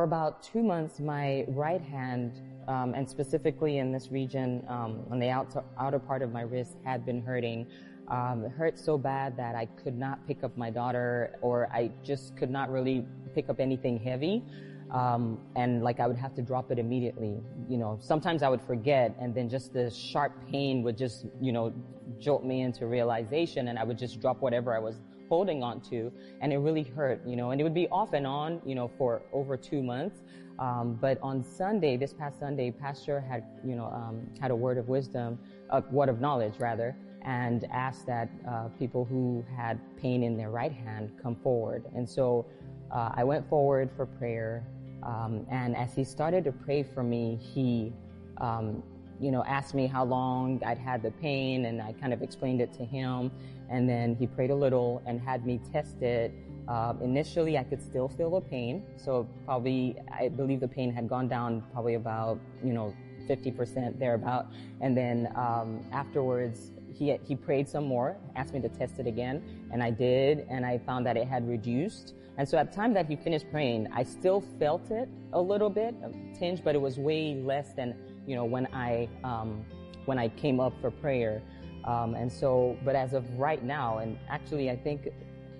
For 0.00 0.04
about 0.04 0.42
two 0.42 0.62
months, 0.62 0.98
my 0.98 1.44
right 1.48 1.82
hand, 1.82 2.40
um, 2.68 2.94
and 2.94 3.06
specifically 3.06 3.76
in 3.76 3.92
this 3.92 4.10
region, 4.10 4.64
um, 4.66 5.04
on 5.10 5.18
the 5.18 5.28
outer, 5.28 5.62
outer 5.78 5.98
part 5.98 6.22
of 6.22 6.32
my 6.32 6.40
wrist, 6.40 6.78
had 6.86 7.04
been 7.04 7.20
hurting. 7.20 7.66
Um, 8.08 8.46
it 8.46 8.52
hurt 8.52 8.78
so 8.78 8.96
bad 8.96 9.36
that 9.36 9.54
I 9.56 9.66
could 9.66 9.98
not 9.98 10.26
pick 10.26 10.42
up 10.42 10.56
my 10.56 10.70
daughter, 10.70 11.36
or 11.42 11.68
I 11.70 11.90
just 12.02 12.34
could 12.34 12.48
not 12.48 12.70
really 12.70 13.04
pick 13.34 13.50
up 13.50 13.60
anything 13.60 13.98
heavy. 14.00 14.42
Um, 14.90 15.38
and 15.54 15.82
like 15.82 16.00
I 16.00 16.06
would 16.06 16.16
have 16.16 16.34
to 16.36 16.40
drop 16.40 16.70
it 16.70 16.78
immediately. 16.78 17.36
You 17.68 17.76
know, 17.76 17.98
sometimes 18.00 18.42
I 18.42 18.48
would 18.48 18.62
forget, 18.62 19.14
and 19.20 19.34
then 19.34 19.50
just 19.50 19.74
the 19.74 19.90
sharp 19.90 20.32
pain 20.50 20.82
would 20.82 20.96
just, 20.96 21.26
you 21.42 21.52
know, 21.52 21.74
jolt 22.18 22.42
me 22.42 22.62
into 22.62 22.86
realization, 22.86 23.68
and 23.68 23.78
I 23.78 23.84
would 23.84 23.98
just 23.98 24.18
drop 24.18 24.40
whatever 24.40 24.74
I 24.74 24.78
was 24.78 24.96
holding 25.30 25.62
on 25.62 25.80
to, 25.90 26.12
and 26.42 26.52
it 26.52 26.58
really 26.58 26.82
hurt. 26.82 27.18
You 27.26 27.36
know, 27.36 27.52
and 27.52 27.60
it 27.60 27.64
would 27.64 27.80
be 27.84 27.88
off 27.88 28.12
and 28.12 28.26
on, 28.26 28.60
you 28.66 28.74
know, 28.74 28.88
for 28.98 29.22
over 29.32 29.56
two 29.56 29.82
months. 29.82 30.18
Um, 30.58 30.98
but 31.00 31.16
on 31.22 31.42
Sunday, 31.42 31.96
this 31.96 32.12
past 32.12 32.38
Sunday, 32.38 32.70
Pastor 32.70 33.18
had, 33.18 33.42
you 33.64 33.74
know, 33.74 33.86
um, 33.86 34.16
had 34.42 34.50
a 34.50 34.56
word 34.66 34.76
of 34.76 34.88
wisdom, 34.88 35.38
a 35.70 35.82
word 35.90 36.10
of 36.10 36.20
knowledge 36.20 36.56
rather, 36.58 36.94
and 37.24 37.64
asked 37.72 38.04
that 38.06 38.28
uh, 38.46 38.68
people 38.78 39.06
who 39.06 39.42
had 39.56 39.80
pain 39.96 40.22
in 40.22 40.36
their 40.36 40.50
right 40.50 40.72
hand 40.72 41.12
come 41.22 41.36
forward. 41.36 41.84
And 41.96 42.06
so 42.06 42.44
uh, 42.92 43.10
I 43.14 43.24
went 43.24 43.48
forward 43.48 43.88
for 43.96 44.04
prayer. 44.04 44.66
Um, 45.02 45.46
and 45.50 45.74
as 45.76 45.94
he 45.94 46.04
started 46.04 46.44
to 46.44 46.52
pray 46.52 46.82
for 46.82 47.02
me, 47.02 47.38
he, 47.54 47.94
um, 48.38 48.82
you 49.18 49.30
know, 49.30 49.42
asked 49.44 49.74
me 49.74 49.86
how 49.86 50.04
long 50.04 50.62
I'd 50.64 50.78
had 50.78 51.02
the 51.02 51.10
pain, 51.12 51.66
and 51.66 51.80
I 51.80 51.92
kind 51.94 52.12
of 52.12 52.20
explained 52.20 52.60
it 52.60 52.72
to 52.74 52.84
him. 52.84 53.30
And 53.70 53.88
then 53.88 54.16
he 54.16 54.26
prayed 54.26 54.50
a 54.50 54.54
little 54.54 55.02
and 55.06 55.20
had 55.20 55.46
me 55.46 55.60
test 55.72 56.02
it. 56.02 56.32
Uh, 56.68 56.94
initially, 57.02 57.56
I 57.56 57.64
could 57.64 57.82
still 57.82 58.08
feel 58.08 58.30
the 58.30 58.40
pain, 58.40 58.84
so 58.96 59.28
probably 59.44 59.96
I 60.12 60.28
believe 60.28 60.60
the 60.60 60.68
pain 60.68 60.92
had 60.92 61.08
gone 61.08 61.28
down 61.28 61.64
probably 61.72 61.94
about 61.94 62.38
you 62.62 62.72
know 62.72 62.94
50% 63.28 63.98
thereabout. 63.98 64.46
And 64.80 64.96
then 64.96 65.32
um, 65.34 65.80
afterwards, 65.92 66.72
he 66.94 67.16
he 67.26 67.34
prayed 67.34 67.68
some 67.68 67.86
more, 67.86 68.16
asked 68.36 68.52
me 68.52 68.60
to 68.60 68.68
test 68.68 68.98
it 68.98 69.06
again, 69.06 69.42
and 69.72 69.82
I 69.82 69.90
did, 69.90 70.46
and 70.50 70.66
I 70.66 70.78
found 70.78 71.06
that 71.06 71.16
it 71.16 71.26
had 71.26 71.48
reduced. 71.48 72.14
And 72.40 72.48
so 72.48 72.56
at 72.56 72.70
the 72.70 72.76
time 72.76 72.94
that 72.94 73.06
he 73.06 73.16
finished 73.16 73.50
praying, 73.50 73.88
I 73.92 74.02
still 74.02 74.42
felt 74.58 74.90
it 74.90 75.10
a 75.34 75.40
little 75.40 75.68
bit, 75.68 75.94
a 76.02 76.38
tinge, 76.38 76.64
but 76.64 76.74
it 76.74 76.80
was 76.80 76.98
way 76.98 77.34
less 77.34 77.74
than, 77.74 77.94
you 78.26 78.34
know, 78.34 78.46
when 78.46 78.66
I, 78.72 79.10
um, 79.24 79.62
when 80.06 80.18
I 80.18 80.28
came 80.28 80.58
up 80.58 80.72
for 80.80 80.90
prayer. 80.90 81.42
Um, 81.84 82.14
and 82.14 82.30
so, 82.30 82.76
but 82.84 82.94
as 82.94 83.14
of 83.14 83.24
right 83.38 83.62
now, 83.62 83.98
and 83.98 84.18
actually 84.28 84.70
I 84.70 84.76
think 84.76 85.08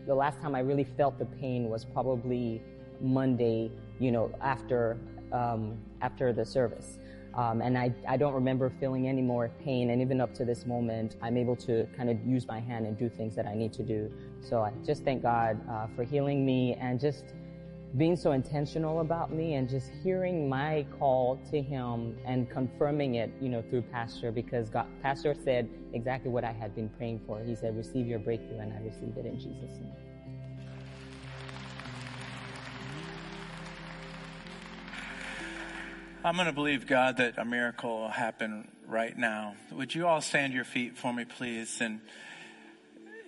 the 0.06 0.14
last 0.14 0.40
time 0.40 0.54
I 0.54 0.60
really 0.60 0.84
felt 0.84 1.18
the 1.18 1.26
pain 1.26 1.68
was 1.68 1.84
probably 1.84 2.62
Monday, 3.00 3.70
you 3.98 4.12
know, 4.12 4.32
after, 4.40 4.98
um, 5.32 5.78
after 6.00 6.32
the 6.32 6.44
service. 6.44 6.98
Um, 7.34 7.62
and 7.62 7.78
I, 7.78 7.94
I 8.08 8.16
don't 8.16 8.34
remember 8.34 8.72
feeling 8.80 9.06
any 9.06 9.22
more 9.22 9.50
pain. 9.62 9.90
And 9.90 10.02
even 10.02 10.20
up 10.20 10.34
to 10.34 10.44
this 10.44 10.66
moment, 10.66 11.16
I'm 11.22 11.36
able 11.36 11.56
to 11.56 11.86
kind 11.96 12.10
of 12.10 12.24
use 12.26 12.46
my 12.46 12.58
hand 12.58 12.86
and 12.86 12.98
do 12.98 13.08
things 13.08 13.36
that 13.36 13.46
I 13.46 13.54
need 13.54 13.72
to 13.74 13.82
do. 13.82 14.12
So 14.40 14.60
I 14.60 14.72
just 14.84 15.04
thank 15.04 15.22
God 15.22 15.60
uh, 15.70 15.86
for 15.94 16.02
healing 16.02 16.44
me 16.44 16.74
and 16.80 16.98
just 16.98 17.24
being 17.96 18.16
so 18.16 18.32
intentional 18.32 19.00
about 19.00 19.32
me 19.32 19.54
and 19.54 19.68
just 19.68 19.90
hearing 20.02 20.48
my 20.48 20.86
call 20.98 21.40
to 21.50 21.60
him 21.60 22.16
and 22.24 22.48
confirming 22.48 23.16
it, 23.16 23.32
you 23.40 23.48
know, 23.48 23.62
through 23.68 23.82
pastor 23.82 24.30
because 24.30 24.70
God, 24.70 24.86
pastor 25.02 25.34
said 25.34 25.68
exactly 25.92 26.30
what 26.30 26.44
I 26.44 26.52
had 26.52 26.74
been 26.74 26.88
praying 26.90 27.20
for. 27.26 27.42
He 27.42 27.56
said, 27.56 27.76
receive 27.76 28.06
your 28.06 28.20
breakthrough 28.20 28.60
and 28.60 28.72
I 28.72 28.80
received 28.80 29.18
it 29.18 29.26
in 29.26 29.38
Jesus' 29.40 29.70
name. 29.80 29.92
I'm 36.22 36.34
going 36.34 36.46
to 36.46 36.52
believe, 36.52 36.86
God, 36.86 37.16
that 37.16 37.38
a 37.38 37.44
miracle 37.46 38.02
will 38.02 38.08
happen 38.08 38.68
right 38.86 39.16
now. 39.16 39.54
Would 39.72 39.94
you 39.94 40.06
all 40.06 40.20
stand 40.20 40.52
your 40.52 40.64
feet 40.64 40.98
for 40.98 41.12
me, 41.14 41.24
please? 41.24 41.80
And 41.80 42.00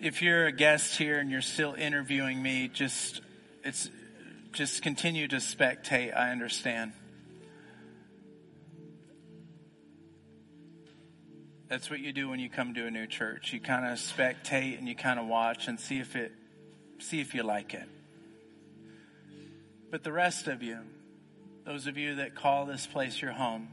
if 0.01 0.21
you're 0.21 0.47
a 0.47 0.53
guest 0.53 0.99
here 0.99 1.19
and 1.19 1.31
you're 1.31 1.41
still 1.41 1.73
interviewing 1.73 2.43
me, 2.43 2.69
just, 2.69 3.23
it's, 3.65 3.89
just 4.53 4.83
continue 4.83 5.29
to 5.29 5.37
spectate. 5.37 6.17
I 6.17 6.31
understand. 6.31 6.93
That's 11.69 11.89
what 11.89 12.01
you 12.01 12.13
do 12.13 12.29
when 12.29 12.39
you 12.39 12.51
come 12.51 12.75
to 12.75 12.87
a 12.87 12.91
new 12.91 13.07
church. 13.07 13.55
You 13.55 13.61
kind 13.61 13.87
of 13.87 13.99
spectate 13.99 14.79
and 14.79 14.87
you 14.87 14.95
kind 14.95 15.19
of 15.19 15.27
watch 15.27 15.69
and 15.69 15.81
see 15.81 16.01
if 16.01 16.17
it, 16.17 16.33
see 16.99 17.21
if 17.21 17.35
you 17.35 17.43
like 17.43 17.73
it. 17.73 17.89
But 19.91 20.05
the 20.05 20.13
rest 20.13 20.49
of 20.49 20.63
you, 20.63 20.81
those 21.65 21.87
of 21.87 21.97
you 21.97 22.17
that 22.17 22.35
call 22.35 22.67
this 22.67 22.87
place 22.87 23.23
your 23.23 23.33
home, 23.33 23.69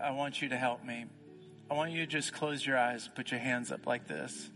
I 0.00 0.12
want 0.12 0.40
you 0.40 0.50
to 0.50 0.56
help 0.56 0.84
me. 0.84 1.06
I 1.68 1.74
want 1.74 1.90
you 1.90 1.98
to 1.98 2.06
just 2.06 2.32
close 2.32 2.64
your 2.64 2.78
eyes, 2.78 3.08
put 3.16 3.32
your 3.32 3.40
hands 3.40 3.72
up 3.72 3.86
like 3.86 4.06
this. 4.06 4.50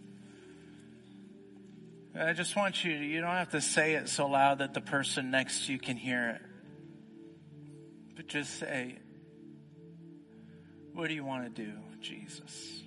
I 2.19 2.33
just 2.33 2.57
want 2.57 2.85
you 2.85 2.99
to, 2.99 3.05
you 3.05 3.21
don't 3.21 3.31
have 3.31 3.51
to 3.51 3.61
say 3.61 3.95
it 3.95 4.09
so 4.09 4.27
loud 4.27 4.59
that 4.59 4.75
the 4.75 4.81
person 4.81 5.31
next 5.31 5.67
to 5.67 5.73
you 5.73 5.79
can 5.79 5.97
hear 5.97 6.31
it. 6.31 6.43
But 8.17 8.27
just 8.27 8.59
say, 8.59 8.99
What 10.93 11.09
do 11.09 11.15
you 11.15 11.25
want 11.25 11.55
to 11.55 11.63
do, 11.65 11.73
Jesus? 12.01 12.83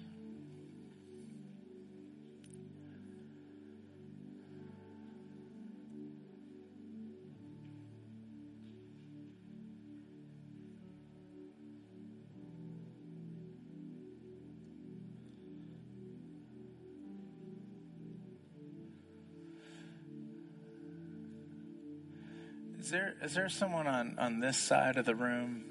There 22.93 23.15
is 23.23 23.33
there 23.33 23.49
someone 23.49 23.87
on, 23.87 24.17
on 24.19 24.39
this 24.39 24.55
side 24.55 24.97
of 24.97 25.05
the 25.05 25.15
room? 25.15 25.63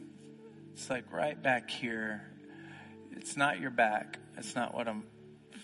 It's 0.72 0.90
like 0.90 1.10
right 1.12 1.40
back 1.40 1.70
here. 1.70 2.28
It's 3.12 3.36
not 3.36 3.60
your 3.60 3.70
back. 3.70 4.18
It's 4.36 4.56
not 4.56 4.74
what 4.74 4.88
I'm 4.88 5.04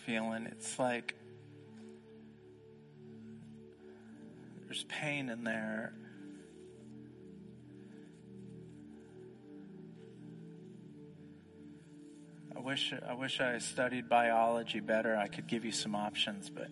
feeling. 0.06 0.46
It's 0.46 0.78
like 0.78 1.16
there's 4.66 4.84
pain 4.84 5.28
in 5.30 5.42
there. 5.42 5.94
I 12.56 12.60
wish 12.60 12.94
I 13.06 13.14
wish 13.14 13.40
I 13.40 13.58
studied 13.58 14.08
biology 14.08 14.78
better. 14.78 15.16
I 15.16 15.26
could 15.26 15.48
give 15.48 15.64
you 15.64 15.72
some 15.72 15.96
options, 15.96 16.50
but 16.50 16.68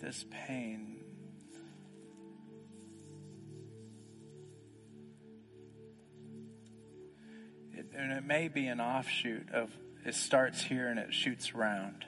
this 0.00 0.24
pain. 0.46 0.96
It, 7.72 7.86
and 7.94 8.12
it 8.12 8.24
may 8.24 8.48
be 8.48 8.66
an 8.66 8.80
offshoot 8.80 9.50
of 9.52 9.70
it 10.04 10.14
starts 10.14 10.62
here 10.62 10.88
and 10.88 10.98
it 10.98 11.12
shoots 11.12 11.52
around. 11.54 12.04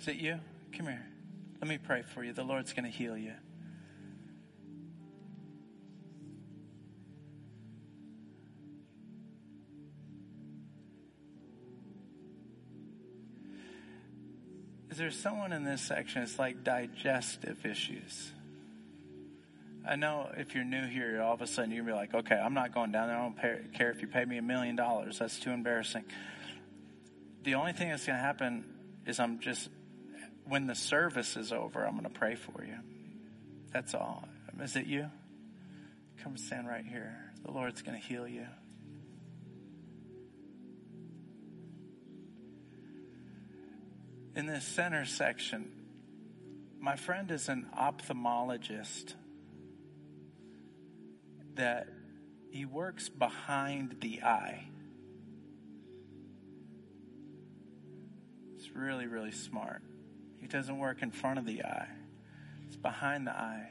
Is 0.00 0.08
it 0.08 0.16
you? 0.16 0.40
Come 0.76 0.86
here. 0.86 1.06
Let 1.60 1.68
me 1.68 1.78
pray 1.78 2.02
for 2.02 2.22
you. 2.22 2.32
The 2.32 2.44
Lord's 2.44 2.72
going 2.72 2.84
to 2.84 2.90
heal 2.90 3.16
you. 3.16 3.32
Is 14.94 14.98
there 14.98 15.10
someone 15.10 15.52
in 15.52 15.64
this 15.64 15.82
section 15.82 16.22
It's 16.22 16.38
like 16.38 16.62
digestive 16.62 17.66
issues? 17.66 18.30
I 19.84 19.96
know 19.96 20.30
if 20.36 20.54
you're 20.54 20.62
new 20.62 20.86
here, 20.86 21.20
all 21.20 21.34
of 21.34 21.42
a 21.42 21.48
sudden 21.48 21.72
you'll 21.72 21.84
be 21.84 21.90
like, 21.90 22.14
okay, 22.14 22.36
I'm 22.36 22.54
not 22.54 22.72
going 22.72 22.92
down 22.92 23.08
there. 23.08 23.16
I 23.16 23.22
don't 23.22 23.36
pay, 23.36 23.58
care 23.76 23.90
if 23.90 24.02
you 24.02 24.06
pay 24.06 24.24
me 24.24 24.38
a 24.38 24.42
million 24.42 24.76
dollars. 24.76 25.18
That's 25.18 25.40
too 25.40 25.50
embarrassing. 25.50 26.04
The 27.42 27.56
only 27.56 27.72
thing 27.72 27.88
that's 27.88 28.06
going 28.06 28.16
to 28.16 28.22
happen 28.22 28.66
is 29.04 29.18
I'm 29.18 29.40
just, 29.40 29.68
when 30.44 30.68
the 30.68 30.76
service 30.76 31.36
is 31.36 31.50
over, 31.50 31.84
I'm 31.84 31.98
going 31.98 32.04
to 32.04 32.16
pray 32.16 32.36
for 32.36 32.64
you. 32.64 32.76
That's 33.72 33.94
all. 33.94 34.28
Is 34.62 34.76
it 34.76 34.86
you? 34.86 35.10
Come 36.22 36.36
stand 36.36 36.68
right 36.68 36.86
here. 36.86 37.16
The 37.44 37.50
Lord's 37.50 37.82
going 37.82 38.00
to 38.00 38.06
heal 38.06 38.28
you. 38.28 38.46
In 44.34 44.46
this 44.46 44.64
center 44.64 45.04
section, 45.04 45.70
my 46.80 46.96
friend 46.96 47.30
is 47.30 47.48
an 47.48 47.66
ophthalmologist 47.76 49.14
that 51.54 51.88
he 52.50 52.64
works 52.64 53.08
behind 53.08 53.96
the 54.00 54.22
eye. 54.22 54.68
It's 58.56 58.70
really, 58.74 59.06
really 59.06 59.32
smart. 59.32 59.82
He 60.40 60.46
doesn't 60.46 60.78
work 60.78 61.02
in 61.02 61.10
front 61.10 61.38
of 61.38 61.46
the 61.46 61.64
eye, 61.64 61.88
it's 62.66 62.76
behind 62.76 63.26
the 63.26 63.32
eye. 63.32 63.68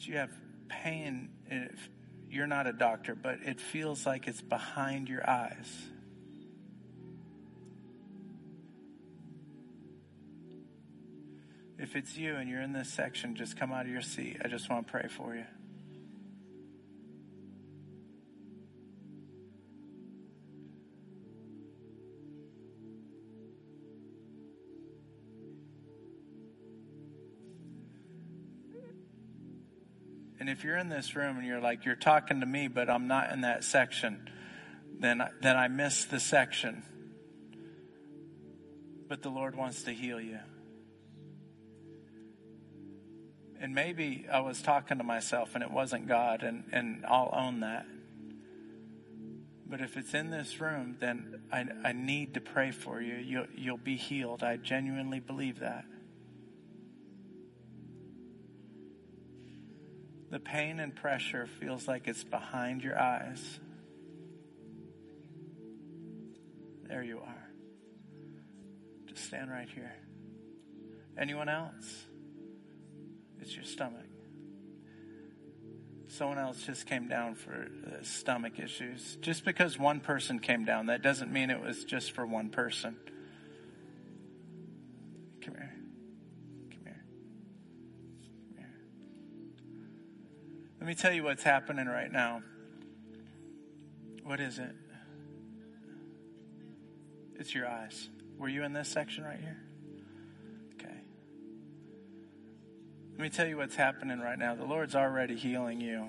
You 0.00 0.16
have 0.16 0.30
pain. 0.68 1.28
If 1.50 1.90
you're 2.30 2.46
not 2.46 2.66
a 2.66 2.72
doctor, 2.72 3.14
but 3.14 3.40
it 3.44 3.60
feels 3.60 4.06
like 4.06 4.26
it's 4.26 4.40
behind 4.40 5.08
your 5.08 5.28
eyes. 5.28 5.70
If 11.78 11.94
it's 11.94 12.16
you 12.16 12.34
and 12.34 12.50
you're 12.50 12.60
in 12.60 12.72
this 12.72 12.92
section, 12.92 13.36
just 13.36 13.56
come 13.56 13.72
out 13.72 13.86
of 13.86 13.92
your 13.92 14.02
seat. 14.02 14.38
I 14.44 14.48
just 14.48 14.68
want 14.68 14.86
to 14.86 14.90
pray 14.90 15.08
for 15.08 15.36
you. 15.36 15.44
And 30.40 30.48
if 30.48 30.64
you're 30.64 30.76
in 30.76 30.88
this 30.88 31.14
room 31.14 31.36
and 31.36 31.46
you're 31.46 31.60
like, 31.60 31.84
you're 31.84 31.94
talking 31.94 32.40
to 32.40 32.46
me, 32.46 32.68
but 32.68 32.88
I'm 32.88 33.06
not 33.06 33.32
in 33.32 33.42
that 33.42 33.64
section, 33.64 34.30
then, 34.98 35.22
then 35.42 35.56
I 35.56 35.68
miss 35.68 36.06
the 36.06 36.18
section. 36.18 36.82
But 39.08 39.22
the 39.22 39.30
Lord 39.30 39.54
wants 39.54 39.84
to 39.84 39.92
heal 39.92 40.20
you. 40.20 40.38
And 43.60 43.74
maybe 43.74 44.26
I 44.32 44.40
was 44.40 44.62
talking 44.62 44.98
to 44.98 45.04
myself 45.04 45.54
and 45.54 45.64
it 45.64 45.70
wasn't 45.70 46.06
God, 46.06 46.42
and, 46.42 46.64
and 46.72 47.04
I'll 47.06 47.30
own 47.32 47.60
that. 47.60 47.86
But 49.66 49.80
if 49.80 49.96
it's 49.96 50.14
in 50.14 50.30
this 50.30 50.60
room, 50.60 50.96
then 50.98 51.42
I, 51.52 51.64
I 51.84 51.92
need 51.92 52.34
to 52.34 52.40
pray 52.40 52.70
for 52.70 53.02
you. 53.02 53.16
You'll, 53.16 53.46
you'll 53.54 53.76
be 53.76 53.96
healed. 53.96 54.42
I 54.42 54.56
genuinely 54.56 55.20
believe 55.20 55.60
that. 55.60 55.84
The 60.30 60.38
pain 60.38 60.78
and 60.78 60.94
pressure 60.94 61.46
feels 61.46 61.88
like 61.88 62.06
it's 62.06 62.24
behind 62.24 62.82
your 62.82 62.98
eyes. 62.98 63.60
There 66.86 67.02
you 67.02 67.18
are. 67.18 67.50
Just 69.06 69.24
stand 69.24 69.50
right 69.50 69.68
here. 69.68 69.94
Anyone 71.18 71.48
else? 71.48 72.06
It's 73.40 73.54
your 73.54 73.64
stomach. 73.64 74.04
Someone 76.08 76.38
else 76.38 76.62
just 76.64 76.86
came 76.86 77.06
down 77.06 77.34
for 77.34 77.68
uh, 77.86 78.02
stomach 78.02 78.58
issues. 78.58 79.18
Just 79.20 79.44
because 79.44 79.78
one 79.78 80.00
person 80.00 80.38
came 80.38 80.64
down, 80.64 80.86
that 80.86 81.02
doesn't 81.02 81.30
mean 81.30 81.50
it 81.50 81.60
was 81.60 81.84
just 81.84 82.12
for 82.12 82.26
one 82.26 82.48
person. 82.48 82.96
Come 85.44 85.54
here. 85.54 85.74
Come 86.70 86.80
here. 86.84 87.04
Come 88.48 88.56
here. 88.56 88.80
Let 90.80 90.86
me 90.86 90.94
tell 90.94 91.12
you 91.12 91.24
what's 91.24 91.42
happening 91.42 91.86
right 91.86 92.10
now. 92.10 92.42
What 94.24 94.40
is 94.40 94.58
it? 94.58 94.74
It's 97.38 97.54
your 97.54 97.68
eyes. 97.68 98.08
Were 98.38 98.48
you 98.48 98.64
in 98.64 98.72
this 98.72 98.88
section 98.88 99.24
right 99.24 99.38
here? 99.40 99.67
Let 103.18 103.24
me 103.24 103.30
tell 103.30 103.48
you 103.48 103.56
what's 103.56 103.74
happening 103.74 104.20
right 104.20 104.38
now. 104.38 104.54
The 104.54 104.64
Lord's 104.64 104.94
already 104.94 105.34
healing 105.34 105.80
you. 105.80 106.08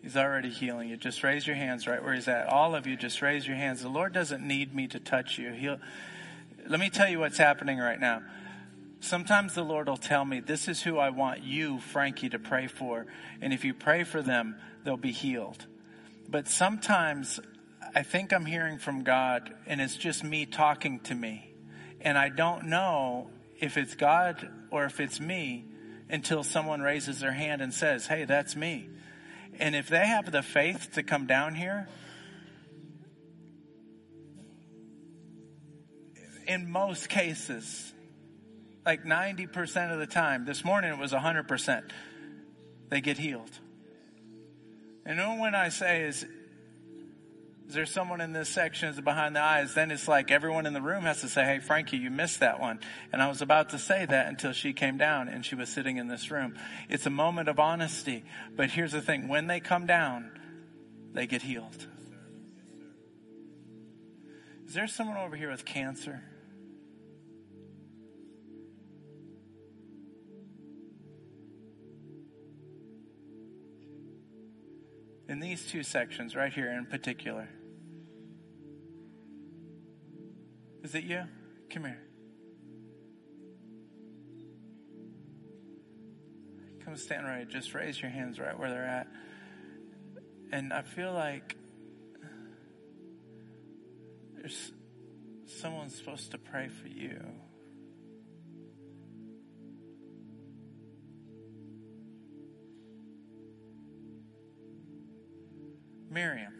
He's 0.00 0.16
already 0.16 0.48
healing 0.48 0.88
you. 0.88 0.96
Just 0.96 1.24
raise 1.24 1.44
your 1.44 1.56
hands 1.56 1.88
right 1.88 2.00
where 2.00 2.14
He's 2.14 2.28
at. 2.28 2.46
All 2.46 2.76
of 2.76 2.86
you, 2.86 2.96
just 2.96 3.20
raise 3.20 3.48
your 3.48 3.56
hands. 3.56 3.82
The 3.82 3.88
Lord 3.88 4.12
doesn't 4.12 4.46
need 4.46 4.72
me 4.72 4.86
to 4.88 5.00
touch 5.00 5.38
you. 5.38 5.50
He'll. 5.50 5.80
Let 6.68 6.78
me 6.78 6.88
tell 6.88 7.08
you 7.08 7.18
what's 7.18 7.36
happening 7.36 7.78
right 7.78 7.98
now. 7.98 8.22
Sometimes 9.00 9.56
the 9.56 9.64
Lord 9.64 9.88
will 9.88 9.96
tell 9.96 10.24
me, 10.24 10.38
This 10.38 10.68
is 10.68 10.80
who 10.80 10.98
I 10.98 11.10
want 11.10 11.42
you, 11.42 11.80
Frankie, 11.80 12.28
to 12.28 12.38
pray 12.38 12.68
for. 12.68 13.06
And 13.40 13.52
if 13.52 13.64
you 13.64 13.74
pray 13.74 14.04
for 14.04 14.22
them, 14.22 14.54
they'll 14.84 14.96
be 14.96 15.10
healed. 15.10 15.66
But 16.28 16.46
sometimes 16.46 17.40
I 17.92 18.04
think 18.04 18.32
I'm 18.32 18.46
hearing 18.46 18.78
from 18.78 19.02
God, 19.02 19.52
and 19.66 19.80
it's 19.80 19.96
just 19.96 20.22
me 20.22 20.46
talking 20.46 21.00
to 21.00 21.14
me. 21.16 21.52
And 22.00 22.16
I 22.16 22.28
don't 22.28 22.66
know 22.66 23.30
if 23.58 23.76
it's 23.76 23.96
God 23.96 24.48
or 24.70 24.84
if 24.84 25.00
it's 25.00 25.18
me 25.18 25.64
until 26.10 26.42
someone 26.42 26.80
raises 26.80 27.20
their 27.20 27.32
hand 27.32 27.62
and 27.62 27.72
says, 27.72 28.06
Hey, 28.06 28.24
that's 28.24 28.56
me. 28.56 28.88
And 29.58 29.74
if 29.74 29.88
they 29.88 30.06
have 30.06 30.30
the 30.30 30.42
faith 30.42 30.92
to 30.94 31.02
come 31.02 31.26
down 31.26 31.54
here, 31.54 31.88
in 36.46 36.70
most 36.70 37.08
cases, 37.08 37.92
like 38.84 39.04
90% 39.04 39.92
of 39.92 39.98
the 39.98 40.06
time. 40.06 40.44
This 40.44 40.64
morning 40.64 40.92
it 40.92 40.98
was 40.98 41.12
100%. 41.12 41.90
They 42.88 43.00
get 43.00 43.18
healed. 43.18 43.50
And 45.06 45.40
when 45.40 45.54
I 45.54 45.68
say 45.68 46.02
is, 46.02 46.26
is 47.70 47.74
there 47.74 47.86
someone 47.86 48.20
in 48.20 48.32
this 48.32 48.48
section 48.48 48.88
is 48.88 49.00
behind 49.00 49.36
the 49.36 49.40
eyes? 49.40 49.74
Then 49.74 49.92
it's 49.92 50.08
like 50.08 50.32
everyone 50.32 50.66
in 50.66 50.72
the 50.72 50.82
room 50.82 51.04
has 51.04 51.20
to 51.20 51.28
say, 51.28 51.44
Hey, 51.44 51.60
Frankie, 51.60 51.98
you 51.98 52.10
missed 52.10 52.40
that 52.40 52.58
one. 52.58 52.80
And 53.12 53.22
I 53.22 53.28
was 53.28 53.42
about 53.42 53.68
to 53.68 53.78
say 53.78 54.04
that 54.06 54.26
until 54.26 54.50
she 54.52 54.72
came 54.72 54.98
down 54.98 55.28
and 55.28 55.46
she 55.46 55.54
was 55.54 55.68
sitting 55.68 55.96
in 55.96 56.08
this 56.08 56.32
room. 56.32 56.58
It's 56.88 57.06
a 57.06 57.10
moment 57.10 57.48
of 57.48 57.60
honesty. 57.60 58.24
But 58.56 58.70
here's 58.70 58.90
the 58.90 59.00
thing. 59.00 59.28
When 59.28 59.46
they 59.46 59.60
come 59.60 59.86
down, 59.86 60.32
they 61.12 61.28
get 61.28 61.42
healed. 61.42 61.86
Is 64.66 64.74
there 64.74 64.88
someone 64.88 65.16
over 65.16 65.36
here 65.36 65.52
with 65.52 65.64
cancer? 65.64 66.24
In 75.28 75.38
these 75.38 75.64
two 75.66 75.84
sections, 75.84 76.34
right 76.34 76.52
here 76.52 76.72
in 76.72 76.86
particular. 76.86 77.48
Is 80.82 80.94
it 80.94 81.04
you? 81.04 81.22
Come 81.72 81.84
here. 81.84 82.00
Come 86.84 86.96
stand 86.96 87.26
right. 87.26 87.48
Just 87.48 87.74
raise 87.74 88.00
your 88.00 88.10
hands 88.10 88.38
right 88.38 88.58
where 88.58 88.70
they're 88.70 88.84
at. 88.84 89.06
And 90.52 90.72
I 90.72 90.82
feel 90.82 91.12
like 91.12 91.56
there's 94.34 94.72
someone 95.46 95.90
supposed 95.90 96.30
to 96.32 96.38
pray 96.38 96.68
for 96.68 96.88
you. 96.88 97.20
Miriam. 106.10 106.59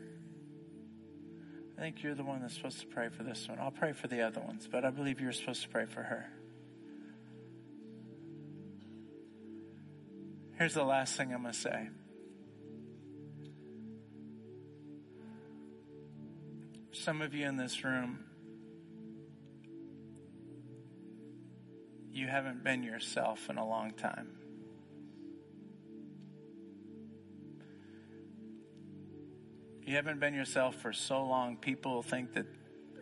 I 1.81 1.83
think 1.83 2.03
you're 2.03 2.14
the 2.14 2.24
one 2.24 2.43
that's 2.43 2.55
supposed 2.55 2.81
to 2.81 2.87
pray 2.87 3.09
for 3.09 3.22
this 3.22 3.49
one. 3.49 3.59
I'll 3.59 3.70
pray 3.70 3.93
for 3.93 4.07
the 4.07 4.20
other 4.20 4.43
ones, 4.43 4.68
but 4.70 4.85
I 4.85 4.91
believe 4.91 5.18
you're 5.18 5.33
supposed 5.33 5.62
to 5.62 5.68
pray 5.70 5.87
for 5.87 6.03
her. 6.03 6.31
Here's 10.59 10.74
the 10.74 10.85
last 10.85 11.16
thing 11.16 11.33
I'm 11.33 11.41
going 11.41 11.55
to 11.55 11.59
say. 11.59 11.89
Some 16.93 17.22
of 17.22 17.33
you 17.33 17.47
in 17.47 17.57
this 17.57 17.83
room, 17.83 18.26
you 22.12 22.26
haven't 22.26 22.62
been 22.62 22.83
yourself 22.83 23.49
in 23.49 23.57
a 23.57 23.66
long 23.66 23.93
time. 23.93 24.39
You 29.91 29.97
haven't 29.97 30.20
been 30.20 30.34
yourself 30.34 30.76
for 30.76 30.93
so 30.93 31.24
long, 31.24 31.57
people 31.57 32.05
think 32.05 32.34
that 32.34 32.47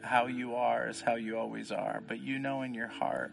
how 0.01 0.27
you 0.27 0.55
are 0.55 0.89
is 0.89 1.03
how 1.03 1.17
you 1.17 1.37
always 1.37 1.71
are, 1.71 2.03
but 2.09 2.19
you 2.19 2.39
know 2.39 2.63
in 2.63 2.73
your 2.73 2.89
heart, 2.89 3.31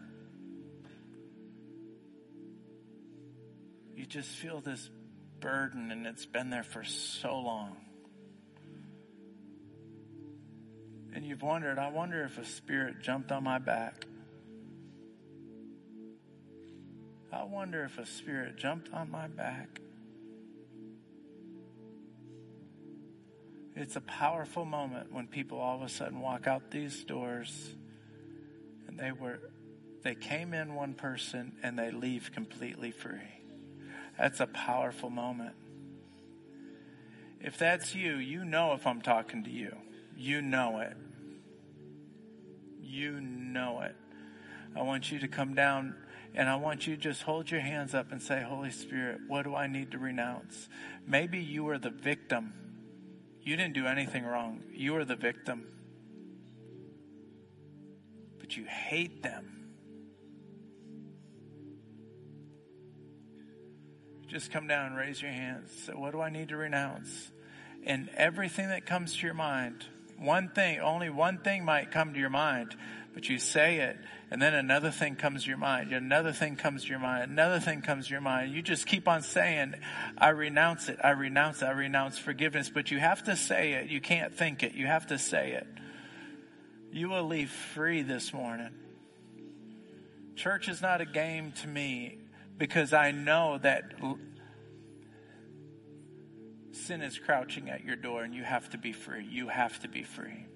you 3.94 4.04
just 4.04 4.28
feel 4.28 4.60
this 4.60 4.90
burden 5.40 5.90
and 5.90 6.06
it's 6.06 6.26
been 6.26 6.50
there 6.50 6.64
for 6.64 6.84
so 6.84 7.38
long. 7.38 7.78
And 11.14 11.24
you've 11.24 11.40
wondered, 11.40 11.78
I 11.78 11.88
wonder 11.88 12.24
if 12.24 12.36
a 12.36 12.44
spirit 12.44 13.00
jumped 13.00 13.32
on 13.32 13.42
my 13.42 13.58
back. 13.58 14.04
I 17.32 17.44
wonder 17.44 17.84
if 17.84 17.96
a 17.96 18.04
spirit 18.04 18.58
jumped 18.58 18.92
on 18.92 19.10
my 19.10 19.28
back. 19.28 19.80
It's 23.76 23.94
a 23.94 24.00
powerful 24.00 24.64
moment 24.64 25.12
when 25.12 25.26
people 25.26 25.60
all 25.60 25.76
of 25.76 25.82
a 25.82 25.88
sudden 25.90 26.20
walk 26.20 26.46
out 26.46 26.70
these 26.70 27.04
doors 27.04 27.74
and 28.88 28.98
they 28.98 29.12
were 29.12 29.38
they 30.02 30.14
came 30.14 30.54
in 30.54 30.74
one 30.74 30.94
person 30.94 31.52
and 31.62 31.78
they 31.78 31.90
leave 31.90 32.30
completely 32.32 32.90
free. 32.90 33.42
That's 34.16 34.40
a 34.40 34.46
powerful 34.46 35.10
moment. 35.10 35.54
If 37.40 37.58
that's 37.58 37.94
you, 37.94 38.14
you 38.16 38.46
know 38.46 38.72
if 38.72 38.86
I'm 38.86 39.02
talking 39.02 39.44
to 39.44 39.50
you. 39.50 39.76
You 40.16 40.40
know 40.40 40.78
it. 40.78 40.96
You 42.80 43.20
know 43.20 43.82
it. 43.82 43.94
I 44.74 44.82
want 44.82 45.12
you 45.12 45.18
to 45.18 45.28
come 45.28 45.54
down 45.54 45.96
and 46.34 46.48
I 46.48 46.56
want 46.56 46.86
you 46.86 46.96
to 46.96 47.02
just 47.02 47.22
hold 47.22 47.50
your 47.50 47.60
hands 47.60 47.94
up 47.94 48.10
and 48.10 48.22
say, 48.22 48.42
Holy 48.42 48.70
Spirit, 48.70 49.20
what 49.26 49.42
do 49.42 49.54
I 49.54 49.66
need 49.66 49.90
to 49.90 49.98
renounce? 49.98 50.68
Maybe 51.06 51.40
you 51.40 51.68
are 51.68 51.78
the 51.78 51.90
victim 51.90 52.54
you 53.46 53.56
didn't 53.56 53.74
do 53.74 53.86
anything 53.86 54.24
wrong. 54.24 54.60
You 54.72 54.94
were 54.94 55.04
the 55.04 55.14
victim. 55.14 55.68
But 58.40 58.56
you 58.56 58.64
hate 58.64 59.22
them. 59.22 59.68
Just 64.26 64.50
come 64.50 64.66
down 64.66 64.94
raise 64.94 65.22
your 65.22 65.30
hands. 65.30 65.70
Say, 65.86 65.92
what 65.92 66.10
do 66.10 66.20
I 66.20 66.28
need 66.28 66.48
to 66.48 66.56
renounce? 66.56 67.30
And 67.84 68.08
everything 68.16 68.68
that 68.70 68.84
comes 68.84 69.14
to 69.14 69.24
your 69.24 69.34
mind, 69.34 69.86
one 70.18 70.48
thing, 70.48 70.80
only 70.80 71.08
one 71.08 71.38
thing 71.38 71.64
might 71.64 71.92
come 71.92 72.14
to 72.14 72.18
your 72.18 72.28
mind, 72.30 72.74
but 73.16 73.30
you 73.30 73.38
say 73.38 73.78
it 73.78 73.96
and 74.30 74.42
then 74.42 74.52
another 74.52 74.90
thing 74.90 75.16
comes 75.16 75.44
to 75.44 75.48
your 75.48 75.56
mind. 75.56 75.92
Another 75.92 76.32
thing 76.32 76.56
comes 76.56 76.82
to 76.82 76.90
your 76.90 76.98
mind. 76.98 77.30
Another 77.30 77.60
thing 77.60 77.80
comes 77.80 78.08
to 78.08 78.10
your 78.12 78.20
mind. 78.20 78.52
You 78.52 78.60
just 78.60 78.86
keep 78.86 79.08
on 79.08 79.22
saying, 79.22 79.74
I 80.18 80.30
renounce 80.30 80.90
it. 80.90 80.98
I 81.02 81.10
renounce 81.10 81.62
it. 81.62 81.66
I 81.66 81.70
renounce 81.70 82.18
forgiveness. 82.18 82.68
But 82.68 82.90
you 82.90 82.98
have 82.98 83.22
to 83.24 83.36
say 83.36 83.72
it. 83.72 83.88
You 83.88 84.02
can't 84.02 84.34
think 84.34 84.62
it. 84.62 84.74
You 84.74 84.86
have 84.86 85.06
to 85.06 85.18
say 85.18 85.52
it. 85.52 85.66
You 86.92 87.08
will 87.08 87.24
leave 87.24 87.50
free 87.50 88.02
this 88.02 88.34
morning. 88.34 88.74
Church 90.34 90.68
is 90.68 90.82
not 90.82 91.00
a 91.00 91.06
game 91.06 91.52
to 91.62 91.68
me 91.68 92.18
because 92.58 92.92
I 92.92 93.12
know 93.12 93.58
that 93.62 93.92
sin 96.72 97.00
is 97.00 97.16
crouching 97.16 97.70
at 97.70 97.82
your 97.82 97.96
door 97.96 98.24
and 98.24 98.34
you 98.34 98.42
have 98.42 98.68
to 98.70 98.78
be 98.78 98.92
free. 98.92 99.24
You 99.24 99.48
have 99.48 99.78
to 99.80 99.88
be 99.88 100.02
free. 100.02 100.46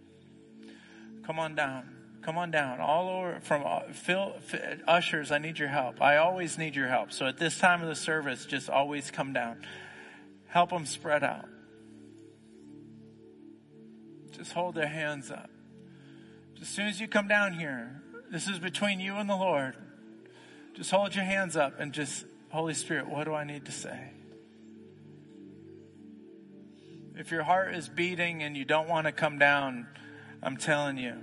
Come 1.25 1.39
on 1.39 1.55
down. 1.55 2.00
Come 2.23 2.37
on 2.37 2.51
down. 2.51 2.81
All 2.81 3.09
over 3.09 3.41
from 3.41 3.63
uh, 3.65 3.81
Phil, 3.93 4.35
ushers, 4.87 5.33
I 5.33 5.39
need 5.39 5.59
your 5.59 5.69
help. 5.69 6.03
I 6.03 6.19
always 6.19 6.59
need 6.59 6.77
your 6.77 6.89
help. 6.89 7.13
So 7.13 7.27
at 7.27 7.39
this 7.39 7.59
time 7.59 7.83
of 7.83 7.89
the 7.89 7.95
service, 7.95 8.45
just 8.45 8.69
always 8.69 9.11
come 9.11 9.33
down. 9.33 9.65
Help 10.49 10.71
them 10.71 10.85
spread 10.85 11.25
out. 11.25 11.49
Just 14.33 14.53
hold 14.53 14.75
their 14.75 14.89
hands 14.89 15.31
up. 15.31 15.51
As 16.61 16.69
soon 16.69 16.89
as 16.89 17.01
you 17.01 17.09
come 17.09 17.27
down 17.27 17.55
here, 17.55 18.03
this 18.31 18.49
is 18.49 18.59
between 18.59 19.01
you 19.01 19.15
and 19.15 19.29
the 19.29 19.37
Lord. 19.37 19.77
Just 20.75 20.91
hold 20.91 21.15
your 21.15 21.25
hands 21.25 21.57
up 21.57 21.81
and 21.81 21.93
just, 21.93 22.25
Holy 22.51 22.75
Spirit, 22.75 23.09
what 23.09 23.25
do 23.25 23.35
I 23.35 23.45
need 23.45 23.65
to 23.65 23.73
say? 23.73 24.13
If 27.17 27.31
your 27.31 27.43
heart 27.43 27.75
is 27.75 27.89
beating 27.89 28.43
and 28.43 28.57
you 28.57 28.65
don't 28.65 28.89
want 28.89 29.07
to 29.07 29.13
come 29.13 29.39
down, 29.39 29.89
I'm 30.43 30.57
telling 30.57 30.99
you, 30.99 31.17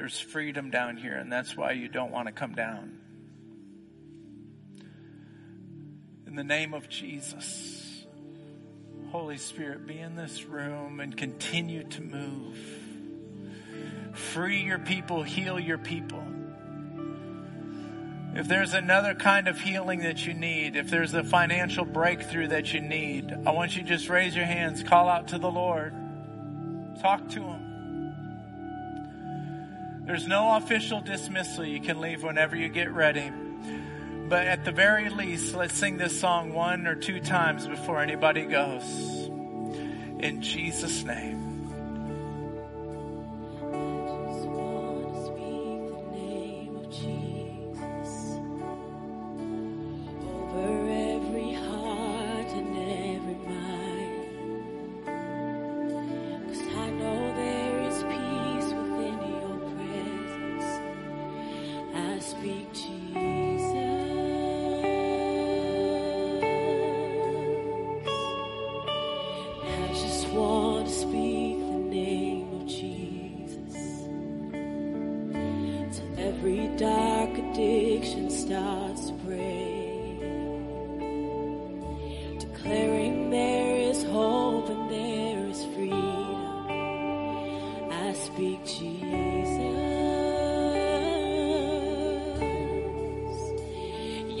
there's 0.00 0.18
freedom 0.18 0.70
down 0.70 0.96
here, 0.96 1.12
and 1.12 1.30
that's 1.30 1.54
why 1.54 1.72
you 1.72 1.86
don't 1.86 2.10
want 2.10 2.26
to 2.26 2.32
come 2.32 2.54
down. 2.54 2.96
In 6.26 6.34
the 6.34 6.42
name 6.42 6.72
of 6.72 6.88
Jesus, 6.88 8.06
Holy 9.10 9.36
Spirit, 9.36 9.86
be 9.86 9.98
in 9.98 10.16
this 10.16 10.46
room 10.46 11.00
and 11.00 11.14
continue 11.14 11.84
to 11.84 12.00
move. 12.00 12.56
Free 14.14 14.62
your 14.62 14.78
people, 14.78 15.22
heal 15.22 15.60
your 15.60 15.76
people. 15.76 16.24
If 18.34 18.48
there's 18.48 18.72
another 18.72 19.14
kind 19.14 19.48
of 19.48 19.60
healing 19.60 20.00
that 20.00 20.26
you 20.26 20.32
need, 20.32 20.76
if 20.76 20.88
there's 20.88 21.12
a 21.12 21.22
financial 21.22 21.84
breakthrough 21.84 22.48
that 22.48 22.72
you 22.72 22.80
need, 22.80 23.30
I 23.44 23.50
want 23.50 23.76
you 23.76 23.82
to 23.82 23.88
just 23.88 24.08
raise 24.08 24.34
your 24.34 24.46
hands, 24.46 24.82
call 24.82 25.10
out 25.10 25.28
to 25.28 25.38
the 25.38 25.50
Lord, 25.50 25.92
talk 27.02 27.28
to 27.32 27.42
Him. 27.42 27.59
There's 30.10 30.26
no 30.26 30.56
official 30.56 31.00
dismissal. 31.00 31.64
You 31.64 31.80
can 31.80 32.00
leave 32.00 32.24
whenever 32.24 32.56
you 32.56 32.68
get 32.68 32.90
ready. 32.90 33.30
But 34.28 34.48
at 34.48 34.64
the 34.64 34.72
very 34.72 35.08
least, 35.08 35.54
let's 35.54 35.74
sing 35.74 35.98
this 35.98 36.18
song 36.18 36.52
one 36.52 36.88
or 36.88 36.96
two 36.96 37.20
times 37.20 37.68
before 37.68 38.00
anybody 38.00 38.44
goes. 38.44 38.82
In 40.18 40.40
Jesus' 40.42 41.04
name. 41.04 41.39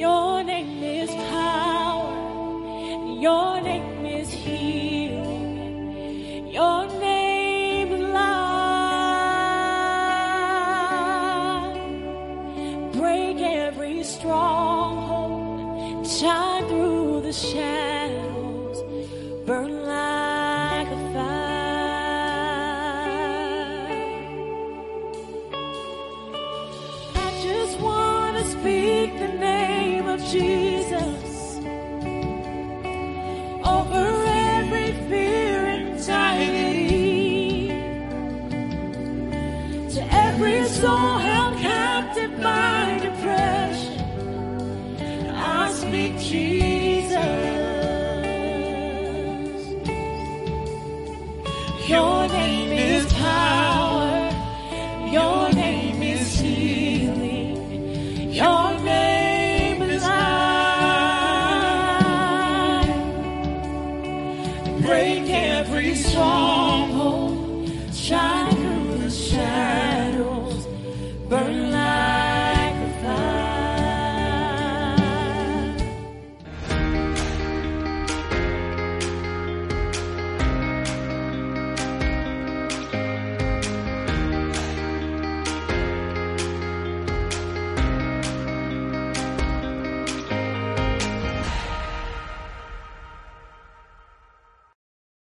Your 0.00 0.42
name 0.42 0.82
is. 0.82 1.39